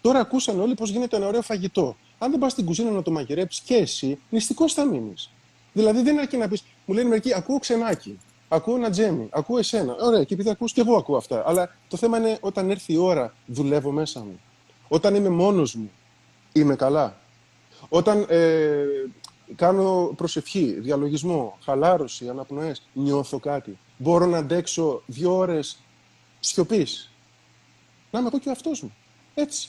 [0.00, 1.96] Τώρα ακούσαν όλοι πώς γίνεται ένα ωραίο φαγητό.
[2.18, 5.30] Αν δεν πας στην κουζίνα να το μαγειρέψεις και εσύ, νηστικός θα μείνεις.
[5.72, 8.18] Δηλαδή δεν αρκεί να πεις, μου λένε μερικοί, ακούω ξενάκι,
[8.48, 9.96] ακούω ένα τζέμι, ακούω εσένα.
[10.00, 11.42] Ωραία, και επειδή ακούς και εγώ ακούω αυτά.
[11.46, 14.40] Αλλά το θέμα είναι όταν έρθει η ώρα, δουλεύω μέσα μου.
[14.88, 15.90] Όταν είμαι μόνος μου,
[16.52, 17.20] είμαι καλά.
[17.88, 18.84] Όταν ε,
[19.54, 23.78] κάνω προσευχή, διαλογισμό, χαλάρωση, αναπνοές, νιώθω κάτι.
[23.96, 25.78] Μπορώ να αντέξω δύο ώρες
[26.40, 27.10] σιωπής.
[28.10, 28.94] Να είμαι εγώ και ο αυτός μου.
[29.34, 29.68] Έτσι.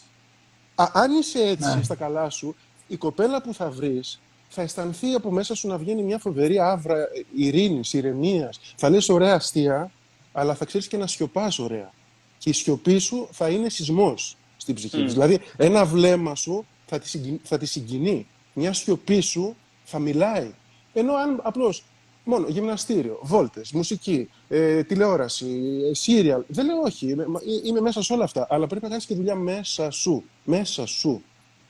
[0.76, 1.84] Α, αν είσαι έτσι ναι.
[1.84, 2.56] στα καλά σου,
[2.88, 4.20] η κοπέλα που θα βρεις
[4.50, 8.60] θα αισθανθεί από μέσα σου να βγαίνει μια φοβερή άβρα ειρήνης, ηρεμίας.
[8.76, 9.92] Θα λες ωραία αστεία,
[10.32, 11.92] αλλά θα ξέρεις και να σιωπάς ωραία.
[12.38, 15.10] Και η σιωπή σου θα είναι σεισμός στην ψυχή mm.
[15.10, 18.28] Δηλαδή, ένα βλέμμα σου θα τη, συγκινεί, θα τη συγκινεί.
[18.54, 20.52] Μια σιωπή σου θα μιλάει.
[20.94, 21.84] Ενώ αν απλώς
[22.24, 25.46] μόνο γυμναστήριο, βόλτες, μουσική, ε, τηλεόραση,
[25.90, 26.44] ε, σύριαλ.
[26.48, 27.10] Δεν λέω όχι.
[27.10, 27.26] Είμαι,
[27.64, 28.48] είμαι μέσα σε όλα αυτά.
[28.50, 30.24] Αλλά πρέπει να κάνεις και δουλειά μέσα σου.
[30.44, 31.24] Μέσα σου.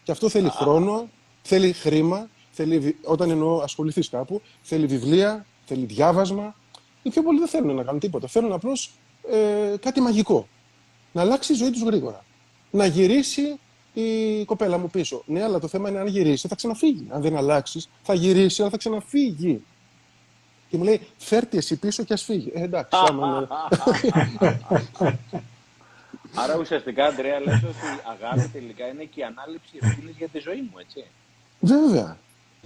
[0.03, 1.09] Και αυτό θέλει χρόνο,
[1.41, 6.55] θέλει χρήμα, θέλει, όταν εννοώ ασχοληθείς κάπου, θέλει βιβλία, θέλει διάβασμα.
[7.03, 8.27] Οι πιο πολλοί δεν θέλουν να κάνουν τίποτα.
[8.27, 8.91] Θέλουν απλώς
[9.31, 10.47] ε, κάτι μαγικό.
[11.11, 12.25] Να αλλάξει η ζωή τους γρήγορα.
[12.71, 13.59] Να γυρίσει
[13.93, 15.23] η κοπέλα μου πίσω.
[15.25, 17.07] Ναι, αλλά το θέμα είναι αν γυρίσει, θα ξαναφύγει.
[17.09, 19.63] Αν δεν αλλάξεις, θα γυρίσει, αλλά θα ξαναφύγει.
[20.69, 22.51] Και μου λέει, φέρτε εσύ πίσω και ας φύγει.
[22.53, 23.47] Ε, εντάξει, άμα
[26.35, 30.39] Άρα ουσιαστικά, Αντρέα, λες ότι η αγάπη τελικά είναι και η ανάληψη ευθύνης για τη
[30.39, 31.05] ζωή μου, έτσι.
[31.59, 32.17] Βέβαια.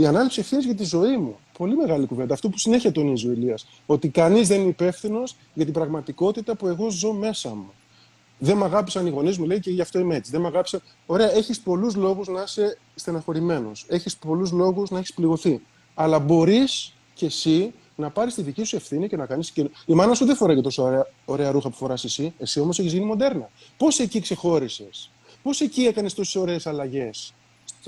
[0.02, 1.36] Η ανάληψη ευθύνης για τη ζωή μου.
[1.58, 2.34] Πολύ μεγάλη κουβέντα.
[2.34, 3.68] Αυτό που συνέχεια τονίζει ο Ηλίας.
[3.86, 7.72] Ότι κανείς δεν είναι υπεύθυνος για την πραγματικότητα που εγώ ζω μέσα μου.
[8.38, 10.32] Δεν με αγάπησαν οι γονείς μου, λέει, και γι' αυτό είμαι έτσι.
[10.32, 10.82] Δεν με αγάπησαν.
[11.06, 13.86] Ωραία, έχεις πολλούς λόγους να είσαι στεναχωρημένος.
[13.88, 15.62] Έχεις πολλούς λόγους να έχεις πληγωθεί.
[15.94, 19.52] Αλλά μπορείς κι εσύ να πάρεις τη δική σου ευθύνη και να κάνεις.
[19.52, 19.70] Και...
[19.86, 22.34] Η μάνα σου δεν φοράει τόσο ωραία, ωραία ρούχα που φοράς εσύ.
[22.38, 23.50] Εσύ όμως έχεις γίνει μοντέρνα.
[23.78, 25.12] Πώς εκεί ξεχώρισες;
[25.44, 27.34] Πώς εκεί έκανες τόσες ωραίες αλλαγές;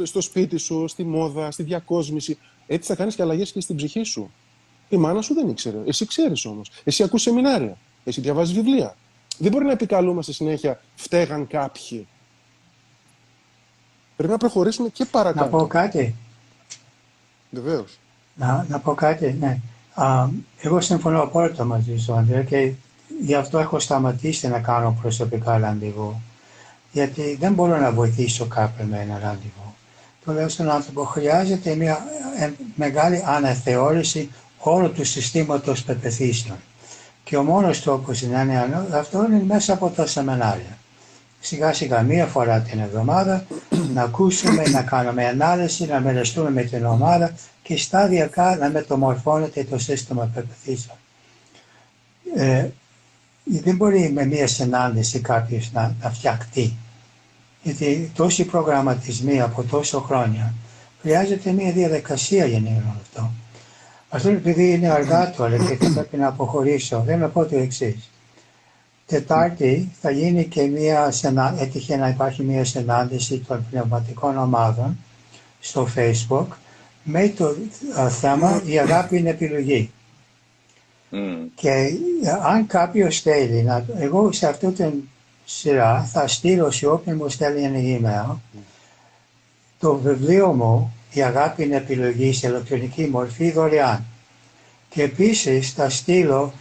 [0.03, 2.37] Στο σπίτι σου, στη μόδα, στη διακόσμηση.
[2.67, 4.31] Έτσι θα κάνεις και αλλαγές και στην ψυχή σου.
[4.89, 5.77] Η μάνα σου δεν ήξερε.
[5.85, 6.71] Εσύ ξέρεις όμως.
[6.83, 7.77] Εσύ ακούς σεμινάρια.
[8.03, 8.95] Εσύ διαβάζεις βιβλία.
[9.37, 12.07] Δεν μπορεί να επικαλούμαστε συνέχεια φταίγαν κάποιοι.
[14.15, 15.45] Πρέπει να προχωρήσουμε και παρακάτω.
[15.45, 16.15] Να πω κάτι.
[17.49, 17.97] Βεβαίως.
[18.35, 19.59] Να, να πω κάτι, ναι.
[19.93, 20.27] Α,
[20.61, 22.71] εγώ συμφωνώ απόλυτα μαζί σου, Αντρέα, και
[23.21, 26.21] γι' αυτό έχω σταματήσει να κάνω προσωπικά ραντεβού.
[26.91, 29.62] Γιατί δεν μπορώ να βοηθήσω κάποιον με ένα ραντεβού
[30.25, 32.05] το λέω στον άνθρωπο, χρειάζεται μια
[32.39, 36.57] ε, μεγάλη αναθεώρηση όλου του συστήματος πεπεθήσεων.
[37.23, 40.77] Και ο μόνος τρόπος είναι αυτό είναι μέσα από τα σεμινάρια.
[41.39, 43.45] Σιγά σιγά μία φορά την εβδομάδα
[43.93, 49.77] να ακούσουμε, να κάνουμε ανάλυση, να μοιραστούμε με την ομάδα και σταδιακά να μεταμορφώνεται το
[49.77, 50.97] σύστημα πεπεθήσεων.
[52.35, 52.67] Ε,
[53.43, 56.77] δεν μπορεί με μία συνάντηση κάποιος να, να φτιαχτεί
[57.63, 60.53] γιατί τόσοι προγραμματισμοί από τόσο χρόνια
[61.01, 63.31] χρειάζεται μια διαδικασία για να γίνουν αυτό.
[64.09, 68.09] Αυτό επειδή είναι αργά τώρα και θα πρέπει να αποχωρήσω, δεν να πω το εξής.
[69.05, 71.13] Τετάρτη θα γίνει και μια,
[71.59, 74.97] έτυχε να υπάρχει μια συνάντηση των πνευματικών ομάδων
[75.59, 76.45] στο facebook
[77.03, 77.55] με το
[78.09, 79.91] θέμα η αγάπη είναι επιλογή.
[81.11, 81.17] Mm.
[81.55, 81.91] Και
[82.43, 84.93] αν κάποιος θέλει, να, εγώ σε αυτό το
[85.45, 88.35] σειρά θα στείλω σε όποιον μου στέλνει ένα email
[89.83, 94.03] το βιβλίο μου «Η αγάπη είναι επιλογή σε ηλεκτρονική μορφή δωρεάν».
[94.89, 96.53] Και επίσης θα στείλω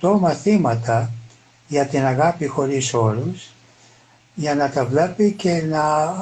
[0.00, 1.10] 18 μαθήματα
[1.68, 3.52] για την αγάπη χωρίς όρους
[4.34, 6.14] για να τα βλέπει και να,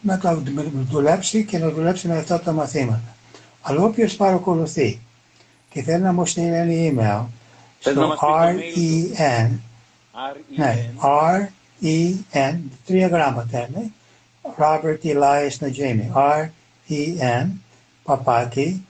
[0.00, 0.42] να τα
[0.90, 3.14] δουλέψει και να δουλέψει με αυτά τα μαθήματα.
[3.62, 5.00] Αλλά όποιος παρακολουθεί
[5.70, 7.24] και θέλει να μου στείλει ένα email
[7.78, 9.48] στο REN
[10.56, 10.90] ναι,
[11.82, 13.92] R-E-N, τρία γράμματα είναι.
[14.58, 17.46] Robert Elias Najemi, R-E-N,
[18.02, 18.86] παπάκι,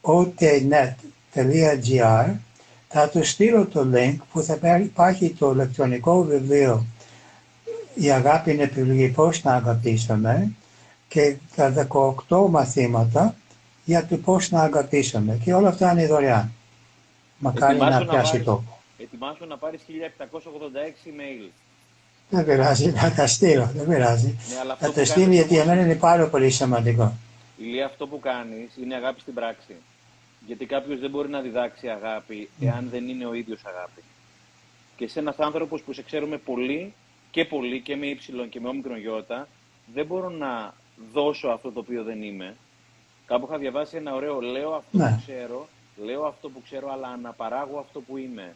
[0.00, 0.96] otnet.gr.
[2.88, 6.86] Θα του στείλω το link που θα υπάρχει το ηλεκτρονικό βιβλίο
[7.94, 10.52] «Η αγάπη είναι επιλογή πώς να αγαπήσουμε»
[11.08, 11.86] και τα
[12.28, 13.34] 18 μαθήματα
[13.84, 15.40] για το πώς να αγαπήσουμε.
[15.44, 16.52] Και όλα αυτά είναι δωρεάν.
[17.38, 18.79] Μακάρι να πιάσει τόπο.
[19.02, 21.48] Ετοιμάσου να πάρεις 1786 email.
[22.30, 24.26] Δεν πειράζει, να τα στείλω, δεν πειράζει.
[24.48, 26.50] Ναι, αλλά αυτό Θα που τα στείλω κάνεις γιατί όμως- για μένα είναι πάρα πολύ
[26.50, 27.12] σημαντικό.
[27.58, 29.74] Ηλία, αυτό που κάνεις είναι αγάπη στην πράξη.
[30.46, 34.02] Γιατί κάποιος δεν μπορεί να διδάξει αγάπη εάν δεν είναι ο ίδιος αγάπη.
[34.96, 36.94] Και σε ένας άνθρωπος που σε ξέρουμε πολύ
[37.30, 39.48] και πολύ και με ύψιλον και με όμικρον γιώτα,
[39.94, 40.74] δεν μπορώ να
[41.12, 42.56] δώσω αυτό το οποίο δεν είμαι.
[43.26, 45.08] Κάπου είχα διαβάσει ένα ωραίο, λέω αυτό Ναι.
[45.10, 45.68] που ξέρω,
[46.04, 48.54] λέω αυτό που ξέρω, αλλά αναπαράγω αυτό που είμαι.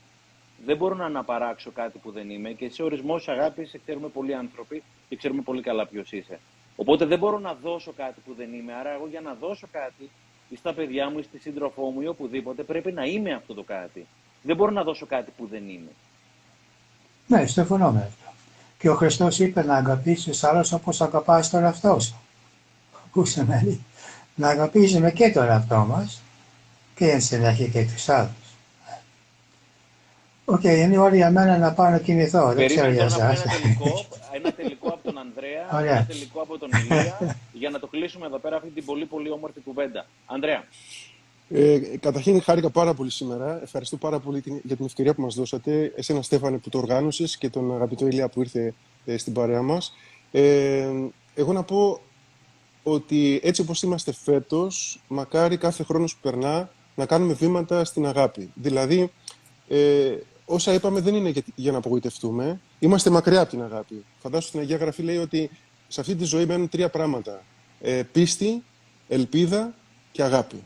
[0.66, 4.34] Δεν μπορώ να αναπαράξω κάτι που δεν είμαι και σε ορισμό αγάπη σε ξέρουμε πολλοί
[4.34, 6.38] άνθρωποι και ξέρουμε πολύ καλά ποιος είσαι.
[6.76, 8.72] Οπότε δεν μπορώ να δώσω κάτι που δεν είμαι.
[8.74, 10.10] Άρα, εγώ για να δώσω κάτι
[10.48, 13.62] ή στα παιδιά μου ή στη σύντροφό μου ή οπουδήποτε πρέπει να είμαι αυτό το
[13.62, 14.06] κάτι.
[14.42, 15.90] Δεν μπορώ να δώσω κάτι που δεν είμαι.
[17.26, 18.32] Ναι, συμφωνώ με αυτό.
[18.78, 22.14] Και ο Χριστός είπε να αγαπήσεις άλλους όπως αγαπάς τον εαυτό σου.
[23.12, 23.84] Που σημαίνει
[24.34, 26.22] να αγαπήσουμε και τον εαυτό μας
[26.94, 28.43] και εν συνέχεια και τους άλλους.
[30.44, 32.52] Οκ, είναι ώρα για μένα να πάω να κοιμηθώ.
[32.52, 33.44] Δεν ξέρω Περίμενε για τώρα να εσάς.
[33.44, 35.92] πούμε ένα τελικό, ένα τελικό από τον Ανδρέα, Ωραία.
[35.96, 39.30] ένα τελικό από τον Ηλία, για να το κλείσουμε εδώ πέρα αυτή την πολύ πολύ
[39.30, 40.06] όμορφη κουβέντα.
[40.26, 40.64] Ανδρέα,
[41.50, 43.60] Ε, καταρχήν χάρηκα πάρα πολύ σήμερα.
[43.62, 45.92] Ευχαριστώ πάρα πολύ την- για την ευκαιρία που μας δώσατε.
[45.96, 49.92] Εσένα Στέφανε που το οργάνωσες και τον αγαπητό Ηλία που ήρθε ε, στην παρέα μας.
[50.32, 50.88] Ε,
[51.34, 52.00] εγώ να πω
[52.82, 58.50] ότι έτσι όπως είμαστε φέτος, μακάρι κάθε χρόνος που περνά να κάνουμε βήματα στην αγάπη.
[58.54, 59.10] Δηλαδή,
[59.68, 60.12] ε,
[60.44, 62.60] όσα είπαμε δεν είναι για, για να απογοητευτούμε.
[62.78, 64.04] Είμαστε μακριά από την αγάπη.
[64.18, 65.50] Φαντάσου στην Αγία Γραφή λέει ότι
[65.88, 67.42] σε αυτή τη ζωή μένουν τρία πράγματα.
[67.80, 68.62] Ε, πίστη,
[69.08, 69.74] ελπίδα
[70.12, 70.64] και αγάπη.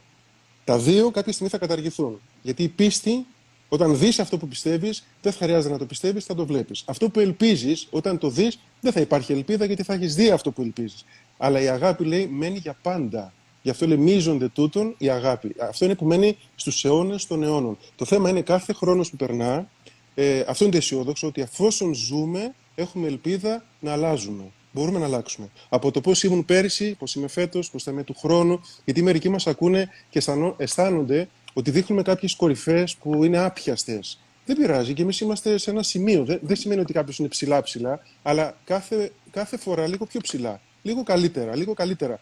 [0.65, 2.21] Τα δύο κάποια στιγμή θα καταργηθούν.
[2.43, 3.27] Γιατί η πίστη,
[3.69, 6.83] όταν δεις αυτό που πιστεύεις, δεν θα χρειάζεται να το πιστεύεις, θα το βλέπεις.
[6.87, 10.51] Αυτό που ελπίζεις, όταν το δεις, δεν θα υπάρχει ελπίδα γιατί θα έχεις δει αυτό
[10.51, 11.05] που ελπίζεις.
[11.37, 13.33] Αλλά η αγάπη λέει μένει για πάντα.
[13.63, 15.55] Γι' αυτό λέει μίζονται τούτον η αγάπη.
[15.59, 17.79] Αυτό είναι που μένει στους αιώνες των αιώνων.
[17.97, 19.71] Το θέμα είναι κάθε χρόνος που περνά,
[20.15, 24.45] ε, αυτό είναι το αισιόδοξο, ότι εφόσον ζούμε, έχουμε ελπίδα να αλλάζουμε.
[24.73, 25.49] Μπορούμε να αλλάξουμε.
[25.69, 29.29] Από το πώς ήμουν πέρυσι, πώς είμαι φέτος, πώς θα είμαι του χρόνου, γιατί μερικοί
[29.29, 34.21] μας ακούνε και αισθανό- αισθάνονται ότι δείχνουμε κάποιες κορυφές που είναι άπιαστες.
[34.47, 36.25] Δεν πειράζει και εμείς είμαστε σε ένα σημείο.
[36.25, 40.61] Δεν, δεν σημαίνει ότι κάποιος είναι ψηλά-ψηλά, αλλά κάθε, κάθε φορά λίγο πιο ψηλά.
[40.83, 42.21] Λίγο καλύτερα, λίγο καλύτερα.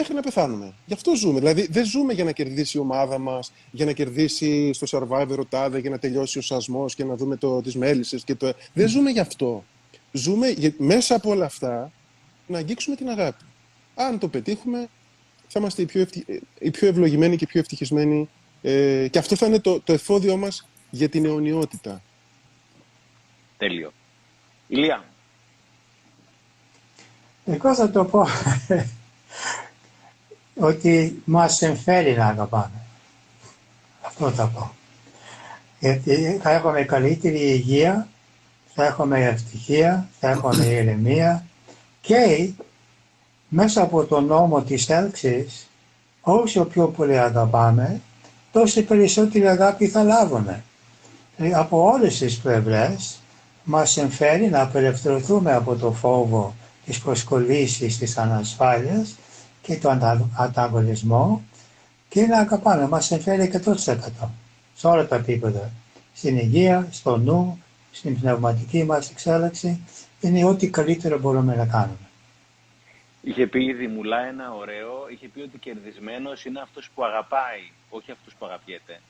[0.00, 0.72] Μέχρι να πεθάνουμε.
[0.86, 1.38] Γι' αυτό ζούμε.
[1.38, 5.44] Δηλαδή, δεν ζούμε για να κερδίσει η ομάδα μας, για να κερδίσει στο survivor ο
[5.44, 8.24] τάδε, για να τελειώσει ο σασμός και να δούμε τις μέλισσες.
[8.38, 8.52] Το...
[8.72, 9.64] Δεν ζούμε γι' αυτό.
[10.12, 11.92] Ζούμε για- μέσα από όλα αυτά
[12.46, 13.44] να αγγίξουμε την αγάπη.
[13.94, 14.88] Αν το πετύχουμε,
[15.48, 16.42] θα είμαστε οι πιο, ευτι...
[16.58, 18.28] οι πιο ευλογημένοι και πιο ευτυχισμένοι.
[18.62, 22.02] Ε, και αυτό θα είναι το, το εφόδιό μας για την αιωνιότητα.
[23.58, 23.92] τέλειο.
[24.68, 25.04] Ηλία,
[27.46, 28.26] Εγώ θα το πω
[30.58, 32.82] ότι μας εμφέρει να αγαπάμε.
[34.02, 34.70] Αυτό θα πω.
[35.80, 38.08] Γιατί θα έχουμε καλύτερη υγεία,
[38.74, 41.44] θα έχουμε ευτυχία, θα έχουμε ηρεμία
[42.00, 42.50] και
[43.48, 45.68] μέσα από τον νόμο της έλξης,
[46.20, 48.00] όσο πιο πολύ αγαπάμε,
[48.52, 50.62] τόσο περισσότερη αγάπη θα λάβουμε.
[51.36, 53.18] Ε, Από όλες τις πλευρές
[53.64, 56.54] μας εμφέρει να απελευθερωθούμε από το φόβο
[56.86, 59.16] της προσκολήσης της ανασφάλειας
[59.68, 61.42] και του αντα- ανταγωνισμό
[62.08, 62.88] και να αγαπάμε.
[62.88, 64.30] Μας εμφέρει 100%
[64.74, 65.70] σε όλα τα επίπεδα.
[66.14, 67.62] Στην υγεία, στο νου,
[67.92, 69.80] στην πνευματική μας εξέλιξη.
[70.20, 71.98] Είναι ό,τι καλύτερο μπορούμε να κάνουμε.
[73.22, 78.10] είχε πει η Δημουλά ένα ωραίο, είχε πει ότι κερδισμένος είναι αυτός που αγαπάει, όχι
[78.10, 79.00] αυτό που αγαπιέται.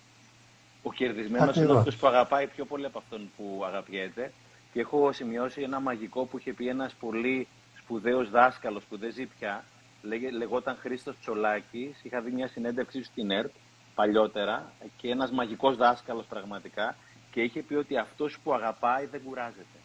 [0.83, 1.77] Ο κερδισμένος είναι Ακριβώς.
[1.77, 4.33] αυτός που αγαπάει πιο πολύ από αυτόν που αγαπιέται.
[4.73, 7.47] Και έχω σημειώσει ένα μαγικό που είχε πει ένας πολύ
[7.79, 9.65] σπουδαίος δάσκαλος που δεν ζει πια.
[10.03, 11.97] Λέγε, λεγόταν Χρήστος Τσολάκης.
[12.03, 13.51] Είχα δει μια συνέντευξή του στην ΕΡΤ
[13.95, 16.97] παλιότερα και ένας μαγικός δάσκαλος πραγματικά.
[17.31, 19.79] Και είχε πει ότι αυτός που αγαπάει δεν κουράζεται.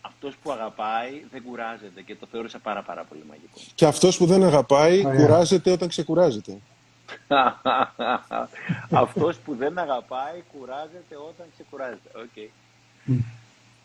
[0.00, 3.60] Αυτός που αγαπάει δεν κουράζεται και το θεώρησα πάρα πάρα πολύ μαγικό.
[3.74, 5.20] Και αυτός που δεν αγαπάει, Ωραία.
[5.20, 6.58] κουράζεται όταν ξεκουράζεται.
[8.90, 12.10] Αυτός που δεν αγαπάει κουράζεται όταν ξεκουράζεται.
[12.14, 12.50] Οκ.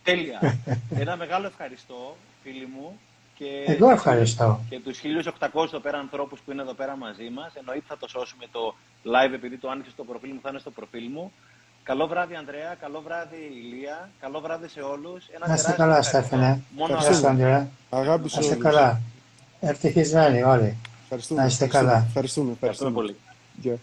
[0.04, 0.60] Τέλεια.
[0.90, 3.00] Ένα μεγάλο ευχαριστώ, φίλοι μου.
[3.40, 4.60] Και Εγώ ευχαριστώ.
[4.70, 7.52] Και τους 1.800 εδώ πέρα ανθρώπους που είναι εδώ πέρα μαζί μας.
[7.56, 8.76] Εννοείται θα το σώσουμε το
[9.14, 11.32] live επειδή το άνοιξε στο προφίλ μου, θα είναι στο προφίλ μου.
[11.84, 15.28] Καλό βράδυ Ανδρέα, καλό βράδυ Ηλία, καλό βράδυ σε όλους.
[15.36, 16.36] Ένα Να είστε τεράστιο καλά, ευχαριστώ.
[16.36, 16.62] Στέφανε.
[16.78, 17.28] Μόνο Ευχαριστώ.
[17.28, 17.42] αγάπη.
[17.42, 17.70] Ευχαριστώ, Αντρέα.
[17.90, 18.66] Αγάπης σε Να είστε όλους.
[18.68, 19.02] καλά.
[19.60, 20.78] Ευτυχισμένοι όλοι.
[21.04, 21.42] Ευχαριστούμε.
[21.42, 21.92] Να είστε Ευχαριστούμε.
[21.94, 22.06] καλά.
[22.08, 22.52] Ευχαριστούμε.
[22.52, 23.16] Ευχαριστούμε πολύ.
[23.56, 23.76] Γεια.